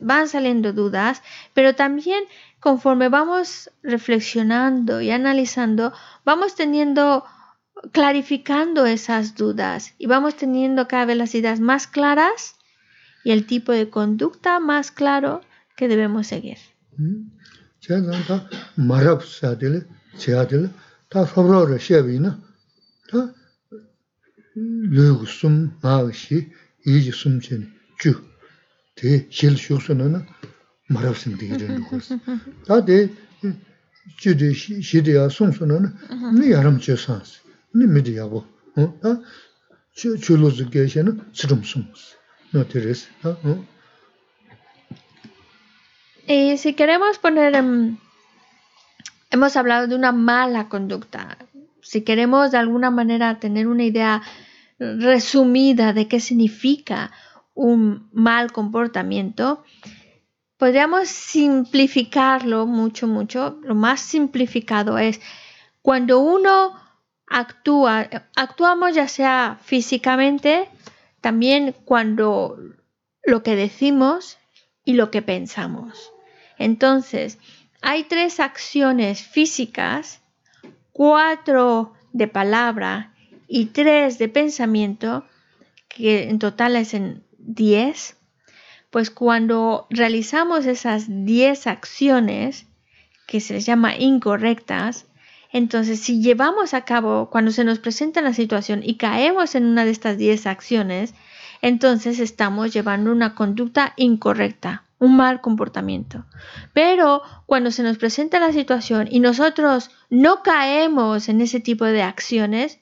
van 0.00 0.28
saliendo 0.28 0.72
dudas, 0.72 1.22
pero 1.54 1.74
también 1.74 2.24
conforme 2.66 3.08
vamos 3.08 3.70
reflexionando 3.84 5.00
y 5.00 5.12
analizando, 5.12 5.92
vamos 6.24 6.56
teniendo, 6.56 7.24
clarificando 7.92 8.86
esas 8.86 9.36
dudas 9.36 9.94
y 9.98 10.06
vamos 10.08 10.34
teniendo 10.34 10.88
cada 10.88 11.04
vez 11.04 11.16
las 11.16 11.36
ideas 11.36 11.60
más 11.60 11.86
claras 11.86 12.56
y 13.22 13.30
el 13.30 13.46
tipo 13.46 13.70
de 13.70 13.88
conducta 13.88 14.58
más 14.58 14.90
claro 14.90 15.42
que 15.76 15.86
debemos 15.86 16.26
seguir. 16.26 16.58
Marabsin 30.88 31.36
digi 31.38 31.56
rindu 31.60 31.82
khus. 31.88 32.12
Da 32.66 32.80
de 32.80 33.10
jidi 34.20 34.54
shidi 34.54 35.10
ya 35.10 35.28
sungsu 35.30 35.66
na 35.66 35.92
ni 36.32 36.50
yaram 36.50 36.78
che 36.78 36.96
sans, 36.96 37.40
ni 37.74 37.86
midi 37.86 38.12
yabu. 38.12 38.44
Da 39.02 39.20
chulo 39.94 40.50
zi 40.50 40.64
geisha 40.64 41.02
na 41.02 41.12
tsirum 41.32 41.62
sungs. 41.64 42.16
No 42.52 42.64
teres. 42.64 43.08
Y 46.28 46.56
si 46.58 46.74
queremos 46.74 47.18
poner, 47.18 47.54
en, 47.54 47.98
hemos 49.30 49.56
hablado 49.56 49.86
de 49.86 49.94
una 49.94 50.12
mala 50.12 50.68
conducta, 50.68 51.38
si 51.82 52.02
queremos 52.02 52.50
de 52.50 52.58
alguna 52.58 52.90
manera 52.90 53.38
tener 53.38 53.66
una 53.68 53.84
idea 53.84 54.22
resumida 54.78 55.92
de 55.92 56.08
qué 56.08 56.20
significa 56.20 57.12
un 57.54 58.08
mal 58.12 58.52
comportamiento, 58.52 59.64
podríamos 60.58 61.08
simplificarlo 61.08 62.66
mucho, 62.66 63.06
mucho. 63.06 63.58
Lo 63.62 63.74
más 63.74 64.00
simplificado 64.00 64.98
es 64.98 65.20
cuando 65.82 66.20
uno 66.20 66.74
actúa, 67.28 68.08
actuamos 68.36 68.94
ya 68.94 69.08
sea 69.08 69.58
físicamente, 69.62 70.68
también 71.20 71.74
cuando 71.84 72.56
lo 73.24 73.42
que 73.42 73.56
decimos 73.56 74.38
y 74.84 74.94
lo 74.94 75.10
que 75.10 75.22
pensamos. 75.22 76.12
Entonces, 76.58 77.38
hay 77.82 78.04
tres 78.04 78.40
acciones 78.40 79.22
físicas, 79.22 80.22
cuatro 80.92 81.92
de 82.12 82.28
palabra 82.28 83.12
y 83.48 83.66
tres 83.66 84.18
de 84.18 84.28
pensamiento, 84.28 85.24
que 85.88 86.28
en 86.28 86.38
total 86.38 86.76
es 86.76 86.94
en 86.94 87.24
diez 87.38 88.15
pues 88.96 89.10
cuando 89.10 89.86
realizamos 89.90 90.64
esas 90.64 91.04
10 91.06 91.66
acciones, 91.66 92.66
que 93.26 93.42
se 93.42 93.52
les 93.52 93.66
llama 93.66 93.94
incorrectas, 93.94 95.04
entonces 95.52 96.00
si 96.00 96.22
llevamos 96.22 96.72
a 96.72 96.86
cabo, 96.86 97.28
cuando 97.28 97.50
se 97.50 97.62
nos 97.62 97.78
presenta 97.78 98.22
la 98.22 98.32
situación 98.32 98.80
y 98.82 98.94
caemos 98.94 99.54
en 99.54 99.66
una 99.66 99.84
de 99.84 99.90
estas 99.90 100.16
10 100.16 100.46
acciones, 100.46 101.12
entonces 101.60 102.20
estamos 102.20 102.72
llevando 102.72 103.12
una 103.12 103.34
conducta 103.34 103.92
incorrecta, 103.96 104.84
un 104.98 105.18
mal 105.18 105.42
comportamiento. 105.42 106.24
Pero 106.72 107.20
cuando 107.44 107.72
se 107.72 107.82
nos 107.82 107.98
presenta 107.98 108.40
la 108.40 108.54
situación 108.54 109.08
y 109.10 109.20
nosotros 109.20 109.90
no 110.08 110.42
caemos 110.42 111.28
en 111.28 111.42
ese 111.42 111.60
tipo 111.60 111.84
de 111.84 112.00
acciones, 112.00 112.80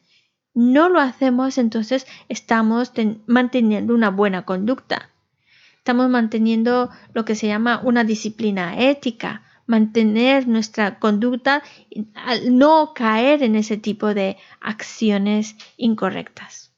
no 0.54 0.88
lo 0.88 1.00
hacemos, 1.00 1.58
entonces 1.58 2.06
estamos 2.28 2.92
manteniendo 3.26 3.92
una 3.92 4.10
buena 4.10 4.44
conducta 4.44 5.10
estamos 5.84 6.08
manteniendo 6.08 6.88
lo 7.12 7.26
que 7.26 7.34
se 7.34 7.46
llama 7.46 7.82
una 7.84 8.04
disciplina 8.04 8.78
ética, 8.78 9.42
mantener 9.66 10.48
nuestra 10.48 10.98
conducta 10.98 11.62
al 12.14 12.56
no 12.56 12.92
caer 12.94 13.42
en 13.42 13.54
ese 13.54 13.76
tipo 13.76 14.14
de 14.14 14.38
acciones 14.62 15.56
incorrectas. 15.76 16.72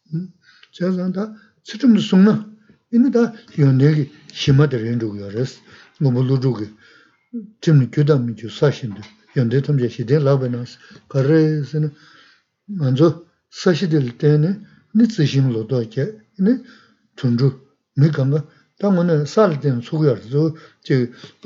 당은 18.78 19.24
살든 19.24 19.80
소거도 19.80 20.56
저 20.84 20.94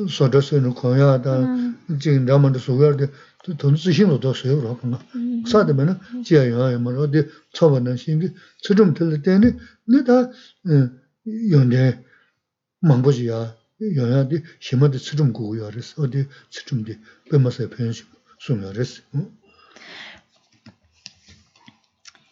소저스는 0.09 0.74
거야다 0.74 1.47
지금 2.01 2.26
라만도 2.26 2.59
소거도 2.59 3.07
돈 3.59 3.76
쓰심도 3.76 4.20
더 4.20 4.35
소요 4.35 4.78
그러나. 4.81 4.99
사되면은 5.49 5.99
지야야 6.24 6.78
뭐 6.78 6.93
어디 6.99 7.26
처번에 7.53 7.97
신기 7.97 8.35
처좀 8.62 8.95
들 8.95 9.22
때는 9.22 9.59
내가 9.87 10.31
연대 11.53 12.03
망보지야. 12.81 13.57
연야디 13.97 14.43
심어도 14.59 14.99
처좀 14.99 15.33
고요 15.33 15.64
그래서 15.70 16.03
어디 16.03 16.26
처좀디 16.51 16.99
배마서 17.31 17.68
표현 17.70 17.93
좀 17.93 18.07
숨어랬어? 18.39 19.03
응 19.14 19.33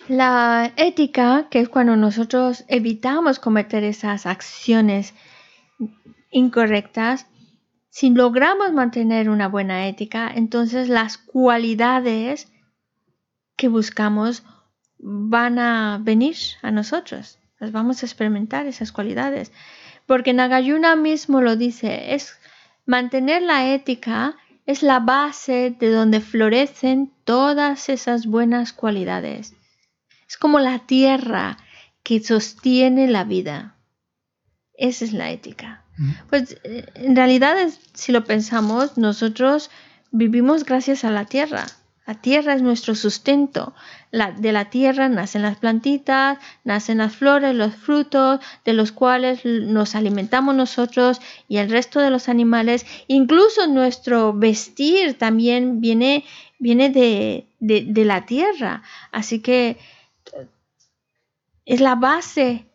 La 0.08 0.72
ética, 0.76 1.48
que 1.50 1.60
es 1.60 1.68
cuando 1.68 1.94
nosotros 1.94 2.64
evitamos 2.68 3.38
cometer 3.38 3.84
esas 3.84 4.24
acciones 4.24 5.12
incorrectas, 6.30 7.26
si 7.90 8.08
logramos 8.08 8.72
mantener 8.72 9.28
una 9.28 9.48
buena 9.48 9.86
ética, 9.86 10.32
entonces 10.34 10.88
las 10.88 11.18
cualidades 11.18 12.50
que 13.56 13.68
buscamos 13.68 14.44
van 14.98 15.58
a 15.58 15.98
venir 16.02 16.36
a 16.62 16.70
nosotros. 16.70 17.38
Las 17.58 17.72
vamos 17.72 18.02
a 18.02 18.06
experimentar 18.06 18.66
esas 18.66 18.92
cualidades. 18.92 19.52
Porque 20.06 20.32
Nagayuna 20.32 20.96
mismo 20.96 21.42
lo 21.42 21.56
dice, 21.56 22.14
es 22.14 22.38
mantener 22.86 23.42
la 23.42 23.74
ética 23.74 24.36
es 24.64 24.82
la 24.82 25.00
base 25.00 25.74
de 25.78 25.90
donde 25.90 26.20
florecen 26.20 27.10
todas 27.24 27.88
esas 27.88 28.26
buenas 28.26 28.74
cualidades. 28.74 29.57
Es 30.28 30.36
como 30.36 30.58
la 30.58 30.80
tierra 30.80 31.56
que 32.02 32.20
sostiene 32.20 33.08
la 33.08 33.24
vida. 33.24 33.74
Esa 34.74 35.04
es 35.04 35.12
la 35.12 35.30
ética. 35.30 35.84
Mm. 35.96 36.10
Pues 36.28 36.56
en 36.64 37.16
realidad, 37.16 37.56
si 37.94 38.12
lo 38.12 38.24
pensamos, 38.24 38.98
nosotros 38.98 39.70
vivimos 40.10 40.64
gracias 40.64 41.04
a 41.04 41.10
la 41.10 41.24
tierra. 41.24 41.66
La 42.06 42.14
tierra 42.14 42.54
es 42.54 42.62
nuestro 42.62 42.94
sustento. 42.94 43.74
de 44.10 44.52
la 44.52 44.70
tierra 44.70 45.10
nacen 45.10 45.42
las 45.42 45.58
plantitas, 45.58 46.38
nacen 46.64 46.98
las 46.98 47.14
flores, 47.14 47.54
los 47.54 47.74
frutos, 47.74 48.40
de 48.64 48.72
los 48.72 48.92
cuales 48.92 49.44
nos 49.44 49.94
alimentamos 49.94 50.54
nosotros 50.54 51.20
y 51.48 51.58
el 51.58 51.68
resto 51.68 52.00
de 52.00 52.08
los 52.08 52.30
animales. 52.30 52.86
Incluso 53.08 53.66
nuestro 53.66 54.32
vestir 54.32 55.18
también 55.18 55.82
viene, 55.82 56.24
viene 56.58 56.88
de, 56.88 57.46
de 57.60 58.04
la 58.06 58.24
tierra. 58.24 58.82
Así 59.12 59.40
que 59.40 59.76
es 61.68 61.82
la 61.82 61.94
base 61.94 62.66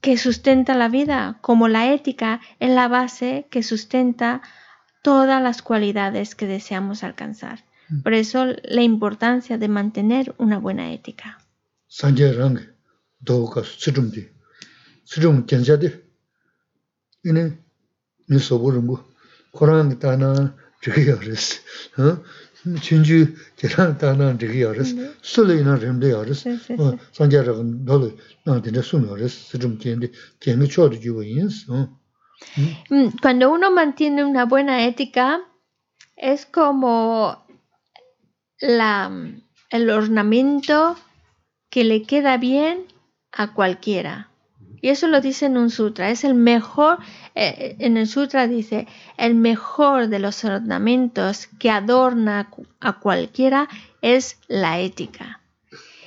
que 0.00 0.18
sustenta 0.18 0.74
la 0.74 0.88
vida, 0.88 1.38
como 1.40 1.68
la 1.68 1.92
ética 1.92 2.40
es 2.58 2.70
la 2.70 2.88
base 2.88 3.46
que 3.48 3.62
sustenta 3.62 4.42
todas 5.02 5.40
las 5.40 5.62
cualidades 5.62 6.34
que 6.34 6.46
deseamos 6.46 7.04
alcanzar. 7.04 7.64
Mm. 7.88 8.02
Por 8.02 8.14
eso 8.14 8.46
la 8.64 8.82
importancia 8.82 9.56
de 9.56 9.68
mantener 9.68 10.34
una 10.36 10.58
buena 10.58 10.92
ética. 10.92 11.38
Cuando 33.20 33.50
uno 33.50 33.70
mantiene 33.70 34.24
una 34.24 34.44
buena 34.44 34.84
ética, 34.84 35.40
es 36.16 36.46
como 36.46 37.46
la, 38.60 39.10
el 39.70 39.90
ornamento 39.90 40.96
que 41.70 41.84
le 41.84 42.02
queda 42.02 42.36
bien 42.36 42.86
a 43.32 43.54
cualquiera. 43.54 44.30
Y 44.80 44.90
eso 44.90 45.08
lo 45.08 45.20
dice 45.20 45.46
en 45.46 45.56
un 45.56 45.70
sutra. 45.70 46.10
Es 46.10 46.24
el 46.24 46.34
mejor, 46.34 46.98
eh, 47.34 47.76
en 47.78 47.96
el 47.96 48.06
sutra 48.06 48.46
dice, 48.46 48.86
el 49.16 49.34
mejor 49.34 50.08
de 50.08 50.18
los 50.18 50.44
ornamentos 50.44 51.48
que 51.58 51.70
adorna 51.70 52.50
a 52.80 52.92
cualquiera 53.00 53.68
es 54.02 54.38
la 54.48 54.80
ética. 54.80 55.40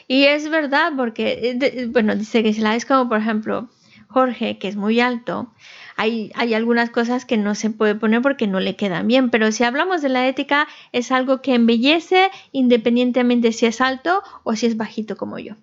Y 0.08 0.26
es 0.26 0.50
verdad 0.50 0.92
porque, 0.96 1.58
eh, 1.62 1.86
bueno, 1.88 2.16
dice 2.16 2.44
que 2.44 2.50
es 2.50 2.86
como 2.86 3.08
por 3.08 3.20
ejemplo 3.20 3.70
Jorge, 4.08 4.58
que 4.58 4.68
es 4.68 4.76
muy 4.76 5.00
alto. 5.00 5.54
Hay, 5.96 6.32
hay, 6.36 6.54
algunas 6.54 6.90
cosas 6.90 7.26
que 7.26 7.38
no 7.38 7.56
se 7.56 7.70
puede 7.70 7.96
poner 7.96 8.22
porque 8.22 8.48
no 8.48 8.60
le 8.60 8.76
quedan 8.76 9.08
bien, 9.08 9.30
pero 9.30 9.52
si 9.52 9.64
hablamos 9.64 10.02
de 10.02 10.10
la 10.10 10.28
ética 10.28 10.68
es 10.92 11.12
algo 11.12 11.42
que 11.42 11.54
embellece 11.54 12.30
independientemente 12.52 13.52
si 13.54 13.68
es 13.68 13.82
alto 13.82 14.22
o 14.44 14.56
si 14.56 14.66
es 14.66 14.78
bajito 14.78 15.16
como 15.16 15.40
yo. 15.40 15.56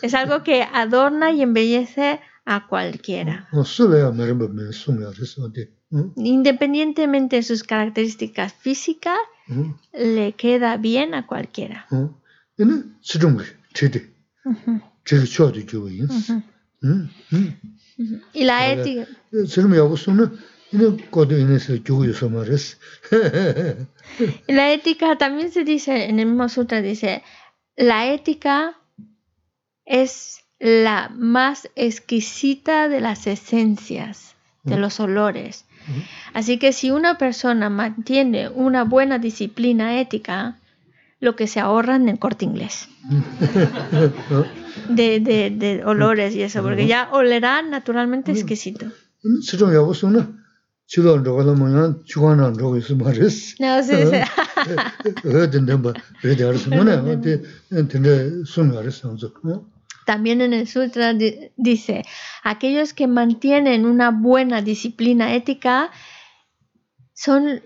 Es 0.00 0.14
algo 0.14 0.42
que 0.42 0.62
adorna 0.62 1.32
y 1.32 1.42
embellece 1.42 2.20
a 2.44 2.66
cualquiera. 2.66 3.48
Independientemente 6.16 7.36
de 7.36 7.42
sus 7.42 7.62
características 7.62 8.54
físicas, 8.54 9.18
le 9.92 10.32
queda 10.32 10.76
bien 10.76 11.14
a 11.14 11.26
cualquiera. 11.26 11.86
Y 18.32 18.44
la 18.44 18.72
ética. 18.72 19.06
la 24.48 24.72
ética 24.72 25.16
también 25.16 25.52
se 25.52 25.64
dice, 25.64 26.06
en 26.06 26.18
el 26.18 26.26
mismo 26.26 26.48
sutra 26.48 26.80
dice, 26.80 27.22
la 27.76 28.12
ética 28.12 28.78
es 29.84 30.41
la 30.62 31.10
más 31.18 31.68
exquisita 31.74 32.88
de 32.88 33.00
las 33.00 33.26
esencias, 33.26 34.36
de 34.62 34.78
los 34.78 35.00
olores. 35.00 35.64
Así 36.34 36.58
que 36.58 36.72
si 36.72 36.92
una 36.92 37.18
persona 37.18 37.68
mantiene 37.68 38.48
una 38.48 38.84
buena 38.84 39.18
disciplina 39.18 39.98
ética, 40.00 40.58
lo 41.18 41.34
que 41.34 41.48
se 41.48 41.58
ahorra 41.58 41.96
en 41.96 42.08
el 42.08 42.20
corte 42.20 42.44
inglés. 42.44 42.88
De, 44.88 45.18
de, 45.18 45.50
de 45.50 45.84
olores 45.84 46.34
y 46.36 46.42
eso, 46.42 46.62
porque 46.62 46.86
ya 46.86 47.08
olerá 47.10 47.62
naturalmente 47.62 48.30
exquisito. 48.30 48.86
No, 53.58 53.82
sí, 53.82 53.94
sí. 53.96 54.16
También 60.12 60.42
en 60.42 60.52
el 60.52 60.68
sutra 60.68 61.14
dice, 61.56 62.04
aquellos 62.42 62.92
que 62.92 63.06
mantienen 63.06 63.86
una 63.86 64.10
buena 64.10 64.60
disciplina 64.60 65.34
ética 65.34 65.90
son, 67.14 67.62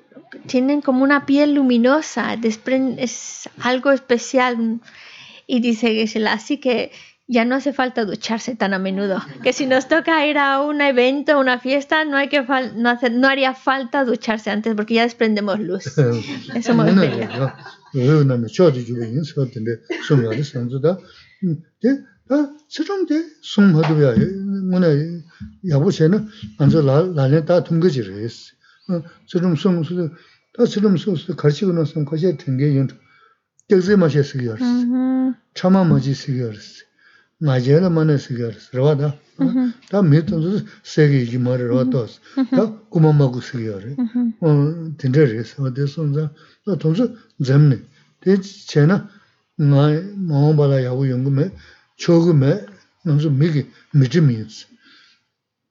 tienen 0.47 0.81
como 0.81 1.03
una 1.03 1.27
piel 1.27 1.55
luminosa, 1.55 2.39
es 2.41 3.51
algo 3.59 3.91
especial. 3.91 4.79
Y 5.49 5.59
dice 5.59 6.07
así 6.29 6.59
que 6.59 6.93
ya 7.27 7.45
no 7.45 7.57
hace 7.57 7.73
falta 7.73 8.05
ducharse 8.05 8.55
tan 8.55 8.75
a 8.75 8.79
menudo. 8.79 9.21
Que 9.43 9.53
si 9.53 9.67
nos 9.67 9.89
toca 9.89 10.25
ir 10.25 10.39
a 10.39 10.63
un 10.63 10.81
evento, 10.81 11.33
a 11.33 11.39
una 11.39 11.59
fiesta, 11.59 12.05
no, 12.05 12.17
hay 12.17 12.29
que 12.29 12.47
no, 12.77 12.91
hacer, 12.91 13.11
no 13.11 13.27
haría 13.27 13.55
falta 13.55 14.05
ducharse 14.05 14.51
antes 14.51 14.77
porque 14.77 14.95
ya 14.95 15.03
desprendemos 15.03 15.59
luz. 15.59 15.99
Eso 16.55 16.75
me 16.77 16.85
세종대 22.69 23.25
숨하도야 23.43 24.15
뭐네 24.71 25.23
야보세는 25.71 26.27
먼저 26.59 26.83
라네 26.83 27.45
다 27.45 27.63
통거지를 27.63 28.23
했어. 28.25 28.53
세종 29.29 29.55
숨수도 29.55 30.11
다 30.57 30.67
세종 30.67 30.97
숨수도 30.97 31.37
가르치고 31.37 31.73
나서 31.73 32.05
거기에 32.05 32.37
된게 32.37 32.77
연 32.77 32.89
격세 33.69 33.97
마셔 33.97 34.23
쓰기 34.23 34.49
알았어. 34.49 34.65
참아 35.55 35.85
마지 35.85 36.15
쓰기 36.15 36.43
알았어. 36.43 36.85
맞아요 37.39 37.91
만에 37.91 38.17
쓰기 38.19 38.43
알았어. 38.43 38.71
그러다 38.73 39.17
다 39.91 40.03
메톤도 40.03 40.61
세게 40.83 41.25
이 41.25 41.39
말을 41.39 41.71
왔다 41.71 42.07
다 42.51 42.79
고마마고 42.89 43.41
쓰기 43.41 43.69
알았어 43.69 43.97
어 44.41 44.95
된대래서 44.99 45.63
어디서 45.65 46.03
혼자 46.03 46.33
또 46.65 46.77
동서 46.79 47.09
잼네. 47.45 47.79
대 48.21 48.41
제나 48.41 49.09
나 49.57 49.89
마음바라 50.17 50.83
야고 50.85 51.09
연금에 51.11 51.53
chogu 51.97 52.33
me, 52.35 52.53
nanzu 53.05 53.31
miki 53.31 53.67
miti 53.95 54.21
miyinsi. 54.21 54.67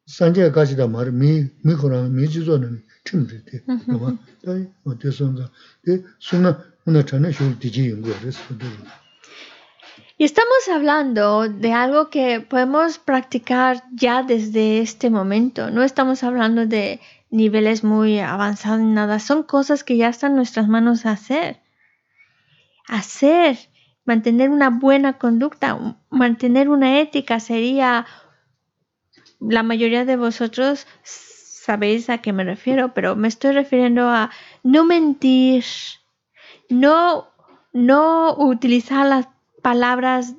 Sanjaya 0.07 0.51
kachida 0.51 0.87
mara, 0.87 1.11
mi, 1.11 1.49
mi 1.63 1.73
khuranga, 1.73 2.09
mi 2.09 2.27
jizo 2.27 2.57
nani, 2.61 2.79
chimri 3.05 3.39
te, 3.45 3.63
nama, 3.87 4.17
tai, 4.43 4.67
o 4.85 4.93
te 4.95 5.11
sonza, 5.11 5.49
te, 5.83 6.03
suna, 6.19 6.51
una 6.85 7.03
chana 7.03 7.31
shul 7.31 7.55
diji 7.61 7.89
yungu 7.89 8.09
yaris, 8.09 8.37
Y 10.17 10.23
estamos 10.23 10.67
hablando 10.71 11.49
de 11.49 11.73
algo 11.73 12.09
que 12.09 12.39
podemos 12.39 12.99
practicar 12.99 13.83
ya 13.91 14.23
desde 14.23 14.79
este 14.79 15.09
momento. 15.09 15.71
No 15.71 15.83
estamos 15.83 16.23
hablando 16.23 16.65
de 16.65 17.01
niveles 17.31 17.83
muy 17.83 18.19
avanzados 18.19 18.79
ni 18.79 18.93
nada. 18.93 19.19
Son 19.19 19.43
cosas 19.43 19.83
que 19.83 19.97
ya 19.97 20.09
están 20.09 20.31
en 20.31 20.37
nuestras 20.37 20.67
manos 20.67 21.05
a 21.05 21.11
hacer. 21.11 21.59
Hacer 22.87 23.57
mantener 24.05 24.49
una 24.49 24.69
buena 24.69 25.17
conducta, 25.17 25.97
mantener 26.09 26.69
una 26.69 26.99
ética 26.99 27.39
sería, 27.39 28.05
la 29.39 29.63
mayoría 29.63 30.05
de 30.05 30.15
vosotros 30.15 30.87
sabéis 31.03 32.09
a 32.09 32.19
qué 32.19 32.31
me 32.31 32.43
refiero, 32.43 32.93
pero 32.93 33.15
me 33.15 33.27
estoy 33.27 33.51
refiriendo 33.51 34.07
a 34.07 34.31
no 34.63 34.85
mentir, 34.85 35.65
no, 36.69 37.27
no 37.73 38.35
utilizar 38.37 39.07
las 39.07 39.27
palabras 39.61 40.35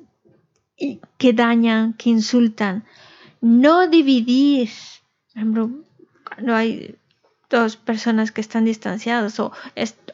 que 1.17 1.33
dañan, 1.33 1.93
que 1.93 2.09
insultan, 2.09 2.85
no 3.41 3.87
dividir. 3.87 4.69
Por 5.35 6.49
hay 6.51 6.95
dos 7.49 7.77
personas 7.77 8.31
que 8.31 8.41
están 8.41 8.65
distanciadas 8.65 9.39
o, 9.39 9.51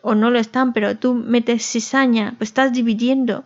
o 0.02 0.16
no 0.16 0.30
lo 0.30 0.40
están, 0.40 0.74
pero 0.74 0.98
tú 0.98 1.14
metes 1.14 1.66
cizaña, 1.66 2.36
pues 2.38 2.50
estás 2.50 2.74
dividiendo. 2.74 3.46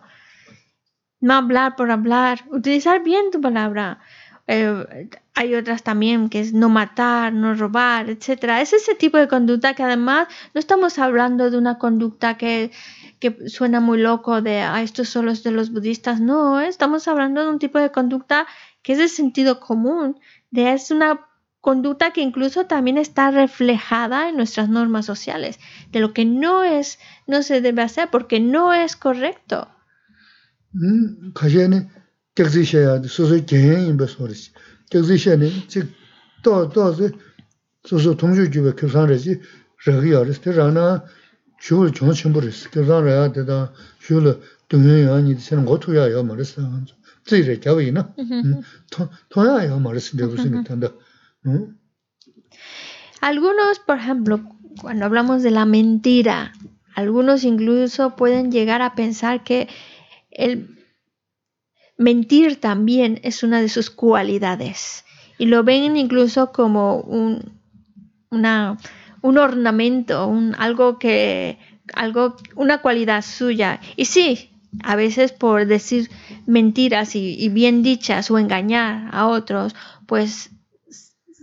No 1.20 1.34
hablar 1.34 1.76
por 1.76 1.90
hablar, 1.90 2.44
utilizar 2.50 3.02
bien 3.02 3.30
tu 3.30 3.40
palabra. 3.40 3.98
Eh, 4.46 5.08
hay 5.34 5.54
otras 5.54 5.82
también 5.82 6.30
que 6.30 6.40
es 6.40 6.52
no 6.52 6.68
matar, 6.68 7.32
no 7.32 7.54
robar, 7.54 8.08
etcétera. 8.08 8.60
Es 8.60 8.72
ese 8.72 8.94
tipo 8.94 9.18
de 9.18 9.28
conducta 9.28 9.74
que 9.74 9.82
además 9.82 10.28
no 10.54 10.58
estamos 10.58 10.98
hablando 10.98 11.50
de 11.50 11.58
una 11.58 11.78
conducta 11.78 12.36
que, 12.36 12.70
que 13.20 13.48
suena 13.48 13.80
muy 13.80 13.98
loco 13.98 14.40
de 14.42 14.60
ah, 14.60 14.82
esto 14.82 15.04
solo 15.04 15.30
es 15.30 15.42
de 15.42 15.50
los 15.50 15.70
budistas. 15.72 16.20
No, 16.20 16.60
estamos 16.60 17.08
hablando 17.08 17.42
de 17.42 17.50
un 17.50 17.58
tipo 17.58 17.78
de 17.78 17.92
conducta 17.92 18.46
que 18.82 18.92
es 18.92 18.98
de 18.98 19.08
sentido 19.08 19.60
común, 19.60 20.18
de 20.50 20.72
es 20.72 20.90
una 20.90 21.27
conducta 21.60 22.12
que 22.12 22.20
incluso 22.20 22.66
también 22.66 22.98
está 22.98 23.30
reflejada 23.30 24.28
en 24.28 24.36
nuestras 24.36 24.68
normas 24.68 25.06
sociales, 25.06 25.58
de 25.90 26.00
lo 26.00 26.12
que 26.12 26.24
no 26.24 26.64
es, 26.64 26.98
no 27.26 27.42
se 27.42 27.60
debe 27.60 27.82
hacer 27.82 28.08
porque 28.10 28.40
no 28.40 28.72
es 28.72 28.96
correcto. 28.96 29.68
Algunos, 53.20 53.78
por 53.80 53.98
ejemplo, 53.98 54.40
cuando 54.80 55.04
hablamos 55.04 55.42
de 55.42 55.50
la 55.50 55.64
mentira, 55.64 56.52
algunos 56.94 57.44
incluso 57.44 58.16
pueden 58.16 58.50
llegar 58.50 58.82
a 58.82 58.94
pensar 58.94 59.42
que 59.42 59.68
el 60.30 60.78
mentir 61.96 62.60
también 62.60 63.20
es 63.22 63.42
una 63.42 63.60
de 63.60 63.68
sus 63.68 63.90
cualidades 63.90 65.04
y 65.36 65.46
lo 65.46 65.64
ven 65.64 65.96
incluso 65.96 66.52
como 66.52 66.96
un, 67.00 67.60
un 68.30 69.38
ornamento, 69.38 70.26
un, 70.26 70.54
algo 70.58 70.98
que, 70.98 71.58
algo, 71.94 72.36
una 72.56 72.82
cualidad 72.82 73.22
suya. 73.22 73.80
Y 73.96 74.04
sí, 74.06 74.50
a 74.82 74.96
veces 74.96 75.32
por 75.32 75.66
decir 75.66 76.10
mentiras 76.46 77.16
y 77.16 77.48
bien 77.48 77.82
dichas 77.82 78.30
o 78.30 78.38
engañar 78.38 79.08
a 79.12 79.26
otros, 79.26 79.74
pues 80.06 80.50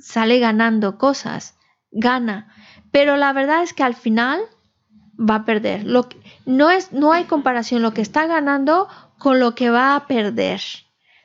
sale 0.06 0.38
ganando 0.38 1.00
cosas, 1.00 1.58
gana, 1.90 2.54
pero 2.92 3.18
la 3.18 3.34
verdad 3.34 3.64
es 3.64 3.74
que 3.74 3.82
al 3.82 3.96
final 3.96 4.40
va 5.18 5.36
a 5.36 5.46
perder. 5.46 5.84
Lo 5.84 6.08
no, 6.46 6.70
es, 6.70 6.92
no 6.92 7.12
hay 7.12 7.24
comparación 7.24 7.82
lo 7.82 7.96
que 7.96 8.04
está 8.04 8.28
ganando 8.28 8.88
con 9.18 9.40
lo 9.40 9.56
que 9.56 9.72
va 9.72 9.96
a 9.96 10.06
perder. 10.06 10.62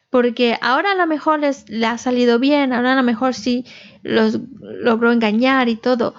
porque 0.08 0.58
ahora 0.62 0.92
a 0.92 0.94
lo 0.94 1.06
mejor 1.06 1.40
les, 1.40 1.68
le 1.68 1.86
ha 1.86 1.98
salido 1.98 2.38
bien, 2.38 2.72
ahora 2.72 2.94
a 2.94 2.96
lo 2.96 3.02
mejor 3.02 3.34
sí 3.34 3.66
los 4.02 4.40
logró 4.60 5.12
engañar 5.12 5.68
y 5.68 5.76
todo, 5.76 6.14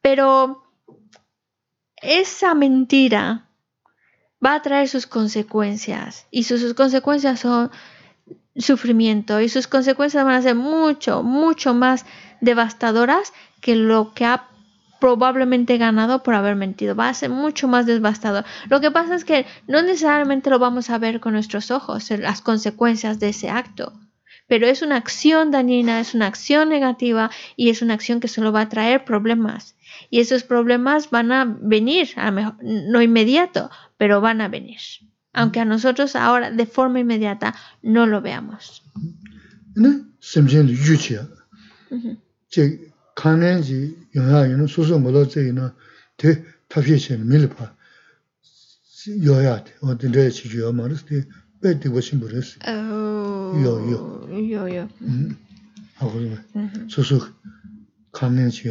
pero 0.00 0.62
esa 1.96 2.54
mentira 2.54 3.50
va 4.44 4.54
a 4.54 4.62
traer 4.62 4.88
sus 4.88 5.06
consecuencias 5.08 6.28
y 6.30 6.44
sus 6.44 6.74
consecuencias 6.74 7.40
son 7.40 7.70
sufrimiento 8.56 9.40
y 9.40 9.48
sus 9.48 9.66
consecuencias 9.66 10.24
van 10.24 10.34
a 10.34 10.42
ser 10.42 10.54
mucho, 10.54 11.22
mucho 11.22 11.74
más 11.74 12.06
devastadoras 12.40 13.32
que 13.60 13.76
lo 13.76 14.14
que 14.14 14.24
ha 14.24 14.48
probablemente 15.00 15.76
ganado 15.76 16.22
por 16.22 16.34
haber 16.34 16.56
mentido. 16.56 16.94
Va 16.94 17.08
a 17.08 17.14
ser 17.14 17.30
mucho 17.30 17.68
más 17.68 17.84
devastador. 17.84 18.44
Lo 18.70 18.80
que 18.80 18.90
pasa 18.90 19.14
es 19.14 19.24
que 19.24 19.44
no 19.66 19.82
necesariamente 19.82 20.50
lo 20.50 20.58
vamos 20.58 20.88
a 20.88 20.98
ver 20.98 21.20
con 21.20 21.34
nuestros 21.34 21.70
ojos, 21.70 22.10
las 22.10 22.40
consecuencias 22.40 23.20
de 23.20 23.28
ese 23.28 23.50
acto. 23.50 23.92
Pero 24.46 24.66
es 24.66 24.82
una 24.82 24.96
acción 24.96 25.50
dañina, 25.50 26.00
es 26.00 26.14
una 26.14 26.26
acción 26.26 26.68
negativa 26.68 27.30
y 27.56 27.70
es 27.70 27.82
una 27.82 27.94
acción 27.94 28.20
que 28.20 28.28
solo 28.28 28.52
va 28.52 28.62
a 28.62 28.68
traer 28.68 29.04
problemas. 29.04 29.76
Y 30.10 30.20
esos 30.20 30.42
problemas 30.42 31.10
van 31.10 31.32
a 31.32 31.44
venir, 31.44 32.10
a 32.16 32.26
lo 32.26 32.32
mejor, 32.32 32.54
no 32.62 33.02
inmediato, 33.02 33.70
pero 33.96 34.20
van 34.20 34.40
a 34.40 34.48
venir. 34.48 34.80
Aunque 35.34 35.60
a 35.60 35.64
nosotros 35.64 36.16
ahora 36.16 36.50
de 36.50 36.66
forma 36.66 37.00
inmediata 37.00 37.54
no 37.82 38.06
lo 38.06 38.22
veamos. 38.22 38.82
kāngyāngjī 58.14 58.70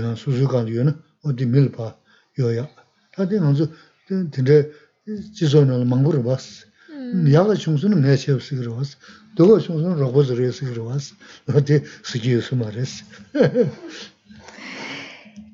tē 11.68 11.80
sē 11.84 12.20
kī 12.24 12.36
yō 12.38 12.43
sū 12.47 12.56
mā 12.60 12.70
rē 12.72 12.86
sē 12.88 13.04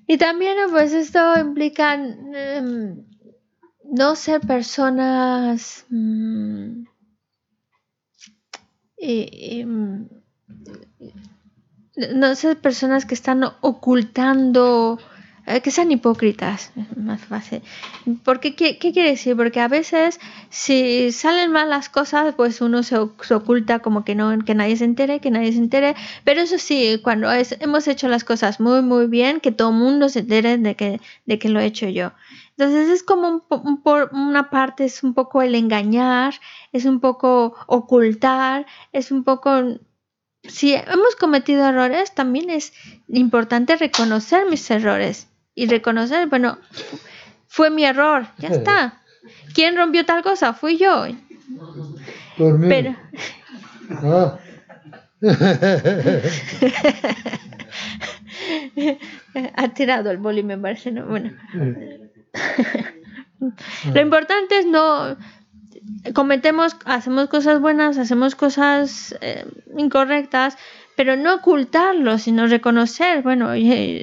Y 0.09 0.17
también 0.17 0.57
pues 0.71 0.91
esto 0.91 1.19
implica 1.39 1.93
em, 1.93 3.05
no 3.83 4.15
ser 4.15 4.41
personas 4.41 5.85
mm, 5.89 6.85
em, 8.97 10.09
no 12.15 12.35
ser 12.35 12.57
personas 12.57 13.05
que 13.05 13.13
están 13.13 13.43
ocultando 13.61 14.97
que 15.63 15.71
sean 15.71 15.91
hipócritas, 15.91 16.71
más 16.95 17.21
fácil. 17.25 17.61
Porque, 18.23 18.55
¿qué, 18.55 18.77
quiere 18.77 19.09
decir? 19.09 19.35
Porque 19.35 19.59
a 19.59 19.67
veces 19.67 20.19
si 20.49 21.11
salen 21.11 21.51
mal 21.51 21.69
las 21.69 21.89
cosas, 21.89 22.35
pues 22.35 22.61
uno 22.61 22.83
se, 22.83 22.97
oculta 22.97 23.79
como 23.79 24.05
que 24.05 24.13
no, 24.13 24.37
que 24.45 24.53
nadie 24.53 24.77
se 24.77 24.85
entere, 24.85 25.19
que 25.19 25.31
nadie 25.31 25.51
se 25.51 25.57
entere. 25.57 25.95
Pero 26.23 26.41
eso 26.41 26.59
sí, 26.59 26.99
cuando 27.03 27.29
hemos 27.31 27.87
hecho 27.87 28.07
las 28.07 28.23
cosas 28.23 28.59
muy, 28.59 28.81
muy 28.83 29.07
bien, 29.07 29.39
que 29.39 29.51
todo 29.51 29.69
el 29.69 29.77
mundo 29.77 30.09
se 30.09 30.19
entere 30.19 30.57
de 30.57 30.75
que, 30.75 31.01
de 31.25 31.39
que 31.39 31.49
lo 31.49 31.59
he 31.59 31.65
hecho 31.65 31.89
yo. 31.89 32.11
Entonces 32.51 32.89
es 32.89 33.03
como 33.03 33.43
un, 33.49 33.81
por 33.81 34.11
una 34.13 34.49
parte, 34.51 34.85
es 34.85 35.03
un 35.03 35.13
poco 35.15 35.41
el 35.41 35.55
engañar, 35.55 36.35
es 36.73 36.85
un 36.85 36.99
poco 36.99 37.55
ocultar, 37.67 38.67
es 38.91 39.11
un 39.11 39.23
poco 39.23 39.79
si 40.43 40.73
hemos 40.73 41.15
cometido 41.19 41.67
errores, 41.67 42.13
también 42.13 42.49
es 42.49 42.73
importante 43.07 43.75
reconocer 43.75 44.47
mis 44.49 44.69
errores 44.71 45.28
y 45.59 45.67
reconocer, 45.67 46.27
bueno, 46.27 46.57
fue 47.47 47.69
mi 47.69 47.83
error, 47.83 48.27
ya 48.37 48.47
está. 48.47 49.01
¿Quién 49.53 49.75
rompió 49.75 50.05
tal 50.05 50.23
cosa? 50.23 50.53
Fui 50.53 50.77
yo. 50.77 51.05
Pero... 52.37 52.95
Ah. 53.89 54.39
ha 59.57 59.67
tirado 59.73 60.11
el 60.11 60.17
boli, 60.17 60.43
me 60.43 60.57
parece, 60.57 60.93
¿no? 60.93 61.07
Bueno. 61.07 61.33
Lo 63.93 63.99
importante 63.99 64.59
es 64.59 64.65
no 64.65 65.17
cometemos, 66.13 66.77
hacemos 66.85 67.27
cosas 67.27 67.59
buenas, 67.59 67.97
hacemos 67.97 68.35
cosas 68.35 69.13
eh, 69.19 69.45
incorrectas, 69.77 70.57
pero 70.99 71.15
no 71.15 71.35
ocultarlo, 71.35 72.17
sino 72.17 72.45
reconocer, 72.45 73.23
bueno, 73.23 73.51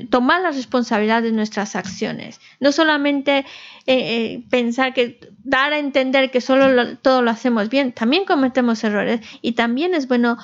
tomar 0.08 0.40
la 0.40 0.50
responsabilidad 0.50 1.22
de 1.22 1.30
nuestras 1.30 1.76
acciones. 1.76 2.40
No 2.58 2.72
solamente 2.72 3.40
eh, 3.40 3.44
eh, 3.86 4.46
pensar 4.48 4.94
que 4.94 5.20
dar 5.44 5.74
a 5.74 5.78
entender 5.78 6.30
que 6.30 6.40
solo 6.40 6.96
todo 6.96 7.20
lo 7.20 7.30
hacemos 7.30 7.68
bien, 7.68 7.92
también 7.92 8.24
cometemos 8.24 8.82
errores 8.82 9.20
y 9.42 9.52
también 9.52 9.92
es 9.92 10.08
bueno 10.08 10.38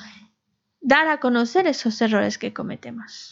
dar 0.82 1.08
a 1.08 1.20
conocer 1.20 1.66
esos 1.66 1.98
errores 2.02 2.36
que 2.36 2.52
cometemos. 2.52 3.30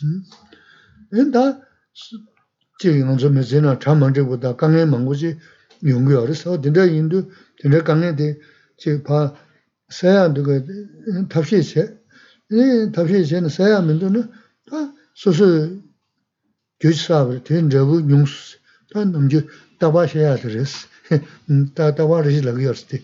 이 12.53 12.91
답시 12.93 13.27
전에 13.27 13.49
사야 13.49 13.81
면도는 13.81 14.29
다 14.71 14.93
소소 15.15 15.79
교사를 16.81 17.45
된 17.45 17.71
저부 17.71 18.01
용수 18.11 18.59
다 18.93 19.05
넘겨 19.05 19.41
답하셔야 19.79 20.37
드레스 20.37 20.89
다 21.75 21.95
답하듯이 21.95 22.41
라기였을 22.41 22.89
때 22.89 23.03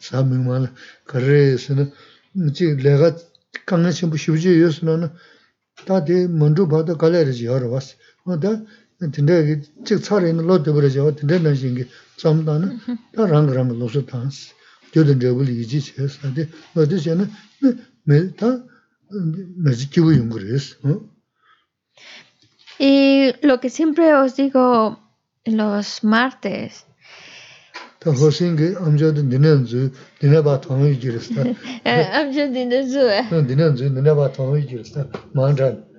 사명만 0.00 0.74
그래서는 1.04 1.92
이제 2.48 2.74
내가 2.76 3.16
강한 3.66 3.92
신부 3.92 4.16
쉬우지 4.16 4.60
요스는 4.60 5.10
다데 5.86 6.26
먼저 6.26 6.68
받아 6.68 6.94
갈래지 6.94 7.46
여러 7.46 7.70
봤어. 7.70 7.94
뭐다 8.24 8.62
근데 8.98 9.62
즉 9.84 10.02
차례는 10.02 10.46
로드 10.46 10.72
버려져 10.72 11.14
근데 11.14 11.38
나신 11.38 11.74
게 11.74 11.86
점다는 12.16 12.78
다 13.14 13.26
랑랑 13.26 13.78
로스 13.78 14.04
탄스 14.06 14.52
교든 14.92 15.20
저불 15.20 15.48
이지 15.48 15.80
제스한테 15.80 16.48
어디서는 16.74 17.30
메타 18.04 18.69
Y 22.78 23.32
lo 23.42 23.60
que 23.60 23.68
siempre 23.68 24.14
os 24.14 24.36
digo 24.36 24.98
los 25.44 26.04
martes. 26.04 26.86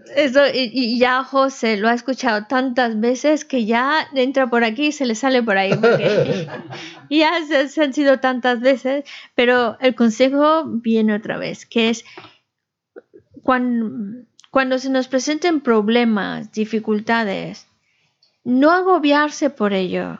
Eso, 0.15 0.41
y, 0.53 0.99
ya 0.99 1.23
José 1.23 1.77
lo 1.77 1.87
ha 1.87 1.93
escuchado 1.93 2.45
tantas 2.47 2.99
veces 2.99 3.45
que 3.45 3.65
ya 3.65 4.07
entra 4.13 4.47
por 4.47 4.63
aquí 4.63 4.87
y 4.87 4.91
se 4.91 5.05
le 5.05 5.15
sale 5.15 5.41
por 5.41 5.57
ahí. 5.57 5.71
Porque 5.75 6.47
ya 7.09 7.31
se 7.69 7.81
han 7.81 7.93
sido 7.93 8.19
tantas 8.19 8.59
veces, 8.59 9.05
pero 9.35 9.77
el 9.79 9.95
consejo 9.95 10.65
viene 10.65 11.15
otra 11.15 11.37
vez, 11.37 11.65
que 11.65 11.89
es 11.89 12.03
cuando, 13.43 14.77
se 14.77 14.89
nos 14.89 15.07
presenten 15.07 15.61
problemas, 15.61 16.51
dificultades, 16.51 17.67
no 18.43 18.71
agobiarse 18.71 19.49
por 19.49 19.73
ello, 19.73 20.19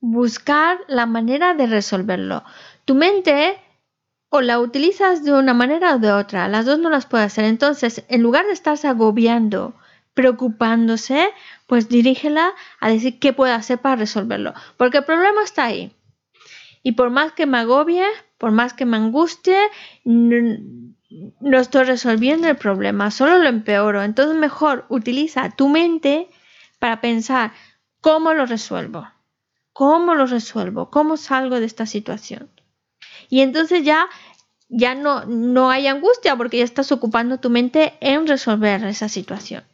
buscar 0.00 0.78
la 0.88 1.06
manera 1.06 1.54
de 1.54 1.66
resolverlo. 1.66 2.44
Tu 2.84 2.94
mente 2.94 3.58
o 4.30 4.40
la 4.40 4.60
utilizas 4.60 5.24
de 5.24 5.32
una 5.32 5.54
manera 5.54 5.94
o 5.94 5.98
de 5.98 6.12
otra, 6.12 6.48
las 6.48 6.66
dos 6.66 6.78
no 6.78 6.90
las 6.90 7.06
puedes 7.06 7.26
hacer. 7.26 7.44
Entonces, 7.44 8.04
en 8.08 8.22
lugar 8.22 8.46
de 8.46 8.52
estarse 8.52 8.86
agobiando, 8.86 9.74
preocupándose, 10.14 11.30
pues 11.66 11.88
dirígela 11.88 12.52
a 12.80 12.90
decir 12.90 13.18
qué 13.18 13.32
puedo 13.32 13.54
hacer 13.54 13.78
para 13.78 13.96
resolverlo, 13.96 14.52
porque 14.76 14.98
el 14.98 15.04
problema 15.04 15.42
está 15.44 15.64
ahí. 15.64 15.92
Y 16.82 16.92
por 16.92 17.10
más 17.10 17.32
que 17.32 17.46
me 17.46 17.58
agobie, 17.58 18.04
por 18.36 18.50
más 18.50 18.72
que 18.72 18.84
me 18.84 18.96
angustie, 18.96 19.58
no 21.10 21.58
estoy 21.58 21.84
resolviendo 21.84 22.48
el 22.48 22.56
problema, 22.56 23.10
solo 23.10 23.38
lo 23.38 23.48
empeoro. 23.48 24.02
Entonces 24.02 24.36
mejor 24.36 24.84
utiliza 24.88 25.50
tu 25.50 25.68
mente 25.68 26.28
para 26.78 27.00
pensar 27.00 27.52
cómo 28.00 28.34
lo 28.34 28.46
resuelvo, 28.46 29.08
cómo 29.72 30.14
lo 30.14 30.26
resuelvo, 30.26 30.90
cómo 30.90 31.16
salgo 31.16 31.60
de 31.60 31.66
esta 31.66 31.86
situación. 31.86 32.50
Y 33.28 33.40
entonces 33.40 33.84
ya, 33.84 34.06
ya 34.68 34.94
no, 34.94 35.24
no 35.24 35.70
hay 35.70 35.86
angustia 35.86 36.36
porque 36.36 36.58
ya 36.58 36.64
estás 36.64 36.92
ocupando 36.92 37.38
tu 37.38 37.50
mente 37.50 37.94
en 38.00 38.26
resolver 38.26 38.84
esa 38.84 39.08
situación. 39.08 39.64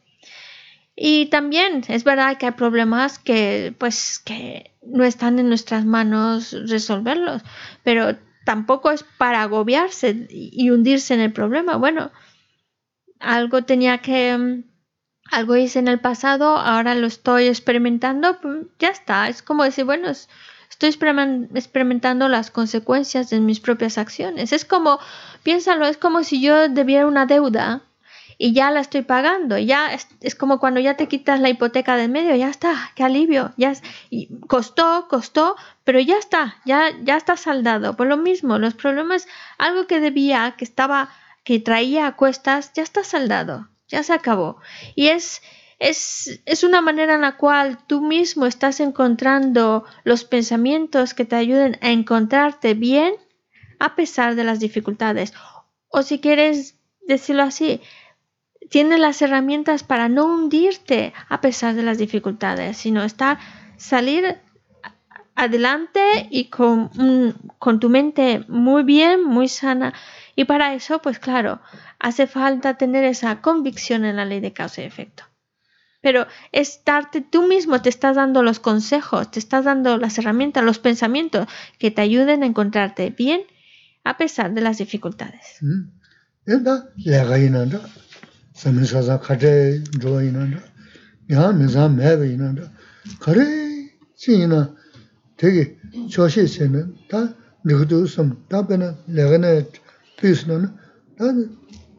Y 0.97 1.27
también 1.27 1.83
es 1.89 2.05
verdad 2.05 2.37
que 2.39 2.47
hay 2.47 2.53
problemas 2.53 3.19
que 3.19 3.75
pues 3.79 4.21
que 4.21 4.77
no 4.83 5.03
están 5.03 5.41
en 5.41 5.49
nuestras 5.49 5.85
manos 5.85 6.55
resolverlos, 6.69 7.43
pero 7.83 8.17
tampoco 8.45 8.91
es 8.91 9.05
para 9.19 9.43
agobiarse 9.43 10.27
y 10.31 10.71
hundirse 10.71 11.15
en 11.15 11.21
el 11.21 11.33
problema. 11.33 11.77
Bueno, 11.77 12.13
algo 13.21 13.63
tenía 13.63 13.99
que, 13.99 14.37
mm, 14.37 14.65
algo 15.31 15.57
hice 15.57 15.79
en 15.79 15.89
el 15.89 16.01
pasado, 16.01 16.57
ahora 16.57 16.95
lo 16.95 17.07
estoy 17.07 17.47
experimentando, 17.47 18.41
pues, 18.41 18.67
ya 18.79 18.89
está. 18.89 19.29
Es 19.29 19.43
como 19.43 19.65
decir, 19.65 19.85
bueno, 19.85 20.09
estoy 20.11 20.89
experimentando 20.91 22.29
las 22.29 22.51
consecuencias 22.51 23.31
de 23.31 23.41
mis 23.41 23.61
propias 23.61 23.99
acciones. 23.99 24.53
Es 24.53 24.65
como, 24.65 24.99
piénsalo, 25.43 25.87
es 25.87 25.97
como 25.97 26.23
si 26.25 26.41
yo 26.43 26.69
debiera 26.69 27.07
una 27.07 27.27
deuda 27.27 27.83
y 28.39 28.53
ya 28.53 28.71
la 28.71 28.81
estoy 28.81 29.03
pagando. 29.03 29.59
Ya 29.59 29.93
es, 29.93 30.35
como 30.35 30.59
cuando 30.59 30.81
ya 30.81 30.97
te 30.97 31.09
quitas 31.09 31.41
la 31.41 31.49
hipoteca 31.49 31.97
del 31.97 32.11
medio, 32.11 32.35
ya 32.35 32.49
está, 32.49 32.93
qué 32.95 33.05
alivio. 33.05 33.53
Ya 33.57 33.75
y 34.11 34.29
costó, 34.47 35.07
costó, 35.09 35.57
pero 35.85 36.01
ya 36.01 36.19
está, 36.19 36.57
ya, 36.65 36.91
ya 37.03 37.17
está 37.17 37.37
saldado. 37.37 37.97
Por 37.97 38.07
lo 38.07 38.17
mismo, 38.17 38.59
los 38.59 38.75
problemas, 38.75 39.27
algo 39.59 39.87
que 39.87 40.01
debía, 40.01 40.55
que 40.57 40.65
estaba, 40.65 41.11
que 41.45 41.61
traía 41.61 42.07
a 42.07 42.17
cuestas, 42.17 42.73
ya 42.75 42.83
está 42.83 43.05
saldado, 43.05 43.69
ya 43.89 44.03
se 44.03 44.13
acabó. 44.13 44.59
Y 44.95 45.09
es, 45.09 45.43
es, 45.79 46.41
es 46.47 46.65
una 46.65 46.81
manera 46.81 47.15
en 47.15 47.23
la 47.23 47.37
cual 47.37 47.79
tú 47.87 48.01
mismo 48.01 48.47
estás 48.47 48.81
encontrando 48.81 49.85
los 50.05 50.25
pensamientos 50.25 51.15
que 51.15 51.25
te 51.25 51.37
ayuden 51.37 51.79
a 51.81 51.91
encontrarte 51.91 52.75
bien 52.75 53.15
a 53.79 53.95
pesar 53.97 54.35
de 54.35 54.45
las 54.45 54.61
dificultades. 54.61 55.35
O 55.89 56.03
si 56.03 56.21
quieres 56.21 56.77
decirlo 57.07 57.43
así, 57.43 57.81
tienes 58.71 58.99
las 59.01 59.21
herramientas 59.23 59.85
para 59.85 60.09
no 60.09 60.27
hundirte 60.27 61.13
a 61.29 61.41
pesar 61.41 61.75
de 61.75 61.83
las 61.83 61.99
dificultades, 61.99 62.77
sino 62.77 63.03
estar, 63.03 63.39
salir 63.77 64.39
adelante 65.35 66.29
y 66.31 66.47
con, 66.47 66.91
con 67.59 67.81
tu 67.81 67.89
mente 67.89 68.45
muy 68.49 68.83
bien, 68.83 69.25
muy 69.25 69.49
sana. 69.49 69.93
Y 70.37 70.45
para 70.45 70.75
eso, 70.75 71.01
pues 71.01 71.19
claro, 71.19 71.61
hace 71.99 72.27
falta 72.27 72.77
tener 72.77 73.05
esa 73.05 73.41
convicción 73.41 74.05
en 74.05 74.17
la 74.17 74.25
ley 74.25 74.41
de 74.41 74.53
causa 74.53 74.83
y 74.83 74.85
efecto. 74.85 75.25
Pero 76.01 76.27
estarte 76.53 77.23
tú 77.23 77.47
mismo, 77.47 77.81
te 77.81 77.89
estás 77.89 78.17
dando 78.17 78.43
los 78.43 78.61
consejos, 78.61 79.31
te 79.31 79.39
estás 79.39 79.65
dando 79.65 79.97
las 79.97 80.19
herramientas, 80.19 80.63
los 80.63 80.79
pensamientos 80.79 81.49
que 81.79 81.91
te 81.91 82.03
ayuden 82.03 82.43
a 82.43 82.47
encontrarte 82.47 83.09
bien 83.11 83.41
a 84.05 84.19
pesar 84.19 84.53
de 84.53 84.61
las 84.61 84.79
dificultades. 84.79 85.57
Mm. 85.63 85.89
samishasa 88.55 89.21
kate 89.21 89.83
jo 89.99 90.21
inanda, 90.21 90.63
yaa 91.29 91.53
misa 91.53 91.89
mewa 91.89 92.25
inanda, 92.25 92.71
kare 93.21 93.45
chi 94.17 94.43
ina 94.43 94.71
tegi 95.37 95.77
choshi 96.09 96.47
chena, 96.47 96.89
ta 97.09 97.35
nikudu 97.65 98.07
sam, 98.07 98.37
ta 98.49 98.63
pena 98.63 98.97
lega 99.09 99.39
na 99.39 99.63
pisna 100.17 100.59
na, 100.59 100.73
ta 101.19 101.33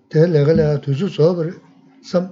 te 0.10 0.26
lega 0.28 0.54
lega 0.54 0.80
tuzu 0.80 1.10
sobari 1.10 1.54
sam, 2.02 2.32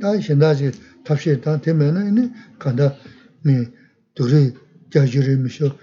ta 0.00 0.20
shindaji 0.20 0.72
tabshi 1.02 1.40
ta 1.40 1.56
teme 1.56 1.90
na 1.90 2.00
ini 2.00 2.30
kanda 2.58 2.96
mi 3.44 3.66
duri 4.14 4.52
gyajiri 4.90 5.36
misho, 5.40 5.74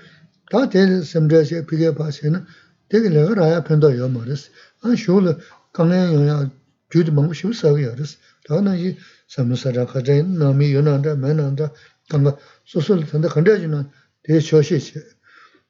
ta 0.52 0.68
te 0.68 1.02
samdrashi 1.02 1.66
pige 1.66 1.92
pasi 1.96 2.30
na, 2.30 2.46
tegi 2.90 3.10
lega 3.10 3.34
raya 3.34 3.62
pendo 3.62 3.90
yo 3.90 4.08
maris, 4.08 4.50
an 4.84 4.96
shulu 4.96 5.36
kangen 5.74 6.28
yo 6.28 6.52
gyudi 6.92 7.12
mambu 7.12 7.34
shivu 7.34 7.54
sagi 7.54 7.84
yaris. 7.84 8.18
Tana 8.46 8.76
yi 8.76 8.98
samusara 9.28 9.86
kajayin 9.86 10.38
nami 10.38 10.66
yunanda, 10.66 11.16
menanda, 11.16 11.72
tanga 12.10 12.38
susul 12.66 13.06
tanda 13.10 13.28
kandajina 13.30 13.90
de 14.24 14.40
shoshi 14.40 14.80
che. 14.80 15.02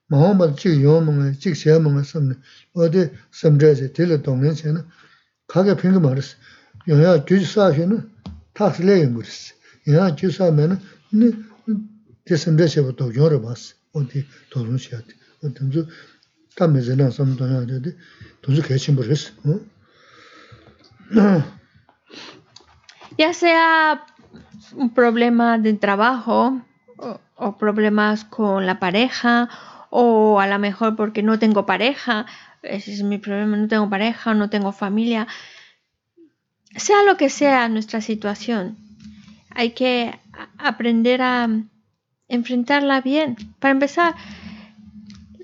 Maho 0.10 0.34
mal 0.34 0.54
chik 0.56 0.78
yon 0.80 1.06
munga, 1.06 1.32
chik 1.40 1.56
xea 1.56 1.80
munga 1.80 2.04
samni, 2.04 2.36
ode 2.76 3.12
samdra 3.32 3.74
che, 3.74 3.92
tila 3.92 4.18
donglin 4.18 4.56
che 4.56 4.72
na, 4.72 4.84
kage 5.48 5.76
pingi 5.76 6.00
maris. 6.00 6.36
Yonya 6.86 7.24
gyudi 7.24 7.46
sashi 7.46 7.86
na, 7.86 8.04
taksi 8.54 8.84
le 8.84 8.96
yunguris. 8.98 9.54
Yonya 9.86 10.12
gyudi 10.16 10.34
sashi 10.34 10.54
me 10.54 10.68
na, 10.68 10.78
de 12.26 12.36
samdra 12.38 12.68
che 12.68 12.82
bu 12.82 12.92
dog 12.92 13.16
yonra 13.16 13.40
basi, 13.40 13.74
ode 13.94 14.26
dolun 14.50 14.78
che 14.78 14.96
ade. 14.96 15.14
Ode 15.44 15.54
tamzu, 15.54 15.88
tamme 16.56 16.82
zilan 16.82 17.12
samdonya 17.12 17.62
ade, 17.62 17.96
tamzu 18.42 18.62
kachin 18.62 18.96
buris. 18.96 19.32
ya 23.18 23.34
sea 23.34 24.06
un 24.76 24.94
problema 24.94 25.58
de 25.58 25.74
trabajo 25.74 26.62
o, 27.36 27.58
problemas 27.58 28.24
con 28.24 28.66
la 28.66 28.80
pareja 28.80 29.50
o 29.90 30.40
a 30.40 30.48
lo 30.48 30.60
mejor 30.60 30.96
porque 30.96 31.24
no 31.24 31.40
tengo 31.40 31.66
pareja, 31.66 32.26
ese 32.62 32.94
es 32.94 33.04
mi 33.04 33.18
problema, 33.18 33.58
no 33.58 33.68
tengo 33.68 33.90
pareja 33.90 34.34
no 34.34 34.50
tengo 34.50 34.72
familia, 34.72 35.28
sea 36.76 37.04
lo 37.04 37.18
que 37.18 37.30
sea 37.30 37.68
nuestra 37.68 38.00
situación, 38.00 38.78
hay 39.54 39.72
que 39.72 40.18
aprender 40.58 41.22
a 41.22 41.50
enfrentarla 42.28 43.02
bien. 43.02 43.36
Para 43.60 43.74
empezar, 43.74 44.16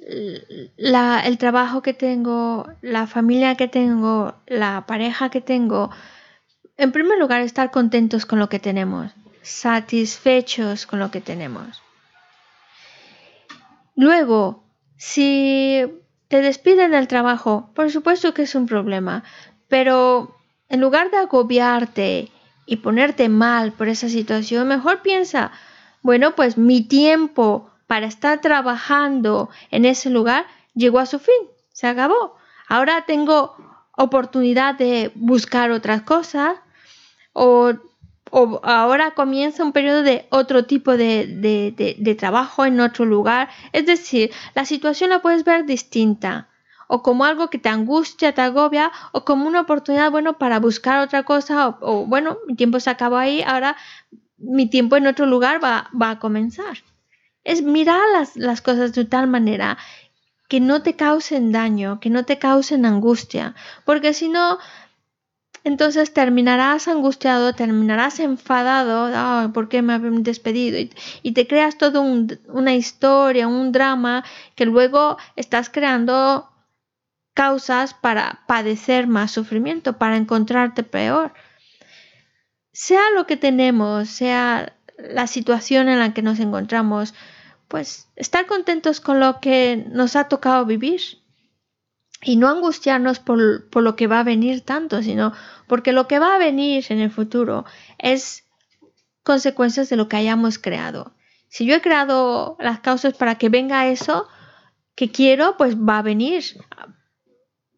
el 0.07 1.37
trabajo 1.37 1.81
que 1.81 1.93
tengo, 1.93 2.67
la 2.81 3.07
familia 3.07 3.55
que 3.55 3.67
tengo, 3.67 4.35
la 4.47 4.85
pareja 4.87 5.29
que 5.29 5.41
tengo, 5.41 5.89
en 6.77 6.91
primer 6.91 7.17
lugar, 7.17 7.41
estar 7.41 7.71
contentos 7.71 8.25
con 8.25 8.39
lo 8.39 8.49
que 8.49 8.59
tenemos, 8.59 9.11
satisfechos 9.41 10.85
con 10.85 10.99
lo 10.99 11.11
que 11.11 11.21
tenemos. 11.21 11.81
Luego, 13.95 14.63
si 14.95 15.83
te 16.27 16.41
despiden 16.41 16.91
del 16.91 17.07
trabajo, 17.07 17.71
por 17.73 17.91
supuesto 17.91 18.33
que 18.33 18.43
es 18.43 18.55
un 18.55 18.67
problema, 18.67 19.23
pero 19.67 20.37
en 20.69 20.81
lugar 20.81 21.11
de 21.11 21.17
agobiarte 21.17 22.31
y 22.65 22.77
ponerte 22.77 23.27
mal 23.27 23.73
por 23.73 23.89
esa 23.89 24.07
situación, 24.07 24.67
mejor 24.67 25.01
piensa, 25.01 25.51
bueno, 26.01 26.35
pues 26.35 26.57
mi 26.57 26.81
tiempo 26.81 27.71
para 27.87 28.05
estar 28.05 28.41
trabajando 28.41 29.49
en 29.71 29.85
ese 29.85 30.09
lugar 30.09 30.45
llegó 30.75 30.99
a 30.99 31.05
su 31.05 31.19
fin, 31.19 31.47
se 31.71 31.87
acabó. 31.87 32.35
Ahora 32.67 33.05
tengo 33.05 33.55
oportunidad 33.97 34.75
de 34.75 35.11
buscar 35.15 35.71
otras 35.71 36.03
cosas 36.03 36.57
o, 37.33 37.73
ahora 38.63 39.11
comienza 39.11 39.63
un 39.63 39.71
periodo 39.71 40.03
de 40.03 40.27
otro 40.29 40.65
tipo 40.65 40.97
de, 40.97 42.17
trabajo 42.19 42.65
en 42.65 42.79
otro 42.81 43.05
lugar. 43.05 43.49
Es 43.71 43.85
decir, 43.85 44.31
la 44.53 44.65
situación 44.65 45.09
la 45.11 45.21
puedes 45.21 45.43
ver 45.45 45.65
distinta 45.65 46.49
o 46.89 47.03
como 47.03 47.25
algo 47.25 47.49
que 47.49 47.57
te 47.57 47.67
angustia, 47.67 48.33
te 48.33 48.41
agobia, 48.41 48.93
o 49.11 49.25
como 49.25 49.45
una 49.45 49.59
oportunidad, 49.59 50.09
bueno, 50.09 50.37
para 50.37 50.61
buscar 50.61 51.01
otra 51.01 51.23
cosa, 51.23 51.77
o, 51.81 52.05
bueno, 52.05 52.37
mi 52.47 52.55
tiempo 52.55 52.79
se 52.79 52.89
acabó 52.89 53.17
ahí, 53.17 53.41
ahora 53.41 53.75
mi 54.37 54.69
tiempo 54.69 54.95
en 54.95 55.07
otro 55.07 55.25
lugar 55.25 55.61
va, 55.61 55.89
va 56.01 56.11
a 56.11 56.19
comenzar 56.19 56.77
es 57.47 57.61
mirar 57.61 58.01
las, 58.35 58.61
cosas 58.61 58.93
de 58.93 59.05
tal 59.05 59.27
manera 59.27 59.77
que 60.49 60.59
no 60.59 60.83
te 60.83 60.97
causen 60.97 61.53
daño, 61.53 62.01
que 62.01 62.09
no 62.09 62.25
te 62.25 62.37
causen 62.39 62.85
angustia, 62.85 63.55
porque 63.85 64.13
si 64.13 64.27
no, 64.27 64.59
entonces 65.63 66.13
terminarás 66.13 66.89
angustiado, 66.89 67.53
terminarás 67.53 68.19
enfadado, 68.19 69.53
¿por 69.53 69.69
qué 69.69 69.81
me 69.81 69.93
han 69.93 70.23
despedido? 70.23 70.77
Y, 71.23 71.31
te 71.31 71.47
creas 71.47 71.77
toda 71.77 72.01
una 72.01 72.75
historia, 72.75 73.47
un 73.47 73.71
drama, 73.71 74.25
que 74.55 74.65
luego 74.65 75.17
estás 75.37 75.69
creando 75.69 76.49
causas 77.33 77.93
para 77.93 78.41
padecer 78.45 79.07
más 79.07 79.31
sufrimiento, 79.31 79.97
para 79.97 80.17
encontrarte 80.17 80.83
peor. 80.83 81.33
Sea 82.73 83.03
lo 83.15 83.25
que 83.25 83.37
tenemos, 83.37 84.09
sea 84.09 84.73
la 84.97 85.27
situación 85.27 85.87
en 85.87 85.99
la 85.99 86.13
que 86.13 86.21
nos 86.21 86.39
encontramos, 86.39 87.13
pues 87.67 88.07
estar 88.15 88.45
contentos 88.45 89.01
con 89.01 89.19
lo 89.19 89.39
que 89.39 89.85
nos 89.89 90.15
ha 90.15 90.27
tocado 90.27 90.65
vivir 90.65 91.01
y 92.21 92.37
no 92.37 92.47
angustiarnos 92.47 93.19
por, 93.19 93.69
por, 93.69 93.83
lo 93.83 93.95
que 93.95 94.07
va 94.07 94.21
a 94.21 94.23
venir 94.23 94.61
tanto, 94.61 95.03
sino 95.03 95.33
porque 95.67 95.91
lo 95.91 96.07
que 96.07 96.19
va 96.19 96.35
a 96.35 96.39
venir 96.39 96.85
en 96.89 96.99
el 96.99 97.11
futuro 97.11 97.65
es 97.99 98.45
consecuencias 99.23 99.89
de 99.89 99.97
lo 99.97 100.07
que 100.07 100.17
hayamos 100.17 100.57
creado. 100.57 101.13
Si 101.49 101.65
yo 101.65 101.75
he 101.75 101.81
creado 101.81 102.57
las 102.59 102.79
causas 102.79 103.13
para 103.13 103.35
que 103.35 103.49
venga 103.49 103.87
eso 103.87 104.27
que 104.95 105.11
quiero, 105.11 105.57
pues 105.57 105.75
va 105.77 105.99
a 105.99 106.01
venir. 106.01 106.43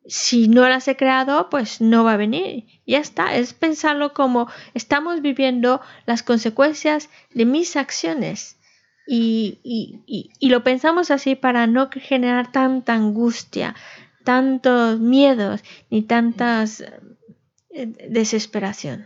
Si 0.05 0.47
no 0.47 0.67
las 0.67 0.87
he 0.87 0.95
creado, 0.95 1.49
pues 1.49 1.81
no 1.81 2.03
va 2.03 2.13
a 2.13 2.17
venir. 2.17 2.65
Ya 2.85 2.99
está, 2.99 3.35
es 3.35 3.53
pensarlo 3.53 4.13
como 4.13 4.49
estamos 4.73 5.21
viviendo 5.21 5.81
las 6.05 6.23
consecuencias 6.23 7.09
de 7.33 7.45
mis 7.45 7.75
acciones 7.75 8.58
y, 9.11 10.29
lo 10.41 10.63
pensamos 10.63 11.11
así 11.11 11.35
para 11.35 11.67
no 11.67 11.89
generar 11.91 12.51
tanta 12.51 12.93
angustia, 12.93 13.75
tantos 14.23 14.99
miedos 14.99 15.61
ni 15.89 16.03
tantas 16.03 16.81
eh, 17.71 17.87
desesperación. 18.09 19.05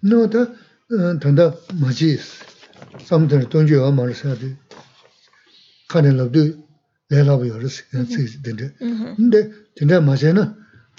No, 0.00 0.30
ta 0.30 0.52
tanda 1.20 1.54
tonjo 3.50 3.92
kane 5.88 6.10
labdu 6.12 6.42
le 7.10 7.18
yoris 7.50 7.76
nde 9.18 9.40
na 9.88 10.44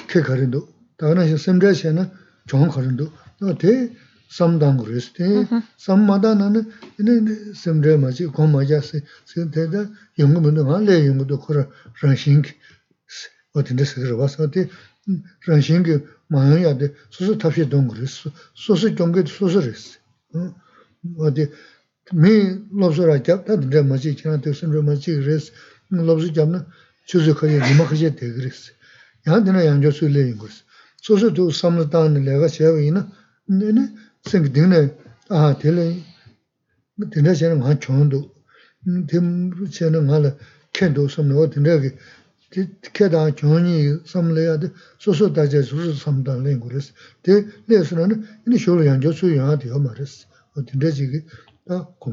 ke 0.08 0.20
na 0.22 1.92
na 1.98 2.04
chong 2.48 2.72
no 3.42 3.56
te 3.62 3.72
samdang 4.30 4.80
rus 4.86 5.14
te, 5.14 5.48
sammada 5.78 6.36
nana, 6.36 6.66
ine 7.00 7.54
semre 7.54 7.98
maji, 7.98 8.26
goma 8.26 8.66
jasi, 8.66 9.04
se 9.26 9.50
teda 9.50 9.90
yungu 10.18 10.42
mundu 10.42 10.64
nga 10.64 10.80
le 10.80 10.96
yungu 11.06 11.26
do 11.26 11.38
kura 11.38 11.68
ranshingi, 12.02 12.52
o 13.54 13.62
tinte 13.62 13.86
sikirwa 13.86 14.28
sa 14.28 14.48
te, 14.48 14.70
ranshingi 15.48 16.04
mayan 16.30 16.60
ya 16.60 16.74
de 16.74 16.94
susu 17.10 17.38
tabshi 17.38 17.66
dong 17.66 17.90
rus, 17.92 18.28
susu 18.54 18.90
gyongi 18.90 19.24
de 19.24 19.30
susu 19.30 19.62
rus. 19.62 19.98
O 21.18 21.30
de, 21.30 21.50
mi 22.14 22.34
lobsu 22.72 23.06
ra 23.06 23.18
gyab, 23.18 23.46
ta 23.46 23.58
tinte 23.58 23.82
maji, 23.82 24.16
kina 24.16 24.38
te 24.40 24.54
semre 24.54 24.82
maji 24.82 25.16
rus, 25.24 25.52
lobsu 25.90 26.32
gyab 26.32 26.50
na 26.50 26.66
chuzu 27.08 27.34
kaya 27.34 27.60
nima 27.64 27.86
kaya 27.86 28.10
de 28.10 28.28
rus. 28.44 28.72
Yan 29.26 29.44
dina 29.44 29.62
yangyo 29.64 29.92
su 29.92 30.08
le 30.08 30.20
yungu 30.20 30.46
rus. 30.46 30.64
Susu 31.02 31.32
tu 31.32 31.52
samdang 31.52 32.20
lega 32.20 32.50
chewa 32.50 32.82
ina, 32.82 33.08
ine, 33.48 34.07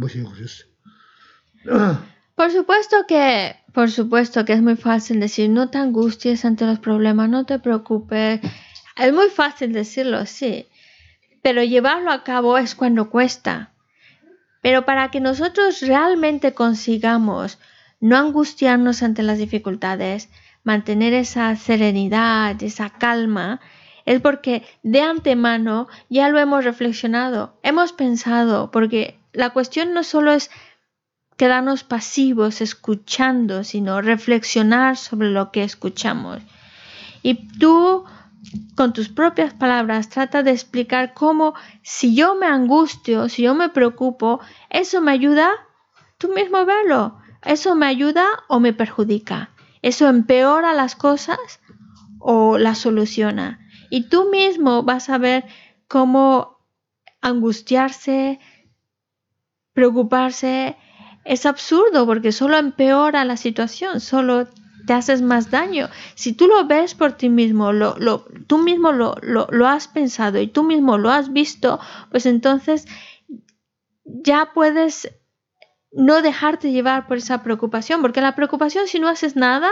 shingurs. 0.09 0.67
Por 2.37 2.51
supuesto 2.51 2.97
que, 3.07 3.55
por 3.73 3.93
supuesto 3.93 4.45
que 4.45 4.55
es 4.55 4.61
muy 4.61 4.75
fácil 4.75 5.21
decir, 5.21 5.49
no 5.51 5.71
te 5.71 5.79
angusties 5.79 6.45
ante 6.45 6.67
los 6.67 6.81
problemas, 6.81 7.29
no 7.29 7.47
te 7.47 7.61
preocupes. 7.61 8.41
Es 8.97 9.13
muy 9.13 9.29
fácil 9.29 9.73
decirlo, 9.73 10.27
sí, 10.27 10.67
pero 11.45 11.63
llevarlo 11.63 12.11
a 12.11 12.25
cabo 12.25 12.57
es 12.57 12.75
cuando 12.75 13.11
cuesta. 13.11 13.75
Pero 14.63 14.87
para 14.87 15.11
que 15.11 15.21
nosotros 15.21 15.83
realmente 15.83 16.55
consigamos 16.55 17.59
no 18.01 18.17
angustiarnos 18.17 19.03
ante 19.03 19.23
las 19.23 19.37
dificultades, 19.37 20.31
mantener 20.63 21.13
esa 21.13 21.55
serenidad, 21.57 22.63
esa 22.63 22.89
calma, 22.89 23.61
es 24.07 24.23
porque 24.23 24.65
de 24.83 25.03
antemano 25.03 25.87
ya 26.09 26.31
lo 26.31 26.39
hemos 26.39 26.65
reflexionado, 26.65 27.59
hemos 27.63 27.93
pensado, 27.93 28.71
porque 28.71 29.19
la 29.35 29.51
cuestión 29.51 29.93
no 29.93 30.03
solo 30.03 30.33
es 30.33 30.51
quedarnos 31.37 31.85
pasivos 31.85 32.63
escuchando, 32.63 33.65
sino 33.65 34.01
reflexionar 34.01 34.97
sobre 34.97 35.29
lo 35.29 35.53
que 35.53 35.63
escuchamos. 35.63 36.39
Y 37.23 37.35
tú, 37.59 38.07
con 38.77 38.93
tus 38.93 39.09
propias 39.09 39.55
palabras, 39.55 40.09
trata 40.09 40.43
de 40.43 40.51
explicar 40.51 41.15
cómo 41.15 41.55
si 41.83 42.15
yo 42.15 42.35
me 42.35 42.47
angustio, 42.47 43.29
si 43.29 43.43
yo 43.43 43.55
me 43.55 43.69
preocupo, 43.69 44.41
eso 44.71 45.01
me 45.01 45.13
ayuda, 45.13 45.51
tú 46.19 46.29
mismo 46.33 46.65
verlo, 46.65 47.19
eso 47.45 47.75
me 47.75 47.87
ayuda 47.87 48.27
o 48.49 48.61
me 48.61 48.73
perjudica, 48.73 49.51
eso 49.83 50.09
empeora 50.09 50.75
las 50.75 50.97
cosas 50.97 51.39
o 52.19 52.59
las 52.59 52.79
soluciona. 52.79 53.61
Y 53.91 54.09
tú 54.09 54.31
mismo 54.31 54.83
vas 54.83 55.09
a 55.09 55.19
ver 55.19 55.45
cómo 55.89 56.59
angustiarse, 57.21 58.41
preocuparse, 59.73 60.77
es 61.25 61.47
absurdo 61.47 62.07
porque 62.07 62.33
solo 62.33 62.57
empeora 62.57 63.25
la 63.25 63.37
situación, 63.37 64.01
solo 64.01 64.49
te 64.87 64.93
haces 64.93 65.23
más 65.23 65.51
daño. 65.51 65.89
Si 66.15 66.33
tú 66.33 66.47
lo 66.47 66.67
ves 66.67 66.95
por 66.95 67.13
ti 67.13 67.29
mismo, 67.29 67.73
lo, 67.73 67.97
lo, 67.99 68.25
tú 68.47 68.59
mismo 68.59 68.93
lo, 68.93 69.67
has 69.67 69.89
pensado 69.89 70.41
y 70.41 70.47
tú 70.47 70.63
mismo 70.63 70.99
lo 70.99 71.11
has 71.11 71.33
visto, 71.33 71.81
pues 72.11 72.27
entonces 72.27 72.87
ya 74.05 74.51
puedes 74.55 75.11
no 75.93 76.23
dejarte 76.23 76.73
llevar 76.73 77.07
por 77.07 77.19
esa 77.19 77.43
preocupación, 77.43 78.03
porque 78.03 78.21
la 78.21 78.35
preocupación 78.35 78.89
si 78.89 78.99
no 78.99 79.09
haces 79.09 79.37
nada 79.37 79.71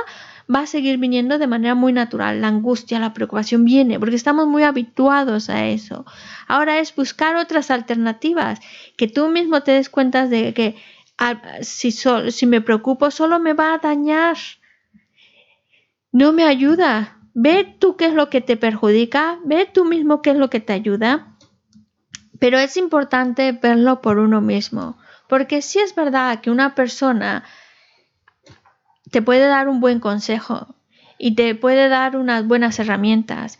va 0.52 0.60
a 0.60 0.66
seguir 0.66 0.98
viniendo 0.98 1.39
de 1.39 1.47
manera 1.48 1.74
muy 1.74 1.93
natural. 1.93 2.40
La 2.40 2.48
angustia, 2.48 3.01
la 3.01 3.12
preocupación 3.12 3.64
viene, 3.64 3.98
porque 3.98 4.16
estamos 4.16 4.47
muy 4.47 4.62
habituados 4.62 5.51
a 5.51 5.66
eso. 5.66 6.05
Ahora 6.47 6.78
es 6.78 6.94
buscar 6.94 7.36
otras 7.36 7.70
alternativas, 7.70 8.60
que 8.97 9.09
tú 9.09 9.28
mismo 9.28 9.62
te 9.62 9.72
des 9.72 9.89
cuenta 9.89 10.28
de 10.28 10.55
que 10.55 10.76
si, 11.62 11.90
si 11.93 12.47
me 12.47 12.60
preocupo 12.60 13.10
solo 13.10 13.39
me 13.39 13.52
va 13.52 13.74
a 13.74 13.78
dañar. 13.78 14.36
No 16.12 16.32
me 16.32 16.44
ayuda. 16.44 17.18
Ve 17.34 17.64
tú 17.78 17.97
qué 17.97 18.06
es 18.06 18.12
lo 18.14 18.28
que 18.28 18.43
te 18.43 18.59
perjudica, 18.59 19.39
ve 19.44 19.66
tú 19.72 19.86
mismo 19.86 20.20
qué 20.20 20.30
es 20.30 20.36
lo 20.36 20.51
que 20.51 20.60
te 20.60 20.74
ayuda. 20.74 21.34
Pero 22.39 22.59
es 22.59 22.76
importante 22.76 23.52
verlo 23.52 24.02
por 24.02 24.18
uno 24.18 24.40
mismo, 24.43 24.98
porque 25.28 25.62
si 25.62 25.78
es 25.78 25.94
verdad 25.94 26.40
que 26.40 26.51
una 26.51 26.74
persona 26.74 27.44
te 29.10 29.22
puede 29.22 29.47
dar 29.47 29.68
un 29.68 29.80
buen 29.80 30.01
consejo 30.01 30.74
y 31.18 31.34
te 31.34 31.55
puede 31.55 31.89
dar 31.89 32.16
unas 32.16 32.47
buenas 32.47 32.78
herramientas 32.78 33.59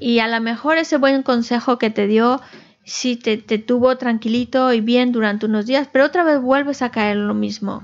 y 0.00 0.20
a 0.20 0.28
lo 0.28 0.40
mejor 0.40 0.78
ese 0.78 0.96
buen 0.96 1.22
consejo 1.22 1.78
que 1.78 1.90
te 1.90 2.06
dio 2.06 2.40
sí 2.84 3.16
te, 3.16 3.36
te, 3.36 3.58
tuvo 3.58 3.96
tranquilito 3.98 4.72
y 4.72 4.80
bien 4.80 5.12
durante 5.12 5.46
unos 5.46 5.66
días, 5.66 5.88
pero 5.92 6.06
otra 6.06 6.24
vez 6.24 6.40
vuelves 6.40 6.82
a 6.82 6.90
caer 6.90 7.16
lo 7.16 7.34
mismo. 7.34 7.82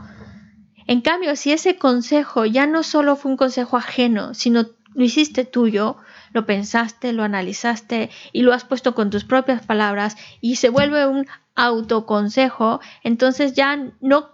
En 0.86 1.00
cambio, 1.00 1.34
si 1.36 1.52
ese 1.52 1.76
consejo 1.76 2.46
ya 2.46 2.66
no 2.66 2.82
solo 2.82 3.16
fue 3.16 3.32
un 3.32 3.36
consejo 3.36 3.76
ajeno, 3.76 4.34
sino 4.34 4.66
lo 4.94 5.04
hiciste 5.04 5.44
tuyo, 5.44 5.96
lo 6.32 6.46
pensaste, 6.46 7.12
lo 7.12 7.22
analizaste 7.22 8.10
y 8.32 8.42
lo 8.42 8.52
has 8.52 8.64
puesto 8.64 8.94
con 8.94 9.10
tus 9.10 9.24
propias 9.24 9.64
palabras 9.64 10.16
y 10.40 10.56
se 10.56 10.68
vuelve 10.68 11.06
un 11.06 11.26
autoconsejo, 11.54 12.80
entonces 13.02 13.54
ya 13.54 13.92
no 14.00 14.30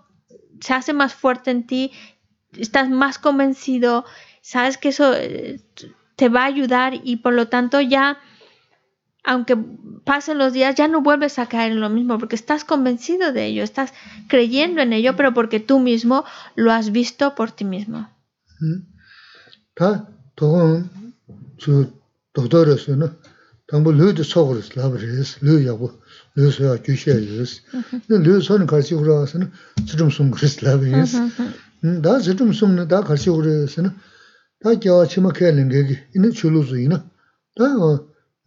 se 0.60 0.74
hace 0.74 0.92
más 0.92 1.14
fuerte 1.14 1.50
en 1.50 1.66
ti, 1.66 1.92
estás 2.56 2.90
más 2.90 3.18
convencido, 3.18 4.04
sabes 4.40 4.78
que 4.78 4.90
eso 4.90 5.14
eh, 5.14 5.60
te 6.16 6.28
va 6.28 6.42
a 6.42 6.46
ayudar 6.46 6.94
y 7.02 7.16
por 7.16 7.32
lo 7.32 7.48
tanto 7.48 7.80
ya 7.80 8.18
aunque 9.24 9.57
pasen 10.05 10.39
los 10.39 10.53
días, 10.53 10.74
ya 10.74 10.89
no 10.89 11.01
vuelves 11.01 11.39
a 11.39 11.47
caer 11.47 11.73
en 11.73 11.81
lo 11.81 11.90
mismo, 11.90 12.19
porque 12.19 12.36
estás 12.36 12.65
convencido 12.65 13.32
de 13.32 13.47
ello, 13.47 13.62
estás 13.62 13.93
creyendo 14.28 14.82
en 14.82 14.93
ello, 14.93 15.16
pero 15.16 15.32
porque 15.32 15.61
tú 15.61 15.78
mismo 15.78 16.24
lo 16.57 16.73
has 16.73 16.90
visto 16.93 17.35
por 17.35 17.53
ti 17.53 17.65
mismo. 17.65 18.11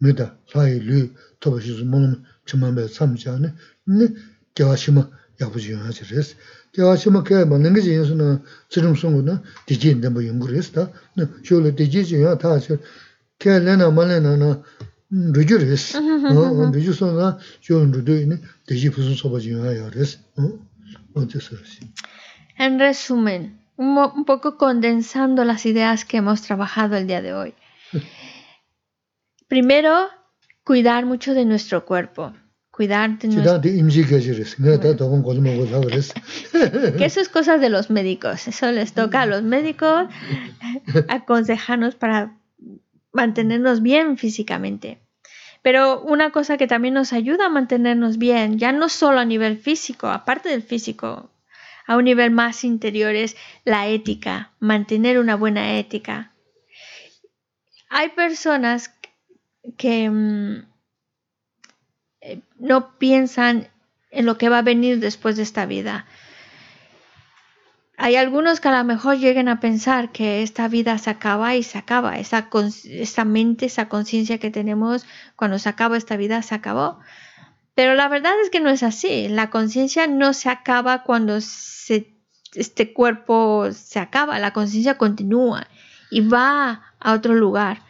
Mida 0.00 0.36
lai 0.54 0.78
lu 0.80 1.10
toba 1.40 1.60
shizu 1.60 1.84
monum 1.84 2.24
chimambe 2.46 2.88
samchane 2.88 3.52
ni 3.86 4.06
gyawa 4.54 4.76
shima 4.76 5.08
yabu 5.38 5.58
jiyo 5.58 5.78
hachi 5.78 6.04
res. 6.10 6.34
Gyawa 6.72 6.96
shima 6.96 7.22
kaya 7.22 7.44
suna 8.04 8.40
tsirum 8.68 8.96
sungu 8.96 9.22
na 9.22 9.42
diji 9.66 9.94
ndemba 9.94 10.20
yungu 10.22 10.46
res 10.46 10.72
ta 10.72 10.90
shio 11.42 11.60
diji 11.70 12.04
jiyo 12.04 12.20
ya 12.28 12.36
ta 12.36 12.48
hachi 12.50 12.78
kaya 13.38 13.60
lena 13.60 13.90
ma 13.90 14.04
lena 14.04 14.36
na 14.36 14.62
ruju 15.10 15.58
res. 15.58 15.94
Ruju 16.74 16.92
suna 16.92 17.38
shio 17.60 17.84
rudu 17.84 18.26
ni 18.26 18.36
diji 18.66 18.90
pusu 18.90 19.14
soba 19.16 19.38
jiyo 19.40 19.64
ya 19.64 19.90
res. 19.90 20.18
En 22.58 22.78
resumen, 22.78 23.58
un 23.76 24.24
poco 24.24 24.56
condensando 24.58 25.44
las 25.44 25.64
ideas 25.66 26.04
que 26.04 26.18
hemos 26.18 26.42
trabajado 26.42 26.96
el 26.96 27.06
día 27.06 27.22
de 27.22 27.32
hoy. 27.32 27.54
Primero, 29.48 30.08
cuidar 30.64 31.06
mucho 31.06 31.34
de 31.34 31.44
nuestro 31.44 31.84
cuerpo. 31.84 32.32
Cuidar 32.70 33.18
de 33.18 33.28
nuestro... 33.28 33.60
que 36.98 37.04
eso 37.04 37.20
es 37.20 37.28
cosa 37.28 37.56
de 37.56 37.70
los 37.70 37.88
médicos. 37.88 38.48
Eso 38.48 38.70
les 38.72 38.92
toca 38.92 39.22
a 39.22 39.26
los 39.26 39.42
médicos 39.42 40.08
aconsejarnos 41.08 41.94
para 41.94 42.36
mantenernos 43.12 43.80
bien 43.80 44.18
físicamente. 44.18 44.98
Pero 45.62 46.02
una 46.02 46.30
cosa 46.30 46.56
que 46.58 46.66
también 46.66 46.94
nos 46.94 47.12
ayuda 47.12 47.46
a 47.46 47.48
mantenernos 47.48 48.18
bien, 48.18 48.58
ya 48.58 48.72
no 48.72 48.88
solo 48.88 49.18
a 49.18 49.24
nivel 49.24 49.58
físico, 49.58 50.08
aparte 50.08 50.48
del 50.48 50.62
físico, 50.62 51.30
a 51.86 51.96
un 51.96 52.04
nivel 52.04 52.30
más 52.30 52.62
interior 52.62 53.14
es 53.14 53.36
la 53.64 53.88
ética, 53.88 54.52
mantener 54.60 55.18
una 55.18 55.34
buena 55.34 55.78
ética. 55.78 56.32
Hay 57.88 58.10
personas 58.10 58.88
que 59.76 60.10
mm, 60.10 60.66
eh, 62.20 62.40
no 62.58 62.98
piensan 62.98 63.68
en 64.10 64.26
lo 64.26 64.38
que 64.38 64.48
va 64.48 64.58
a 64.58 64.62
venir 64.62 65.00
después 65.00 65.36
de 65.36 65.42
esta 65.42 65.66
vida. 65.66 66.06
hay 67.98 68.16
algunos 68.16 68.60
que 68.60 68.68
a 68.68 68.78
lo 68.78 68.84
mejor 68.84 69.16
lleguen 69.16 69.48
a 69.48 69.60
pensar 69.60 70.12
que 70.12 70.42
esta 70.42 70.68
vida 70.68 70.98
se 70.98 71.10
acaba 71.10 71.56
y 71.56 71.62
se 71.62 71.78
acaba. 71.78 72.18
Esa, 72.18 73.24
mente, 73.24 73.66
esa 73.66 73.88
conciencia 73.88 74.38
que 74.38 74.50
tenemos 74.50 75.06
cuando 75.34 75.58
se 75.58 75.68
acaba 75.68 75.96
esta 75.96 76.16
vida 76.16 76.42
se 76.42 76.54
acabó. 76.54 76.98
Pero 77.74 77.94
la 77.94 78.08
verdad 78.08 78.32
es 78.42 78.50
que 78.50 78.60
no 78.60 78.70
es 78.70 78.82
así. 78.82 79.28
La 79.28 79.50
conciencia 79.50 80.06
no 80.06 80.34
se 80.34 80.50
acaba 80.50 81.04
cuando 81.04 81.36
este 81.36 82.92
cuerpo 82.92 83.68
se 83.72 83.98
acaba. 83.98 84.38
La 84.38 84.52
conciencia 84.52 84.98
continúa 84.98 85.66
y 86.10 86.20
va 86.20 86.82
a 87.00 87.12
otro 87.12 87.34
lugar. 87.34 87.85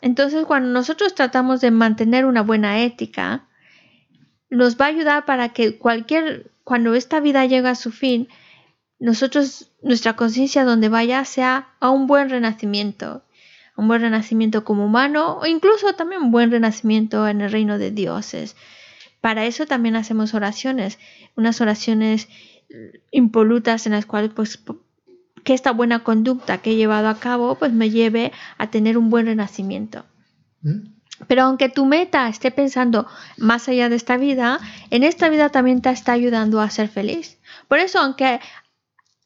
Entonces, 0.00 0.44
cuando 0.46 0.68
nosotros 0.70 1.14
tratamos 1.14 1.60
de 1.60 1.70
mantener 1.70 2.24
una 2.26 2.42
buena 2.42 2.82
ética, 2.82 3.48
nos 4.50 4.76
va 4.76 4.86
a 4.86 4.88
ayudar 4.88 5.24
para 5.24 5.50
que 5.50 5.78
cualquier, 5.78 6.50
cuando 6.64 6.94
esta 6.94 7.20
vida 7.20 7.46
llega 7.46 7.70
a 7.70 7.74
su 7.74 7.90
fin, 7.90 8.28
nosotros, 8.98 9.70
nuestra 9.82 10.16
conciencia 10.16 10.64
donde 10.64 10.88
vaya 10.88 11.24
sea 11.24 11.68
a 11.80 11.90
un 11.90 12.06
buen 12.06 12.30
renacimiento, 12.30 13.24
un 13.76 13.86
buen 13.86 14.00
renacimiento 14.00 14.64
como 14.64 14.86
humano 14.86 15.38
o 15.38 15.46
incluso 15.46 15.92
también 15.92 16.22
un 16.22 16.30
buen 16.32 16.50
renacimiento 16.50 17.28
en 17.28 17.40
el 17.40 17.52
reino 17.52 17.78
de 17.78 17.90
dioses. 17.90 18.56
Para 19.20 19.46
eso 19.46 19.66
también 19.66 19.96
hacemos 19.96 20.34
oraciones, 20.34 20.98
unas 21.36 21.60
oraciones 21.60 22.28
impolutas 23.10 23.86
en 23.86 23.92
las 23.92 24.06
cuales 24.06 24.30
pues 24.34 24.60
que 25.48 25.54
esta 25.54 25.72
buena 25.72 26.00
conducta 26.00 26.58
que 26.58 26.72
he 26.72 26.76
llevado 26.76 27.08
a 27.08 27.18
cabo 27.18 27.54
pues 27.54 27.72
me 27.72 27.88
lleve 27.88 28.32
a 28.58 28.66
tener 28.66 28.98
un 28.98 29.08
buen 29.08 29.24
renacimiento. 29.24 30.04
¿Mm? 30.60 30.90
Pero 31.26 31.44
aunque 31.44 31.70
tu 31.70 31.86
meta 31.86 32.28
esté 32.28 32.50
pensando 32.50 33.06
más 33.38 33.66
allá 33.66 33.88
de 33.88 33.96
esta 33.96 34.18
vida, 34.18 34.60
en 34.90 35.04
esta 35.04 35.30
vida 35.30 35.48
también 35.48 35.80
te 35.80 35.88
está 35.88 36.12
ayudando 36.12 36.60
a 36.60 36.68
ser 36.68 36.88
feliz. 36.88 37.38
Por 37.66 37.78
eso, 37.78 37.98
aunque 37.98 38.40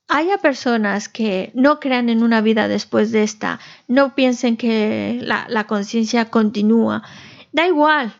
haya 0.06 0.38
personas 0.38 1.08
que 1.08 1.50
no 1.54 1.80
crean 1.80 2.08
en 2.08 2.22
una 2.22 2.40
vida 2.40 2.68
después 2.68 3.10
de 3.10 3.24
esta, 3.24 3.58
no 3.88 4.14
piensen 4.14 4.56
que 4.56 5.18
la, 5.22 5.46
la 5.48 5.66
conciencia 5.66 6.26
continúa, 6.26 7.02
da 7.50 7.66
igual. 7.66 8.14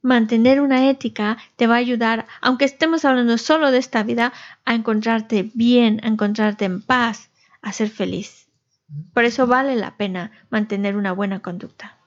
Mantener 0.00 0.62
una 0.62 0.88
ética 0.88 1.36
te 1.56 1.66
va 1.66 1.74
a 1.74 1.84
ayudar, 1.84 2.26
aunque 2.40 2.64
estemos 2.64 3.04
hablando 3.04 3.36
solo 3.36 3.70
de 3.70 3.76
esta 3.76 4.02
vida, 4.02 4.32
a 4.64 4.72
encontrarte 4.72 5.50
bien, 5.52 6.00
a 6.02 6.08
encontrarte 6.08 6.64
en 6.64 6.80
paz, 6.80 7.28
a 7.62 7.72
ser 7.72 7.88
feliz. 7.88 8.48
Por 9.14 9.24
eso 9.24 9.46
vale 9.46 9.76
la 9.76 9.96
pena 9.96 10.32
mantener 10.50 10.96
una 10.96 11.12
buena 11.12 11.40
conducta. 11.40 11.98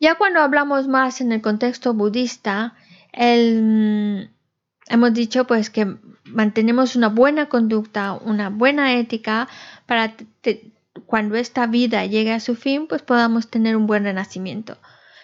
Ya 0.00 0.16
cuando 0.16 0.40
hablamos 0.40 0.88
más 0.88 1.20
en 1.20 1.32
el 1.32 1.42
contexto 1.42 1.92
budista, 1.92 2.74
el, 3.12 3.62
mm, 3.62 4.92
hemos 4.92 5.12
dicho 5.12 5.46
pues 5.46 5.70
que 5.70 5.96
mantenemos 6.32 6.96
una 6.96 7.08
buena 7.08 7.48
conducta, 7.48 8.12
una 8.14 8.48
buena 8.50 8.94
ética 8.94 9.48
para 9.86 10.14
te- 10.40 10.72
cuando 11.06 11.36
esta 11.36 11.66
vida 11.66 12.04
llegue 12.06 12.32
a 12.32 12.40
su 12.40 12.54
fin, 12.56 12.86
pues 12.88 13.02
podamos 13.02 13.48
tener 13.48 13.76
un 13.76 13.86
buen 13.86 14.04
renacimiento. 14.04 14.76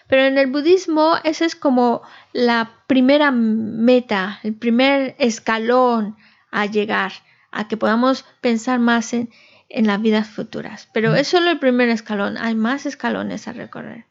Pero 0.07 0.23
en 0.23 0.37
el 0.37 0.47
budismo 0.51 1.15
esa 1.23 1.45
es 1.45 1.55
como 1.55 2.01
la 2.31 2.71
primera 2.87 3.31
meta, 3.31 4.39
el 4.43 4.53
primer 4.53 5.15
escalón 5.19 6.15
a 6.51 6.65
llegar, 6.67 7.11
a 7.51 7.67
que 7.67 7.75
podamos 7.77 8.23
pensar 8.41 8.79
más 8.79 9.13
en, 9.13 9.29
en 9.67 9.87
las 9.87 10.01
vidas 10.01 10.27
futuras. 10.27 10.87
Pero 10.93 11.15
es 11.15 11.27
solo 11.27 11.49
el 11.49 11.59
primer 11.59 11.89
escalón, 11.89 12.37
hay 12.37 12.55
más 12.55 12.85
escalones 12.85 13.47
a 13.47 13.53
recorrer. 13.53 14.05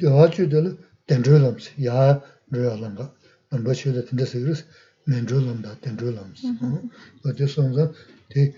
gyawaa 0.00 0.28
chuu 0.34 0.46
dhila 0.52 0.70
dendruu 1.08 1.38
lamsi, 1.44 1.70
yaa 1.86 2.20
dhruyaa 2.50 2.76
lamka, 2.82 3.04
nambaa 3.50 3.74
chuu 3.78 3.90
dhila 3.92 4.02
tinda 4.08 4.24
sikiris, 4.26 4.64
mendruu 5.06 5.40
lamda, 5.46 5.70
dendruu 5.82 6.12
lamsi. 6.18 6.46
Bati 7.22 7.46
sonzaan, 7.48 7.90
di 8.30 8.54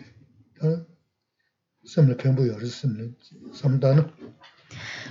simla 1.85 2.15
penpo 2.15 2.43
yoris, 2.45 2.75
simla 2.81 3.05
samdana. 3.53 4.03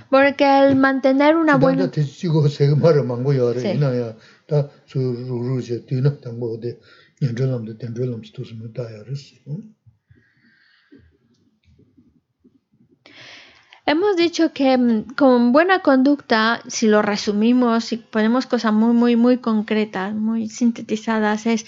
Porque 0.08 0.44
el 0.44 0.76
mantener 0.76 1.34
una 1.36 1.58
buena... 1.58 1.86
Danda 1.86 1.92
ti 1.92 2.04
chigo 2.04 2.48
sega 2.48 2.74
mara 2.76 3.02
mango 3.02 3.32
yore, 3.32 3.60
ina 3.74 3.92
ya, 3.92 4.16
ta 4.46 4.70
su 4.86 4.98
ruru 4.98 5.60
che, 5.60 5.84
di 5.86 6.00
na 6.00 6.10
tango 6.10 6.56
de, 6.56 6.78
dendruu 7.20 7.46
lamda, 7.50 7.72
dendruu 7.74 8.06
lamsi, 8.10 8.32
tu 8.32 8.44
simla 8.44 8.68
da 8.68 8.88
yoris. 8.90 9.22
Hemos 13.86 14.16
dicho 14.16 14.52
que 14.52 14.76
mm, 14.76 15.14
con 15.14 15.52
buena 15.52 15.80
conducta, 15.80 16.62
si 16.68 16.86
lo 16.86 17.02
resumimos, 17.02 17.84
si 17.84 17.96
ponemos 17.96 18.46
cosas 18.46 18.72
muy, 18.72 18.92
muy, 18.94 19.16
muy 19.16 19.38
concretas, 19.38 20.14
muy 20.14 20.48
sintetizadas, 20.48 21.46
es 21.46 21.66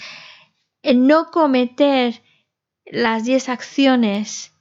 el 0.81 1.07
no 1.07 1.31
cometer 1.31 2.21
las 2.85 3.23
10 3.23 3.49
acciones 3.49 4.51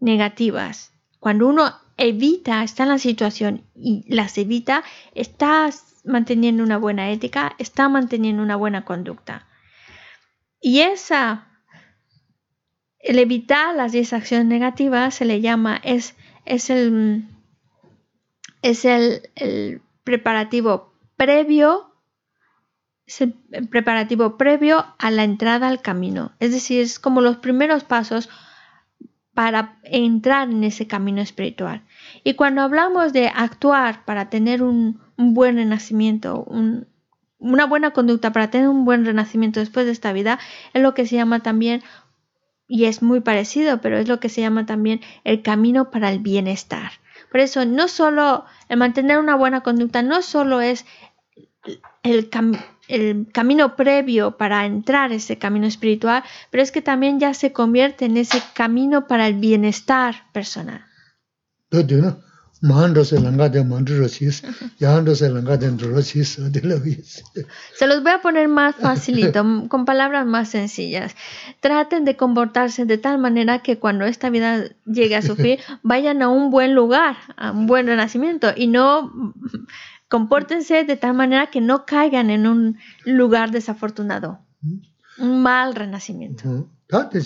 negativas. 0.00 0.92
Cuando 1.18 1.48
uno 1.48 1.72
evita, 1.96 2.62
está 2.62 2.84
en 2.84 2.88
la 2.88 2.98
situación 2.98 3.64
y 3.74 4.04
las 4.12 4.38
evita, 4.38 4.82
está 5.14 5.70
manteniendo 6.04 6.62
una 6.62 6.78
buena 6.78 7.10
ética, 7.10 7.54
está 7.58 7.88
manteniendo 7.88 8.42
una 8.42 8.56
buena 8.56 8.84
conducta. 8.84 9.46
Y 10.60 10.80
esa, 10.80 11.48
el 12.98 13.18
evitar 13.18 13.74
las 13.74 13.92
10 13.92 14.12
acciones 14.12 14.46
negativas 14.46 15.14
se 15.14 15.24
le 15.24 15.40
llama, 15.40 15.80
es, 15.82 16.14
es 16.44 16.70
el, 16.70 17.24
es 18.62 18.84
el, 18.84 19.30
el 19.34 19.82
preparativo 20.04 20.92
previo 21.16 21.88
es 23.06 23.20
el 23.20 23.34
preparativo 23.68 24.36
previo 24.38 24.86
a 24.98 25.10
la 25.10 25.24
entrada 25.24 25.68
al 25.68 25.82
camino. 25.82 26.32
Es 26.38 26.52
decir, 26.52 26.80
es 26.80 26.98
como 26.98 27.20
los 27.20 27.36
primeros 27.38 27.84
pasos 27.84 28.28
para 29.34 29.78
entrar 29.84 30.50
en 30.50 30.62
ese 30.64 30.86
camino 30.86 31.20
espiritual. 31.20 31.82
Y 32.22 32.34
cuando 32.34 32.62
hablamos 32.62 33.12
de 33.12 33.28
actuar 33.28 34.04
para 34.04 34.28
tener 34.30 34.62
un, 34.62 35.00
buen 35.16 35.56
renacimiento, 35.56 36.44
un- 36.44 36.86
una 37.38 37.66
buena 37.66 37.90
conducta 37.92 38.32
para 38.32 38.50
tener 38.50 38.68
un 38.68 38.84
buen 38.84 39.04
renacimiento 39.04 39.60
después 39.60 39.86
de 39.86 39.92
esta 39.92 40.12
vida, 40.12 40.38
es 40.74 40.82
lo 40.82 40.94
que 40.94 41.06
se 41.06 41.16
llama 41.16 41.40
también, 41.40 41.82
y 42.72 42.86
es 42.86 43.02
muy 43.02 43.20
parecido, 43.20 43.82
pero 43.82 43.98
es 43.98 44.08
lo 44.08 44.18
que 44.18 44.30
se 44.30 44.40
llama 44.40 44.64
también 44.64 45.02
el 45.24 45.42
camino 45.42 45.90
para 45.90 46.10
el 46.10 46.20
bienestar. 46.20 46.92
Por 47.30 47.40
eso, 47.40 47.66
no 47.66 47.86
solo 47.86 48.46
el 48.70 48.78
mantener 48.78 49.18
una 49.18 49.34
buena 49.34 49.60
conducta, 49.60 50.00
no 50.00 50.22
solo 50.22 50.62
es 50.62 50.86
el, 52.02 52.30
el 52.88 53.26
camino 53.30 53.76
previo 53.76 54.38
para 54.38 54.64
entrar 54.64 55.12
a 55.12 55.14
ese 55.16 55.36
camino 55.36 55.66
espiritual, 55.66 56.24
pero 56.50 56.62
es 56.62 56.72
que 56.72 56.80
también 56.80 57.20
ya 57.20 57.34
se 57.34 57.52
convierte 57.52 58.06
en 58.06 58.16
ese 58.16 58.42
camino 58.54 59.06
para 59.06 59.26
el 59.26 59.34
bienestar 59.34 60.32
personal. 60.32 60.82
Se 67.74 67.86
los 67.86 68.02
voy 68.02 68.12
a 68.12 68.22
poner 68.22 68.48
más 68.48 68.76
facilito, 68.76 69.44
con 69.68 69.84
palabras 69.84 70.24
más 70.26 70.48
sencillas. 70.48 71.16
Traten 71.60 72.04
de 72.04 72.16
comportarse 72.16 72.86
de 72.86 72.98
tal 72.98 73.18
manera 73.18 73.62
que 73.62 73.78
cuando 73.78 74.04
esta 74.04 74.30
vida 74.30 74.64
llegue 74.86 75.16
a 75.16 75.22
su 75.22 75.34
fin, 75.34 75.58
vayan 75.82 76.22
a 76.22 76.28
un 76.28 76.50
buen 76.50 76.72
lugar, 76.74 77.16
a 77.36 77.50
un 77.50 77.66
buen 77.66 77.86
renacimiento, 77.88 78.52
y 78.56 78.68
no 78.68 79.08
mm, 79.08 79.32
compórtense 80.08 80.84
de 80.84 80.96
tal 80.96 81.14
manera 81.14 81.50
que 81.50 81.60
no 81.60 81.84
caigan 81.84 82.30
en 82.30 82.46
un 82.46 82.78
lugar 83.04 83.50
desafortunado, 83.50 84.38
un 85.18 85.42
mal 85.42 85.74
renacimiento. 85.74 86.68
Tā 86.92 87.08
tē 87.08 87.20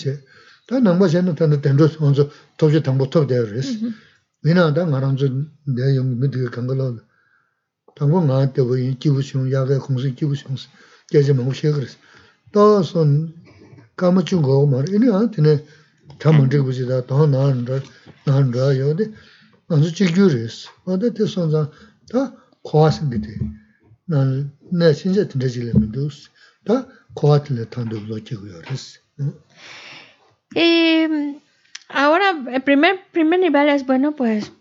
미나다 4.47 4.87
말한지 4.87 5.29
내 5.65 5.97
영미 5.97 6.21
미드가 6.21 6.51
간걸로 6.51 7.01
당고 7.97 8.25
나한테 8.27 8.63
뭐 8.63 8.77
기부 9.01 9.21
좀 9.21 9.51
야가 9.53 9.81
공수 9.81 10.15
기부 10.15 10.37
좀 10.37 10.55
계제 11.09 11.33
먹고 11.33 11.53
쉐 11.53 11.73
그랬어. 11.73 11.97
또선 12.53 13.35
까마춘 13.97 14.43
거 14.43 14.65
말이 14.67 14.93
이리 14.93 15.09
한테네 15.09 15.65
담은데 16.21 16.61
보지다. 16.63 17.07
더 17.07 17.27
나한다 17.27 17.81
나한다 18.25 18.79
요.데 18.79 19.11
아주 19.67 19.93
지규레스 19.93 20.69
어.데 20.85 21.13
대선자 21.13 21.73
다 22.13 22.37
고아신 22.63 23.11
게 23.11 23.21
돼. 23.21 23.27
난내 24.05 24.93
진짜 24.95 25.27
들으지려면 25.27 25.91
도스 25.91 26.29
다 26.65 26.87
고아틀에 27.15 27.69
탄도 27.71 27.99
블록이고요. 27.99 28.61
그래서 28.63 29.01
음 29.19 29.35
ahora 31.89 32.37
el 32.53 32.63
primer, 32.63 33.01
primer 33.13 33.41
nivel 33.41 33.69
es, 33.69 33.87
bueno, 33.87 34.13
pues 34.13 34.53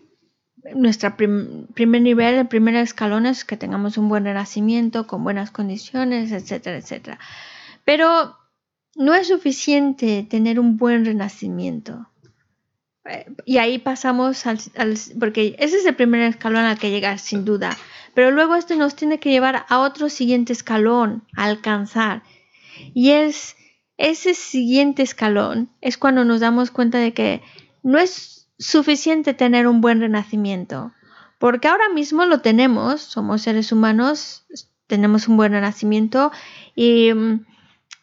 nuestro 0.74 1.16
primer 1.16 2.02
nivel, 2.02 2.34
el 2.34 2.48
primer 2.48 2.74
escalón 2.76 3.26
es 3.26 3.44
que 3.44 3.56
tengamos 3.56 3.98
un 3.98 4.08
buen 4.08 4.24
renacimiento, 4.24 5.06
con 5.06 5.22
buenas 5.22 5.50
condiciones, 5.50 6.32
etcétera, 6.32 6.78
etcétera. 6.78 7.18
Pero 7.84 8.36
no 8.96 9.14
es 9.14 9.28
suficiente 9.28 10.26
tener 10.28 10.58
un 10.58 10.76
buen 10.76 11.04
renacimiento. 11.04 12.08
Eh, 13.04 13.26
y 13.44 13.58
ahí 13.58 13.78
pasamos 13.78 14.46
al, 14.46 14.58
porque 15.20 15.54
ese 15.58 15.76
es 15.76 15.86
el 15.86 15.94
primer 15.94 16.22
escalón 16.22 16.64
al 16.64 16.78
que 16.78 16.90
llegar, 16.90 17.18
sin 17.18 17.44
duda. 17.44 17.76
Pero 18.14 18.30
luego 18.30 18.54
este 18.54 18.76
nos 18.76 18.96
tiene 18.96 19.20
que 19.20 19.30
llevar 19.30 19.66
a 19.68 19.78
otro 19.80 20.08
siguiente 20.08 20.52
escalón, 20.52 21.24
a 21.36 21.44
alcanzar. 21.44 22.22
Y 22.94 23.10
es 23.10 23.55
ese 23.98 24.34
siguiente 24.34 25.02
escalón 25.02 25.70
es 25.80 25.96
cuando 25.96 26.24
nos 26.24 26.40
damos 26.40 26.70
cuenta 26.70 26.98
de 26.98 27.12
que 27.14 27.42
no 27.82 27.98
es 27.98 28.48
suficiente 28.58 29.34
tener 29.34 29.66
un 29.66 29.80
buen 29.80 30.00
renacimiento. 30.00 30.92
Porque 31.38 31.68
ahora 31.68 31.88
mismo 31.90 32.24
lo 32.24 32.40
tenemos, 32.40 33.00
somos 33.02 33.42
seres 33.42 33.72
humanos, 33.72 34.46
tenemos 34.86 35.28
un 35.28 35.36
buen 35.36 35.52
renacimiento 35.52 36.32
y 36.74 37.12
mm, 37.12 37.44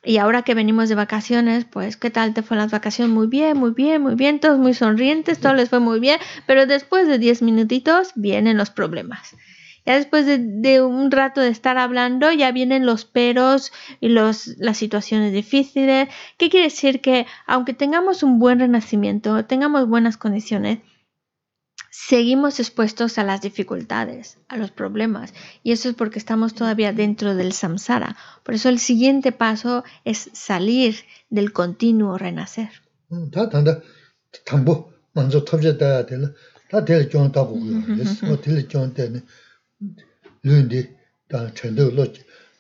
y 0.06 0.18
ahora 0.18 0.42
que 0.42 0.54
venimos 0.54 0.90
de 0.90 0.96
vacaciones, 0.96 1.64
pues, 1.64 1.96
¿qué 1.96 2.10
tal 2.10 2.34
te 2.34 2.44
fue 2.44 2.58
las 2.58 2.72
vacaciones? 2.72 3.14
Muy 3.14 3.28
bien, 3.28 3.58
muy 3.58 3.72
bien, 3.72 4.02
muy 4.02 4.16
bien, 4.16 4.42
todos 4.42 4.60
muy 4.60 4.74
sonrientes, 4.74 5.40
todo 5.40 5.54
les 5.54 5.70
fue 5.70 5.80
muy 5.80 6.02
bien, 6.02 6.20
pero 6.46 6.66
después 6.66 7.08
de 7.08 7.18
10 7.18 7.42
minutitos 7.42 8.12
vienen 8.16 8.58
los 8.58 8.70
problemas. 8.70 9.36
Ya 9.86 9.96
después 9.96 10.26
de, 10.26 10.82
un 10.82 11.12
rato 11.12 11.42
de 11.42 11.50
estar 11.50 11.78
hablando, 11.78 12.32
ya 12.32 12.52
vienen 12.52 12.86
los 12.86 13.06
peros 13.06 13.72
y 14.00 14.10
los, 14.10 14.56
las 14.58 14.78
situaciones 14.78 15.34
difíciles. 15.34 16.08
¿Qué 16.38 16.50
quiere 16.50 16.68
decir? 16.68 17.02
Que 17.02 17.26
aunque 17.46 17.74
tengamos 17.74 18.24
un 18.24 18.40
buen 18.40 18.60
renacimiento, 18.60 19.46
tengamos 19.46 19.88
buenas 19.88 20.18
condiciones, 20.18 20.80
seguimos 21.90 22.60
expuestos 22.60 23.18
a 23.18 23.24
las 23.24 23.42
dificultades, 23.42 24.38
a 24.48 24.58
los 24.58 24.72
problemas. 24.72 25.34
Y 25.64 25.74
eso 25.74 25.90
es 25.90 25.96
porque 25.96 26.20
estamos 26.20 26.54
todavía 26.54 26.94
dentro 26.94 27.36
del 27.36 27.54
samsara. 27.54 28.16
Por 28.44 28.56
eso 28.56 28.70
el 28.70 28.80
siguiente 28.80 29.32
paso 29.32 29.84
es 30.06 30.30
salir 30.34 30.96
del 31.30 31.54
continuo 31.54 32.18
renacer. 32.18 32.70
lundi 40.44 40.90
da 41.28 41.52
chendo 41.54 41.90
lo 41.92 42.06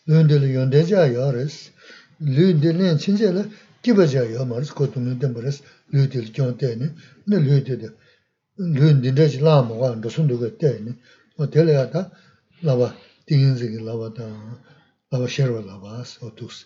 lundi 0.05 0.39
lo 0.39 0.45
yonde 0.45 0.83
ja 0.83 1.05
ya 1.05 1.31
res 1.31 1.71
lundi 2.19 2.73
ne 2.73 2.97
chinje 2.97 3.31
la 3.31 3.43
kiba 3.81 4.05
ja 4.05 4.23
ya 4.23 4.45
maris 4.45 4.71
ko 4.71 4.87
tum 4.87 5.17
den 5.19 5.33
baris 5.33 5.61
lundi 5.91 6.17
lo 6.21 6.29
kyonte 6.31 6.75
ne 6.75 6.87
ne 7.25 7.37
lundi 7.37 7.75
de. 7.77 7.89
Lundi 8.57 9.11
de 9.11 9.27
ji 9.27 9.39
la 9.39 9.63
mo 9.63 9.75
wa 9.81 9.95
ndo 9.95 10.09
sun 10.09 10.27
do 10.27 10.37
ge 10.37 10.49
te 10.57 10.79
ne 10.85 10.91
o 11.37 11.47
te 11.47 11.63
le 11.63 11.73
ta 11.89 12.11
la 12.61 12.75
ba 12.75 12.95
dingin 13.25 13.55
zi 13.57 13.79
la 13.79 13.95
ba 13.95 14.11
ta 14.13 14.25
la 15.09 15.17
ba 15.19 15.27
sher 15.27 15.49
la 15.49 15.77
ba 15.77 16.03
so 16.05 16.29
tus 16.37 16.65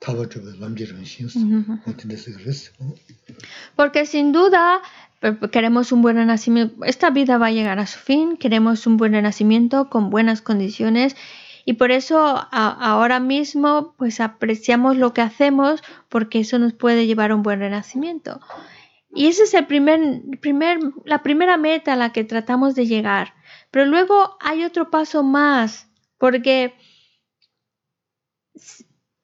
mm-hmm. 0.00 1.80
Porque 3.74 4.06
sin 4.06 4.32
duda 4.32 4.80
queremos 5.50 5.92
un 5.92 6.02
buen 6.02 6.16
renacimiento, 6.16 6.84
esta 6.84 7.10
vida 7.10 7.38
va 7.38 7.46
a 7.46 7.52
llegar 7.52 7.78
a 7.78 7.86
su 7.86 7.98
fin, 7.98 8.36
queremos 8.36 8.86
un 8.86 8.96
buen 8.96 9.12
renacimiento 9.12 9.90
con 9.90 10.10
buenas 10.10 10.42
condiciones 10.42 11.16
y 11.64 11.74
por 11.74 11.90
eso 11.90 12.46
ahora 12.50 13.20
mismo 13.20 13.94
pues 13.98 14.20
apreciamos 14.20 14.96
lo 14.96 15.12
que 15.12 15.20
hacemos 15.20 15.82
porque 16.08 16.40
eso 16.40 16.58
nos 16.58 16.72
puede 16.72 17.06
llevar 17.06 17.30
a 17.30 17.34
un 17.34 17.42
buen 17.42 17.60
renacimiento. 17.60 18.40
Y 19.14 19.26
esa 19.26 19.44
es 19.44 19.54
el 19.54 19.66
primer, 19.66 20.00
primer, 20.40 20.78
la 21.04 21.22
primera 21.22 21.56
meta 21.56 21.94
a 21.94 21.96
la 21.96 22.12
que 22.12 22.24
tratamos 22.24 22.74
de 22.74 22.86
llegar. 22.86 23.34
Pero 23.70 23.86
luego 23.86 24.36
hay 24.40 24.64
otro 24.64 24.90
paso 24.90 25.22
más, 25.22 25.88
porque 26.18 26.74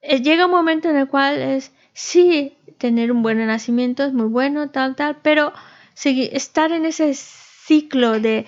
eh, 0.00 0.20
llega 0.20 0.46
un 0.46 0.50
momento 0.50 0.88
en 0.88 0.96
el 0.96 1.08
cual 1.08 1.38
es, 1.38 1.72
sí, 1.92 2.56
tener 2.78 3.12
un 3.12 3.22
buen 3.22 3.44
nacimiento 3.46 4.04
es 4.04 4.12
muy 4.12 4.26
bueno, 4.26 4.70
tal, 4.70 4.96
tal, 4.96 5.18
pero 5.22 5.52
estar 5.94 6.72
en 6.72 6.86
ese 6.86 7.14
ciclo 7.14 8.20
de 8.20 8.46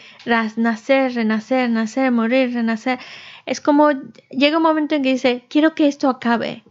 nacer, 0.57 1.15
renacer, 1.15 1.71
nacer, 1.71 2.11
morir, 2.13 2.53
renacer, 2.53 2.99
es 3.47 3.61
como 3.61 3.91
llega 4.31 4.59
un 4.59 4.63
momento 4.63 4.95
en 4.95 5.03
que 5.03 5.13
dice, 5.13 5.45
quiero 5.49 5.75
que 5.75 5.87
esto 5.87 6.09
acabe, 6.09 6.65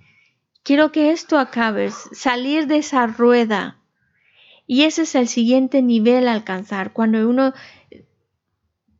quiero 0.63 0.91
que 0.91 1.11
esto 1.11 1.39
acabe, 1.39 1.89
salir 2.11 2.67
de 2.67 2.77
esa 2.77 3.07
rueda. 3.07 3.79
Y 4.67 4.83
ese 4.83 5.03
es 5.03 5.15
el 5.15 5.27
siguiente 5.27 5.81
nivel 5.81 6.27
a 6.27 6.33
alcanzar, 6.33 6.91
cuando 6.91 7.29
uno, 7.29 7.53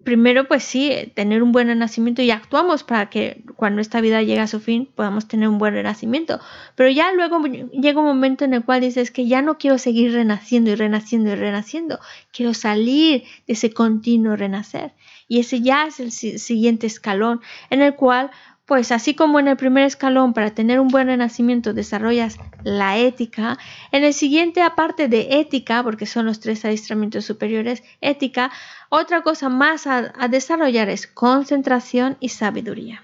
primero 0.06 0.48
pues 0.48 0.64
sí, 0.64 1.12
tener 1.16 1.44
un 1.44 1.52
buen 1.52 1.68
renacimiento 1.68 2.22
y 2.22 2.32
actuamos 2.32 2.84
para 2.84 3.10
que 3.10 3.44
cuando 3.58 3.82
esta 3.82 4.00
vida 4.00 4.22
llegue 4.22 4.40
a 4.40 4.48
su 4.48 4.62
fin 4.62 4.88
podamos 4.96 5.28
tener 5.28 5.50
un 5.50 5.58
buen 5.58 5.74
renacimiento. 5.74 6.40
Pero 6.76 6.90
ya 6.90 7.12
luego 7.12 7.44
llega 7.44 8.00
un 8.00 8.06
momento 8.06 8.46
en 8.46 8.54
el 8.54 8.64
cual 8.64 8.82
dices 8.82 9.12
que 9.12 9.28
ya 9.28 9.42
no 9.42 9.58
quiero 9.58 9.78
seguir 9.78 10.14
renaciendo 10.14 10.72
y 10.72 10.76
renaciendo 10.76 11.32
y 11.32 11.36
renaciendo, 11.36 12.00
quiero 12.32 12.54
salir 12.54 13.24
de 13.48 13.54
ese 13.54 13.74
continuo 13.74 14.38
renacer. 14.38 14.94
Y 15.28 15.40
ese 15.40 15.62
ya 15.62 15.88
es 15.88 16.00
el 16.00 16.12
siguiente 16.12 16.88
escalón 16.88 17.42
en 17.72 17.82
el 17.82 17.96
cual 17.96 18.30
pues 18.66 18.92
así 18.92 19.14
como 19.14 19.40
en 19.40 19.48
el 19.48 19.58
primer 19.58 19.84
escalón 19.84 20.34
para 20.34 20.54
tener 20.54 20.80
un 20.80 20.88
buen 20.88 21.08
renacimiento 21.08 21.74
desarrollas 21.74 22.38
la 22.64 22.98
ética, 22.98 23.58
en 23.92 24.04
el 24.04 24.14
siguiente 24.14 24.62
aparte 24.62 25.08
de 25.08 25.40
ética, 25.40 25.84
porque 25.84 26.06
son 26.06 26.26
los 26.26 26.40
tres 26.40 26.66
adiestramientos 26.66 27.26
superiores, 27.26 27.84
ética, 28.02 28.52
otra 28.90 29.22
cosa 29.22 29.50
más 29.50 29.86
a, 29.88 30.12
desarrollar 30.30 30.90
es 30.90 31.08
concentración 31.08 32.18
y 32.20 32.30
sabiduría. 32.30 33.04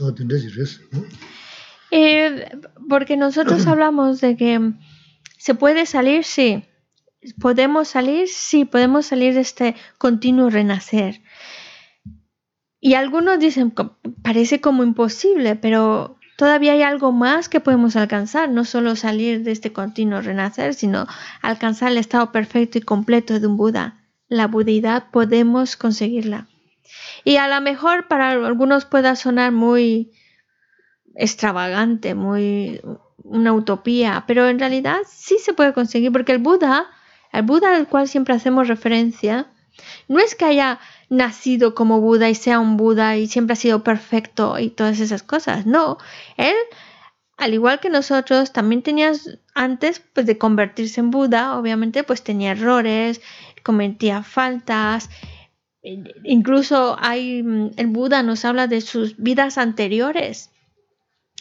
O 0.00 0.14
Porque 2.88 3.16
nosotros 3.16 3.66
hablamos 3.66 4.20
de 4.20 4.36
que 4.36 4.72
se 5.38 5.54
puede 5.54 5.86
salir, 5.86 6.24
sí. 6.24 6.64
Podemos 7.40 7.88
salir, 7.88 8.28
sí, 8.28 8.64
podemos 8.64 9.06
salir 9.06 9.34
de 9.34 9.40
este 9.40 9.74
continuo 9.98 10.50
renacer. 10.50 11.20
Y 12.80 12.94
algunos 12.94 13.38
dicen, 13.38 13.72
parece 14.22 14.60
como 14.60 14.82
imposible, 14.82 15.56
pero 15.56 16.18
todavía 16.36 16.72
hay 16.72 16.82
algo 16.82 17.10
más 17.10 17.48
que 17.48 17.58
podemos 17.60 17.96
alcanzar, 17.96 18.48
no 18.48 18.64
solo 18.64 18.94
salir 18.94 19.42
de 19.42 19.50
este 19.50 19.72
continuo 19.72 20.20
renacer, 20.20 20.74
sino 20.74 21.06
alcanzar 21.42 21.90
el 21.90 21.98
estado 21.98 22.30
perfecto 22.30 22.78
y 22.78 22.82
completo 22.82 23.40
de 23.40 23.46
un 23.48 23.56
Buda. 23.56 24.04
La 24.28 24.46
budidad 24.46 25.10
podemos 25.10 25.76
conseguirla. 25.76 26.46
Y 27.24 27.36
a 27.36 27.48
lo 27.48 27.60
mejor 27.60 28.06
para 28.06 28.30
algunos 28.30 28.84
pueda 28.84 29.16
sonar 29.16 29.52
muy 29.52 30.12
extravagante, 31.16 32.14
muy 32.14 32.80
una 33.24 33.52
utopía, 33.52 34.24
pero 34.26 34.48
en 34.48 34.58
realidad 34.58 34.98
sí 35.06 35.38
se 35.38 35.52
puede 35.52 35.72
conseguir, 35.72 36.12
porque 36.12 36.32
el 36.32 36.38
Buda, 36.38 36.86
el 37.32 37.42
Buda 37.42 37.74
al 37.74 37.88
cual 37.88 38.08
siempre 38.08 38.34
hacemos 38.34 38.68
referencia, 38.68 39.48
no 40.08 40.18
es 40.18 40.34
que 40.34 40.44
haya 40.44 40.80
nacido 41.08 41.74
como 41.74 42.00
Buda 42.00 42.28
y 42.28 42.34
sea 42.34 42.60
un 42.60 42.76
Buda 42.76 43.16
y 43.16 43.26
siempre 43.26 43.54
ha 43.54 43.56
sido 43.56 43.82
perfecto 43.82 44.58
y 44.58 44.70
todas 44.70 45.00
esas 45.00 45.22
cosas. 45.22 45.66
No, 45.66 45.98
él, 46.36 46.54
al 47.36 47.54
igual 47.54 47.80
que 47.80 47.90
nosotros, 47.90 48.52
también 48.52 48.82
tenía 48.82 49.12
antes 49.54 50.00
pues, 50.12 50.26
de 50.26 50.38
convertirse 50.38 51.00
en 51.00 51.10
Buda, 51.10 51.58
obviamente, 51.58 52.04
pues 52.04 52.22
tenía 52.22 52.52
errores, 52.52 53.20
cometía 53.62 54.22
faltas. 54.22 55.08
Incluso 56.24 56.96
hay, 57.00 57.44
el 57.76 57.86
Buda 57.86 58.22
nos 58.22 58.44
habla 58.44 58.66
de 58.66 58.80
sus 58.80 59.16
vidas 59.16 59.58
anteriores 59.58 60.50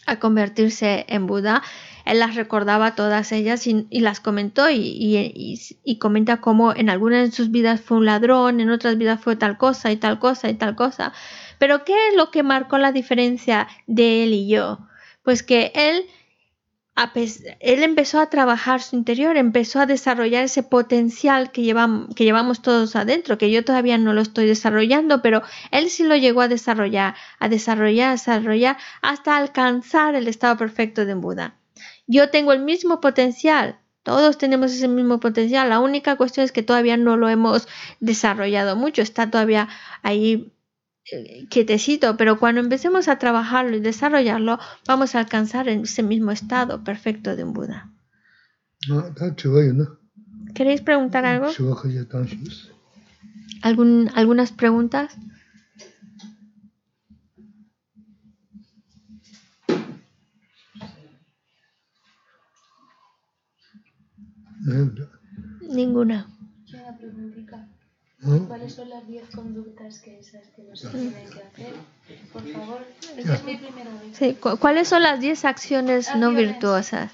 a 0.05 0.19
convertirse 0.19 1.05
en 1.09 1.27
Buda 1.27 1.63
él 2.11 2.19
las 2.19 2.35
recordaba 2.35 2.95
todas 2.95 3.31
ellas 3.31 3.65
y, 3.67 3.85
las 3.99 4.19
comentó 4.19 4.69
y, 4.69 5.97
comenta 5.99 6.41
cómo 6.41 6.73
en 6.75 6.89
algunas 6.89 7.29
de 7.29 7.35
sus 7.35 7.51
vidas 7.51 7.81
fue 7.81 7.97
un 7.97 8.05
ladrón, 8.05 8.59
en 8.59 8.69
otras 8.69 8.97
vidas 8.97 9.19
fue 9.21 9.35
tal 9.35 9.57
cosa 9.57 9.91
y 9.91 9.97
tal 9.97 10.19
cosa 10.19 10.49
y 10.49 10.55
tal 10.55 10.75
cosa. 10.75 11.13
Pero 11.59 11.83
¿qué 11.85 11.93
es 12.09 12.15
lo 12.15 12.31
que 12.31 12.43
marcó 12.43 12.77
la 12.77 12.91
diferencia 12.91 13.67
de 13.87 14.23
él 14.23 14.33
y 14.33 14.47
yo? 14.47 14.79
Pues 15.23 15.43
que 15.43 15.71
él 15.75 16.05
empezó 17.83 18.19
a 18.19 18.29
trabajar 18.29 18.81
su 18.81 18.95
interior, 18.95 19.37
empezó 19.37 19.79
a 19.79 19.85
desarrollar 19.85 20.43
ese 20.43 20.63
potencial 20.63 21.51
que, 21.51 21.61
llevam- 21.61 22.13
que 22.15 22.23
llevamos 22.25 22.61
todos 22.61 22.95
adentro, 22.95 23.37
que 23.37 23.51
yo 23.51 23.63
todavía 23.63 23.97
no 23.97 24.13
lo 24.13 24.21
estoy 24.21 24.47
desarrollando, 24.47 25.21
pero 25.21 25.41
él 25.71 25.89
sí 25.89 26.03
lo 26.03 26.15
llegó 26.15 26.41
a 26.41 26.47
desarrollar, 26.47 27.15
a 27.39 27.49
desarrollar, 27.49 28.09
a 28.09 28.11
desarrollar, 28.13 28.77
hasta 29.01 29.37
alcanzar 29.37 30.15
el 30.15 30.27
estado 30.27 30.57
perfecto 30.57 31.05
de 31.05 31.13
Buda. 31.13 31.55
Yo 32.07 32.29
tengo 32.29 32.53
el 32.53 32.63
mismo 32.63 33.01
potencial, 33.01 33.79
todos 34.03 34.37
tenemos 34.37 34.71
ese 34.71 34.87
mismo 34.87 35.19
potencial, 35.19 35.69
la 35.69 35.79
única 35.79 36.15
cuestión 36.15 36.45
es 36.45 36.51
que 36.51 36.63
todavía 36.63 36.95
no 36.97 37.17
lo 37.17 37.27
hemos 37.27 37.67
desarrollado 37.99 38.75
mucho, 38.75 39.01
está 39.01 39.29
todavía 39.29 39.67
ahí 40.01 40.53
eh, 41.11 41.45
quietecito, 41.49 42.17
pero 42.17 42.39
cuando 42.39 42.61
empecemos 42.61 43.07
a 43.07 43.19
trabajarlo 43.19 43.75
y 43.75 43.81
desarrollarlo, 43.81 44.59
vamos 44.87 45.15
a 45.15 45.19
alcanzar 45.19 45.67
ese 45.69 46.03
mismo 46.03 46.31
estado 46.31 46.83
perfecto 46.83 47.35
de 47.35 47.43
un 47.43 47.53
Buda. 47.53 47.91
¿Queréis 50.53 50.81
preguntar 50.81 51.25
algo? 51.25 51.51
¿Algunas 53.61 54.51
preguntas? 54.51 55.17
Ninguna. 65.61 66.27
¿Cuáles 68.47 68.73
son 68.73 68.89
las 68.89 69.07
10 69.07 69.29
conductas 69.35 69.99
que 69.99 70.19
esas 70.19 70.47
que 70.55 70.63
no 70.63 70.75
se 70.75 70.87
tienen 70.89 71.13
que 71.13 71.41
hacer? 71.41 71.73
Por 72.33 72.41
favor, 72.51 72.79
esta 73.15 73.35
es 73.35 73.43
mi 73.43 73.57
primera 73.57 73.91
vez. 74.01 74.17
Sí, 74.17 74.37
¿Cuáles 74.59 74.87
son 74.87 75.03
las 75.03 75.19
10 75.19 75.45
acciones 75.45 76.09
ah, 76.09 76.15
no 76.17 76.31
virtuosas? 76.31 77.11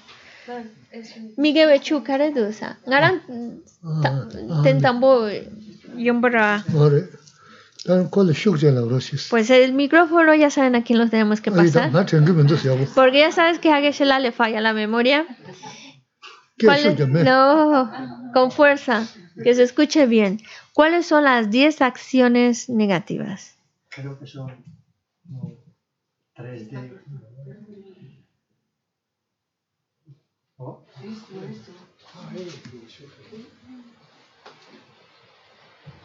Miguel 1.36 1.68
Bechu 1.68 2.02
Karedusa. 2.02 2.78
Ngaran 2.86 3.22
tentambo 4.62 5.28
yombara. 5.96 6.64
Pues 9.30 9.50
el 9.50 9.72
micrófono 9.74 10.34
ya 10.34 10.50
saben 10.50 10.74
a 10.74 10.82
quién 10.82 10.98
los 10.98 11.10
tenemos 11.10 11.40
que 11.40 11.50
pasar. 11.50 11.90
Porque 12.94 13.18
ya 13.18 13.32
sabes 13.32 13.58
que 13.58 13.70
a 13.70 13.80
Geshe-la 13.80 14.18
le 14.18 14.32
falla 14.32 14.60
la 14.60 14.72
memoria. 14.72 15.26
¿Cuál 16.64 16.86
es? 16.86 17.08
No, 17.08 17.92
con 18.32 18.50
fuerza, 18.50 19.06
que 19.42 19.54
se 19.54 19.62
escuche 19.62 20.06
bien. 20.06 20.40
¿Cuáles 20.72 21.06
son 21.06 21.24
las 21.24 21.50
10 21.50 21.80
acciones 21.82 22.68
negativas? 22.68 23.56
Creo 23.90 24.18
que 24.18 24.26
son 24.26 24.52
no, 25.28 25.52
tres 26.34 26.70
de... 26.70 26.90
¿Oh? 30.58 30.84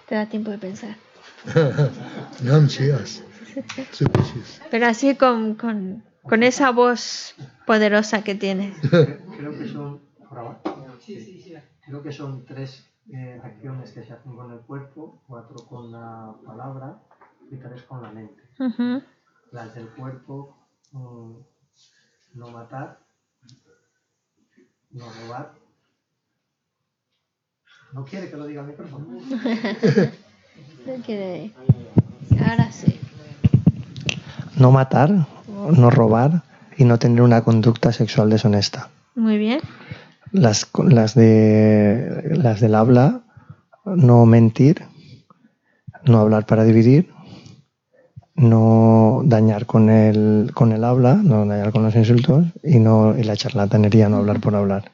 Te 0.07 0.15
da 0.15 0.25
tiempo 0.25 0.51
de 0.51 0.57
pensar. 0.57 0.95
Pero 4.71 4.85
así 4.87 5.15
con, 5.15 5.55
con, 5.55 6.03
con 6.23 6.43
esa 6.43 6.71
voz 6.71 7.35
poderosa 7.65 8.23
que 8.23 8.35
tiene. 8.35 8.73
Creo 9.37 9.57
que 9.57 9.67
son 9.67 10.08
¿por 10.29 10.37
ahora? 10.39 10.59
Creo 11.85 12.03
que 12.03 12.11
son 12.11 12.45
tres 12.45 12.85
eh, 13.11 13.41
acciones 13.43 13.91
que 13.91 14.03
se 14.03 14.13
hacen 14.13 14.35
con 14.35 14.51
el 14.51 14.59
cuerpo, 14.59 15.21
cuatro 15.27 15.55
con 15.67 15.91
la 15.91 16.33
palabra 16.45 16.99
y 17.51 17.55
tres 17.57 17.81
con 17.83 18.01
la 18.03 18.11
mente. 18.11 18.41
Las 19.51 19.73
del 19.73 19.87
cuerpo, 19.89 20.55
mm, 20.91 21.31
no 22.35 22.47
matar, 22.51 22.99
no 24.91 25.05
robar. 25.21 25.53
No 27.93 28.05
quiere 28.05 28.29
que 28.29 28.37
lo 28.37 28.45
diga 28.45 28.61
el 28.61 28.67
micrófono. 28.67 29.05
No 30.85 30.93
quiere- 31.05 31.51
Ahora 32.39 32.71
sí. 32.71 32.97
No 34.57 34.71
matar, 34.71 35.09
no 35.11 35.89
robar 35.89 36.41
y 36.77 36.85
no 36.85 36.97
tener 36.97 37.21
una 37.21 37.43
conducta 37.43 37.91
sexual 37.91 38.29
deshonesta. 38.29 38.89
Muy 39.15 39.37
bien. 39.37 39.59
Las, 40.31 40.69
las, 40.83 41.15
de, 41.15 42.31
las 42.35 42.59
del 42.59 42.75
habla, 42.75 43.21
no 43.85 44.25
mentir, 44.25 44.83
no 46.05 46.19
hablar 46.19 46.45
para 46.45 46.63
dividir, 46.63 47.11
no 48.35 49.21
dañar 49.25 49.65
con 49.65 49.89
el, 49.89 50.51
con 50.53 50.71
el 50.71 50.83
habla, 50.83 51.15
no 51.15 51.45
dañar 51.45 51.71
con 51.71 51.83
los 51.83 51.95
insultos 51.95 52.45
y, 52.63 52.79
no, 52.79 53.17
y 53.17 53.23
la 53.23 53.35
charlatanería, 53.35 54.07
no 54.09 54.17
hablar 54.17 54.39
por 54.39 54.55
hablar. 54.55 54.91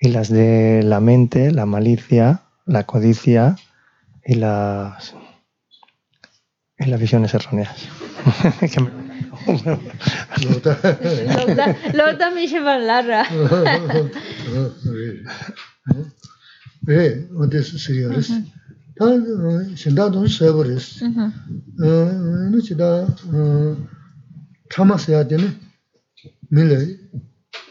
Y 0.00 0.08
las 0.08 0.28
de 0.28 0.82
la 0.82 1.00
mente, 1.00 1.50
la 1.50 1.66
malicia, 1.66 2.42
la 2.64 2.84
codicia 2.84 3.56
y 4.24 4.34
las, 4.34 5.14
y 6.78 6.86
las 6.86 7.00
visiones 7.00 7.34
erróneas. 7.34 7.88
Loda. 9.46 10.72
Loda, 11.36 11.66
loda 11.94 12.30
mi 12.34 12.46
shi 12.48 12.60
ballara. 12.66 13.20
Re, 16.86 17.28
ote 17.40 17.58
siya 17.62 18.08
res. 18.14 18.30
Ta 18.96 19.04
shinda 19.76 20.10
don 20.12 20.26
sebo 20.28 20.64
mm-hmm. 20.64 21.28
uh, 21.82 21.88
res. 21.88 22.50
Nu 22.50 22.60
chida 22.60 23.06
uh, 23.32 23.74
tama 24.70 24.96
siya 24.98 25.24
dine 25.28 25.48
mile 26.50 26.98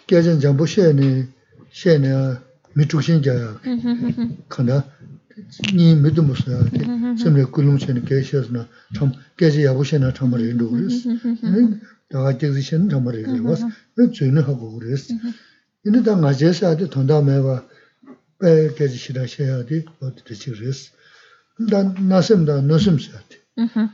kyajan 0.07 0.39
jambu 0.39 0.67
she 0.67 0.93
ne, 0.93 1.27
she 1.71 1.97
ne 1.97 2.11
uh, 2.11 2.35
mituk 2.75 3.01
shin 3.01 3.21
kya 3.21 3.59
mm-hmm, 3.63 3.93
mm-hmm. 4.05 4.29
kanda. 4.49 4.83
정보 5.32 5.48
셰네 5.50 5.68
셰네 5.68 5.68
미축신자야. 5.68 5.68
Ujú, 5.68 5.68
ujú. 5.68 5.68
간다. 5.68 5.72
니 5.72 5.94
믿음 5.94 6.30
없어야 6.30 6.64
돼. 6.70 6.78
semre 7.16 7.44
kulum 7.50 7.78
chen 7.78 8.04
계셔스나 8.04 8.68
참 8.94 9.12
깨지 9.36 9.64
야부셔나 9.64 10.12
참을 10.12 10.40
인도 10.50 10.70
그랬어. 10.70 11.10
응? 11.44 11.80
다가 12.10 12.36
깨지신 12.38 12.88
참을 12.90 13.14
인도 13.20 13.42
그랬어. 13.44 13.68
그 13.94 14.10
주는 14.12 14.42
하고 14.42 14.78
그랬어. 14.78 15.14
이는 15.86 16.02
다 16.02 16.16
맞아서 16.16 16.76
돼 16.76 16.88
돈다매 16.90 17.40
봐. 17.42 17.64
배 18.40 18.74
깨지시라 18.74 19.26
셔야 19.26 19.64
돼. 19.66 19.84
어떻게 20.00 20.34
그랬어. 20.34 20.90
난 21.70 21.94
나섬다 22.08 22.62
너섬셔야 22.62 23.18
돼. 23.28 23.38
Ujú. 23.58 23.88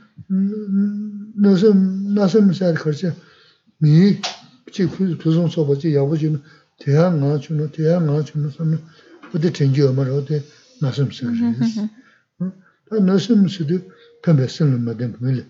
너섬 1.41 2.13
나섬셔야 2.15 2.73
그렇지. 2.73 3.11
미 3.79 4.19
지금 4.71 5.17
부송 5.17 5.47
소보지 5.49 5.95
야부지는 5.95 6.41
대양 6.79 7.19
나 7.19 7.39
주는 7.39 7.71
대양 7.71 8.05
나 8.07 8.23
주는 8.23 8.49
섬 8.49 8.79
어디 9.33 9.51
전지 9.53 9.81
어머 9.81 10.03
어디 10.03 10.41
나섬셔야 10.81 11.31
그랬어. 11.31 11.87
다 12.89 12.99
너섬시도 12.99 13.79
펜베스는 14.23 14.81
마든 14.83 15.15
밀 15.21 15.45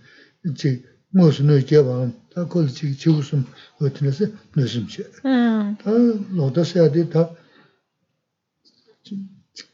이제 0.45 0.83
무슨 1.09 1.49
의제와 1.49 2.11
다 2.33 2.47
걸지 2.47 2.95
지구숨 2.97 3.45
어떻게서 3.79 4.27
너섬시 4.55 5.03
Ah, 5.23 5.75
다 5.81 5.91
로다서야 6.35 6.91
돼다 6.91 7.31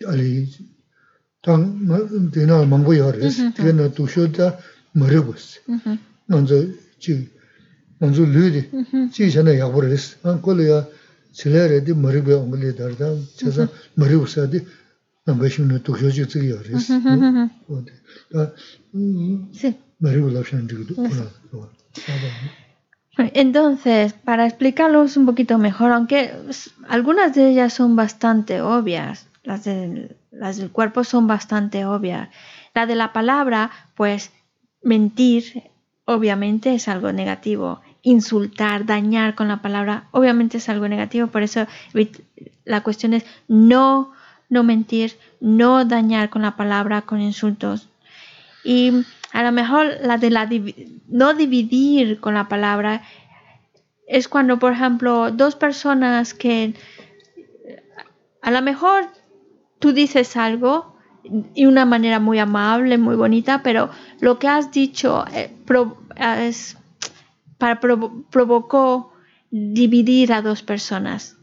아니 0.07 0.47
당 1.41 2.31
되나 2.31 2.65
망보여res 2.65 3.53
되나 3.55 3.91
두셔다 3.91 4.57
머려버스 4.93 5.61
ujú. 5.67 5.97
먼저 6.27 6.53
지 6.99 7.29
먼저 7.99 8.23
르디 8.25 8.69
지전에 9.11 9.57
야보레스 9.59 10.17
안 10.23 10.41
콜이야 10.41 10.87
실레레디 11.31 11.93
머리베 11.93 12.33
옹글리 12.33 12.75
다르다 12.75 13.15
저서 13.37 13.67
머리우사디 13.95 14.65
남배신의 15.25 15.83
두셔지 15.83 16.27
지여res 16.27 16.89
어디 17.69 17.91
다 18.33 18.53
Sí. 19.53 19.77
머리우라션 19.99 20.67
지도 20.67 20.95
그나 20.95 21.29
Entonces, 23.33 24.13
para 24.13 24.45
explicarlos 24.47 25.17
un 25.17 25.25
poquito 25.25 25.57
mejor, 25.57 25.91
aunque 25.91 26.33
s- 26.49 26.71
algunas 26.87 27.35
de 27.35 27.49
ellas 27.49 27.73
son 27.73 27.95
bastante 27.95 28.61
obvias, 28.61 29.27
las 29.43 29.63
del, 29.65 30.15
las 30.31 30.57
del 30.57 30.71
cuerpo 30.71 31.03
son 31.03 31.27
bastante 31.27 31.85
obvias. 31.85 32.29
La 32.73 32.85
de 32.85 32.95
la 32.95 33.11
palabra, 33.13 33.69
pues 33.95 34.31
mentir, 34.81 35.63
obviamente 36.05 36.73
es 36.73 36.87
algo 36.87 37.11
negativo. 37.11 37.81
Insultar, 38.01 38.85
dañar 38.85 39.35
con 39.35 39.49
la 39.49 39.61
palabra, 39.61 40.07
obviamente 40.11 40.57
es 40.57 40.69
algo 40.69 40.87
negativo. 40.87 41.27
Por 41.27 41.43
eso 41.43 41.67
evit- 41.93 42.23
la 42.65 42.81
cuestión 42.81 43.13
es 43.13 43.25
no, 43.47 44.13
no 44.48 44.62
mentir, 44.64 45.16
no 45.40 45.84
dañar 45.84 46.30
con 46.30 46.42
la 46.42 46.56
palabra, 46.56 47.02
con 47.02 47.20
insultos. 47.20 47.88
Y 48.64 48.92
a 49.32 49.42
lo 49.42 49.52
mejor 49.52 49.86
la 50.02 50.16
de 50.18 50.30
la 50.30 50.48
divi- 50.48 51.00
no 51.08 51.34
dividir 51.34 52.20
con 52.20 52.34
la 52.34 52.48
palabra 52.48 53.02
es 54.06 54.28
cuando, 54.28 54.58
por 54.58 54.72
ejemplo, 54.72 55.30
dos 55.32 55.56
personas 55.56 56.32
que 56.34 56.74
a 58.42 58.50
lo 58.50 58.62
mejor 58.62 59.08
tú 59.78 59.92
dices 59.92 60.36
algo 60.36 60.96
y 61.54 61.66
una 61.66 61.84
manera 61.84 62.20
muy 62.20 62.38
amable, 62.38 62.98
muy 62.98 63.16
bonita, 63.16 63.62
pero 63.62 63.90
lo 64.20 64.38
que 64.38 64.46
has 64.48 64.70
dicho 64.70 65.24
eh, 65.32 65.50
es, 66.38 66.76
para 67.58 67.80
provo- 67.80 68.24
provocó 68.30 69.12
dividir 69.50 70.32
a 70.32 70.42
dos 70.42 70.62
personas. 70.62 71.35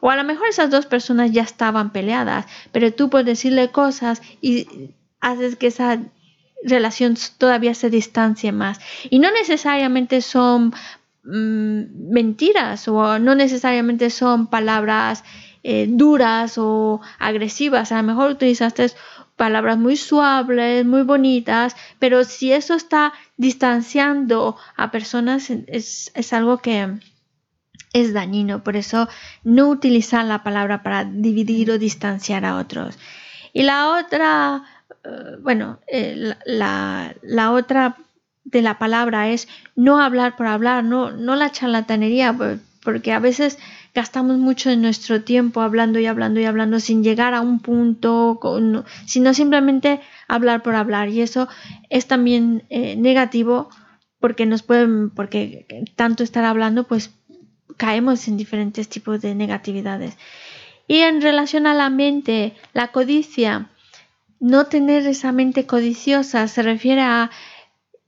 O 0.00 0.10
a 0.10 0.16
lo 0.16 0.24
mejor 0.24 0.48
esas 0.48 0.70
dos 0.70 0.86
personas 0.86 1.32
ya 1.32 1.42
estaban 1.42 1.90
peleadas, 1.90 2.46
pero 2.72 2.92
tú 2.92 3.10
puedes 3.10 3.26
decirle 3.26 3.70
cosas 3.70 4.22
y 4.40 4.66
haces 5.20 5.56
que 5.56 5.68
esa 5.68 6.00
relación 6.62 7.16
todavía 7.38 7.74
se 7.74 7.90
distancie 7.90 8.52
más. 8.52 8.80
Y 9.10 9.18
no 9.18 9.30
necesariamente 9.30 10.22
son 10.22 10.74
mm, 11.24 12.12
mentiras 12.12 12.88
o 12.88 13.18
no 13.18 13.34
necesariamente 13.34 14.10
son 14.10 14.48
palabras 14.48 15.24
eh, 15.62 15.86
duras 15.88 16.58
o 16.58 17.00
agresivas. 17.18 17.92
A 17.92 17.96
lo 17.98 18.02
mejor 18.04 18.30
utilizaste 18.32 18.92
palabras 19.36 19.78
muy 19.78 19.96
suaves, 19.96 20.84
muy 20.84 21.02
bonitas, 21.02 21.76
pero 21.98 22.24
si 22.24 22.52
eso 22.52 22.74
está 22.74 23.12
distanciando 23.36 24.56
a 24.76 24.90
personas 24.90 25.50
es, 25.50 26.10
es 26.14 26.32
algo 26.32 26.58
que 26.58 26.98
es 27.92 28.12
dañino. 28.12 28.62
Por 28.62 28.76
eso 28.76 29.08
no 29.44 29.68
utilizar 29.68 30.24
la 30.24 30.42
palabra 30.42 30.82
para 30.82 31.04
dividir 31.04 31.70
o 31.70 31.78
distanciar 31.78 32.44
a 32.44 32.56
otros. 32.56 32.98
Y 33.52 33.62
la 33.62 33.98
otra, 33.98 34.62
eh, 35.04 35.36
bueno, 35.40 35.78
eh, 35.86 36.34
la, 36.44 37.14
la, 37.22 37.52
otra 37.52 37.96
de 38.44 38.62
la 38.62 38.78
palabra 38.78 39.28
es 39.28 39.48
no 39.74 40.00
hablar 40.00 40.36
por 40.36 40.46
hablar, 40.46 40.84
no, 40.84 41.10
no 41.10 41.36
la 41.36 41.50
charlatanería, 41.50 42.36
porque 42.82 43.12
a 43.12 43.18
veces 43.18 43.58
gastamos 43.94 44.38
mucho 44.38 44.70
de 44.70 44.76
nuestro 44.76 45.22
tiempo 45.22 45.60
hablando 45.60 45.98
y 45.98 46.06
hablando 46.06 46.40
y 46.40 46.44
hablando 46.44 46.78
sin 46.78 47.02
llegar 47.02 47.34
a 47.34 47.40
un 47.40 47.58
punto, 47.60 48.38
sino 49.06 49.34
simplemente 49.34 50.00
hablar 50.28 50.62
por 50.62 50.74
hablar. 50.76 51.08
Y 51.08 51.20
eso 51.20 51.48
es 51.90 52.06
también 52.06 52.64
eh, 52.70 52.96
negativo 52.96 53.70
porque 54.20 54.46
nos 54.46 54.62
pueden, 54.62 55.10
porque 55.10 55.66
tanto 55.96 56.22
estar 56.22 56.44
hablando, 56.44 56.84
pues 56.84 57.10
caemos 57.78 58.28
en 58.28 58.36
diferentes 58.36 58.88
tipos 58.90 59.22
de 59.22 59.34
negatividades. 59.34 60.18
Y 60.86 60.98
en 60.98 61.22
relación 61.22 61.66
a 61.66 61.72
la 61.74 61.88
mente, 61.88 62.54
la 62.74 62.88
codicia, 62.88 63.70
no 64.40 64.66
tener 64.66 65.06
esa 65.06 65.32
mente 65.32 65.66
codiciosa 65.66 66.46
se 66.48 66.62
refiere 66.62 67.00
a 67.02 67.30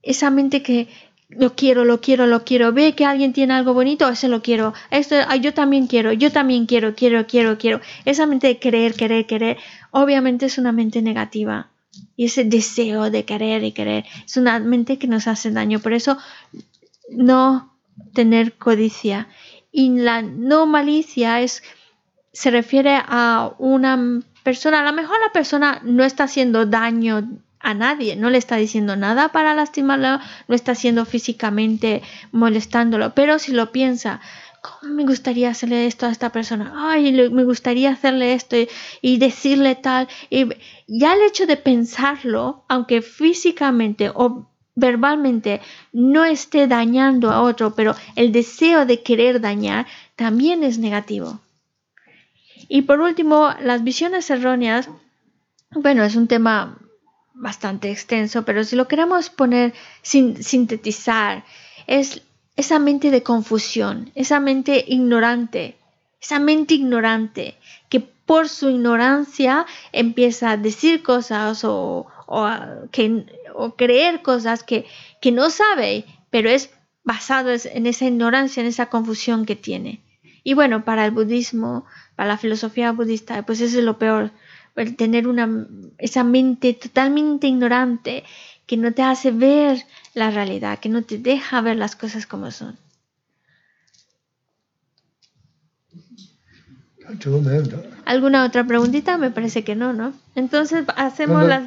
esa 0.02 0.30
mente 0.30 0.62
que 0.62 0.88
lo 1.28 1.54
quiero, 1.54 1.84
lo 1.84 2.00
quiero, 2.00 2.26
lo 2.26 2.44
quiero. 2.44 2.72
Ve 2.72 2.94
que 2.94 3.04
alguien 3.04 3.32
tiene 3.32 3.54
algo 3.54 3.74
bonito, 3.74 4.08
ese 4.08 4.28
lo 4.28 4.42
quiero. 4.42 4.74
Esto, 4.90 5.16
yo 5.36 5.54
también 5.54 5.86
quiero, 5.86 6.12
yo 6.12 6.32
también 6.32 6.66
quiero, 6.66 6.94
quiero, 6.94 7.26
quiero, 7.26 7.56
quiero. 7.58 7.80
Esa 8.04 8.26
mente 8.26 8.48
de 8.48 8.58
querer, 8.58 8.94
querer, 8.94 9.26
querer, 9.26 9.58
obviamente 9.90 10.46
es 10.46 10.58
una 10.58 10.72
mente 10.72 11.02
negativa. 11.02 11.70
Y 12.16 12.26
ese 12.26 12.44
deseo 12.44 13.10
de 13.10 13.24
querer 13.24 13.64
y 13.64 13.72
querer 13.72 14.04
es 14.24 14.36
una 14.36 14.58
mente 14.58 14.98
que 14.98 15.06
nos 15.06 15.26
hace 15.26 15.50
daño. 15.50 15.80
Por 15.80 15.92
eso, 15.92 16.18
no 17.10 17.76
tener 18.14 18.54
codicia. 18.54 19.28
Y 19.72 19.90
la 19.98 20.22
no 20.22 20.66
malicia 20.66 21.40
es, 21.40 21.62
se 22.32 22.50
refiere 22.50 22.98
a 23.02 23.52
una 23.58 24.20
persona, 24.42 24.80
a 24.80 24.84
lo 24.84 24.92
mejor 24.92 25.16
la 25.20 25.32
persona 25.32 25.80
no 25.84 26.04
está 26.04 26.24
haciendo 26.24 26.66
daño 26.66 27.28
a 27.60 27.74
nadie, 27.74 28.16
no 28.16 28.30
le 28.30 28.38
está 28.38 28.56
diciendo 28.56 28.96
nada 28.96 29.30
para 29.30 29.54
lastimarlo, 29.54 30.18
no 30.48 30.54
está 30.54 30.72
haciendo 30.72 31.04
físicamente 31.04 32.02
molestándolo, 32.32 33.14
pero 33.14 33.38
si 33.38 33.52
lo 33.52 33.70
piensa, 33.70 34.20
¿cómo 34.62 34.94
me 34.94 35.04
gustaría 35.04 35.50
hacerle 35.50 35.86
esto 35.86 36.06
a 36.06 36.10
esta 36.10 36.30
persona? 36.30 36.72
Ay, 36.74 37.12
me 37.30 37.44
gustaría 37.44 37.90
hacerle 37.90 38.34
esto 38.34 38.56
y, 39.02 39.18
decirle 39.18 39.74
tal. 39.74 40.08
Y 40.30 40.48
ya 40.86 41.14
el 41.14 41.22
hecho 41.22 41.46
de 41.46 41.56
pensarlo, 41.56 42.64
aunque 42.68 43.02
físicamente 43.02 44.10
o 44.14 44.50
verbalmente 44.74 45.60
no 45.92 46.24
esté 46.24 46.66
dañando 46.66 47.30
a 47.30 47.42
otro, 47.42 47.74
pero 47.74 47.94
el 48.16 48.32
deseo 48.32 48.86
de 48.86 49.02
querer 49.02 49.40
dañar 49.40 49.86
también 50.16 50.64
es 50.64 50.78
negativo. 50.78 51.40
Y 52.68 52.82
por 52.82 53.00
último, 53.00 53.50
las 53.62 53.82
visiones 53.82 54.30
erróneas, 54.30 54.88
bueno, 55.72 56.04
es 56.04 56.14
un 56.14 56.28
tema 56.28 56.78
bastante 57.34 57.90
extenso, 57.90 58.44
pero 58.44 58.64
si 58.64 58.76
lo 58.76 58.86
queremos 58.86 59.30
poner, 59.30 59.72
sin, 60.02 60.42
sintetizar, 60.42 61.44
es 61.86 62.22
esa 62.56 62.78
mente 62.78 63.10
de 63.10 63.22
confusión, 63.22 64.12
esa 64.14 64.38
mente 64.40 64.84
ignorante, 64.86 65.76
esa 66.20 66.38
mente 66.38 66.74
ignorante 66.74 67.56
que 67.88 68.00
por 68.00 68.48
su 68.48 68.68
ignorancia 68.68 69.66
empieza 69.90 70.52
a 70.52 70.56
decir 70.56 71.02
cosas 71.02 71.64
o, 71.64 72.06
o, 72.30 72.48
que, 72.92 73.26
o 73.54 73.74
creer 73.74 74.22
cosas 74.22 74.62
que, 74.62 74.86
que 75.20 75.32
no 75.32 75.50
sabe, 75.50 76.04
pero 76.30 76.48
es 76.48 76.70
basado 77.02 77.50
en 77.50 77.86
esa 77.86 78.06
ignorancia, 78.06 78.60
en 78.60 78.68
esa 78.68 78.86
confusión 78.86 79.46
que 79.46 79.56
tiene. 79.56 80.00
Y 80.44 80.54
bueno, 80.54 80.84
para 80.84 81.04
el 81.04 81.10
budismo, 81.10 81.84
para 82.14 82.28
la 82.28 82.38
filosofía 82.38 82.92
budista, 82.92 83.44
pues 83.44 83.60
eso 83.60 83.78
es 83.78 83.84
lo 83.84 83.98
peor, 83.98 84.30
el 84.76 84.94
tener 84.94 85.26
una, 85.26 85.66
esa 85.98 86.22
mente 86.22 86.72
totalmente 86.72 87.48
ignorante 87.48 88.22
que 88.64 88.76
no 88.76 88.92
te 88.92 89.02
hace 89.02 89.32
ver 89.32 89.84
la 90.14 90.30
realidad, 90.30 90.78
que 90.78 90.88
no 90.88 91.02
te 91.02 91.18
deja 91.18 91.60
ver 91.60 91.76
las 91.76 91.96
cosas 91.96 92.26
como 92.26 92.52
son. 92.52 92.78
¿Alguna 98.04 98.44
otra 98.44 98.64
preguntita? 98.64 99.18
Me 99.18 99.30
parece 99.30 99.64
que 99.64 99.74
no, 99.74 99.92
¿no? 99.92 100.12
Entonces 100.34 100.84
hacemos 100.96 101.46
las... 101.46 101.64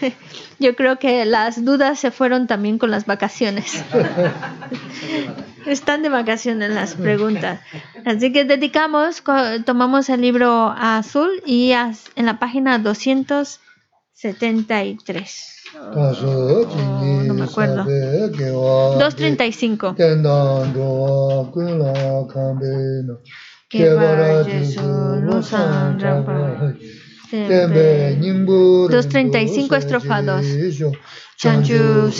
Yo 0.60 0.76
creo 0.76 0.98
que 0.98 1.24
las 1.24 1.64
dudas 1.64 1.98
se 1.98 2.10
fueron 2.12 2.46
también 2.46 2.78
con 2.78 2.92
las 2.92 3.06
vacaciones. 3.06 3.82
Están 5.66 6.02
de 6.02 6.08
vacaciones 6.08 6.70
las 6.70 6.94
preguntas. 6.94 7.60
Así 8.04 8.32
que 8.32 8.44
dedicamos, 8.44 9.24
tomamos 9.64 10.08
el 10.08 10.20
libro 10.20 10.72
azul 10.76 11.42
y 11.44 11.72
en 11.72 12.26
la 12.26 12.38
página 12.38 12.78
273. 12.78 15.51
No 15.74 17.34
me 17.34 17.44
acuerdo. 17.44 17.84
235. 17.84 19.94
Que 23.68 23.94
va 23.94 24.44
Jesús 24.44 24.82
235 28.90 29.76
estrofa 29.76 30.22
2. 30.22 30.44
Chanchu 31.38 32.10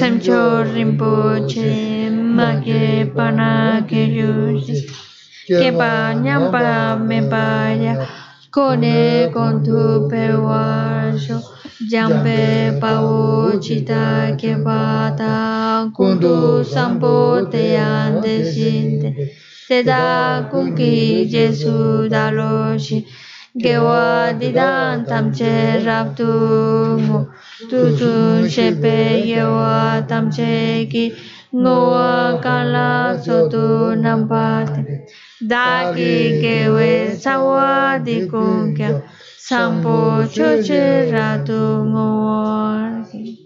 Pao 12.81 13.59
Chita 13.61 14.36
Kepata 14.39 15.90
Kundu 15.94 16.65
Sampo 16.65 17.51
Te 17.51 17.77
Ande 17.77 18.44
Sinte 18.44 19.31
Te 19.69 19.82
da 19.82 20.49
Kunki 20.51 21.28
Jesu 21.31 22.09
Daloshi 22.09 23.07
gewa 23.57 24.32
didan 24.39 25.05
tamche 25.07 25.85
raptu 25.85 26.27
ngo 27.01 27.28
tu 27.69 27.97
tu 27.99 28.49
shepe 28.49 29.24
gewa 29.28 30.07
tamche 30.09 30.89
ki 30.90 31.12
ngoa 31.55 32.40
kala 32.43 33.19
sotu 33.23 33.93
nampate 34.01 35.05
dagi 35.40 36.40
gewe 36.40 37.12
sawa 37.20 37.99
di 38.03 38.24
kunkya 38.24 39.03
sampo 39.47 39.94
choche 40.35 41.10
radu 41.12 41.62
ngor. 41.90 43.41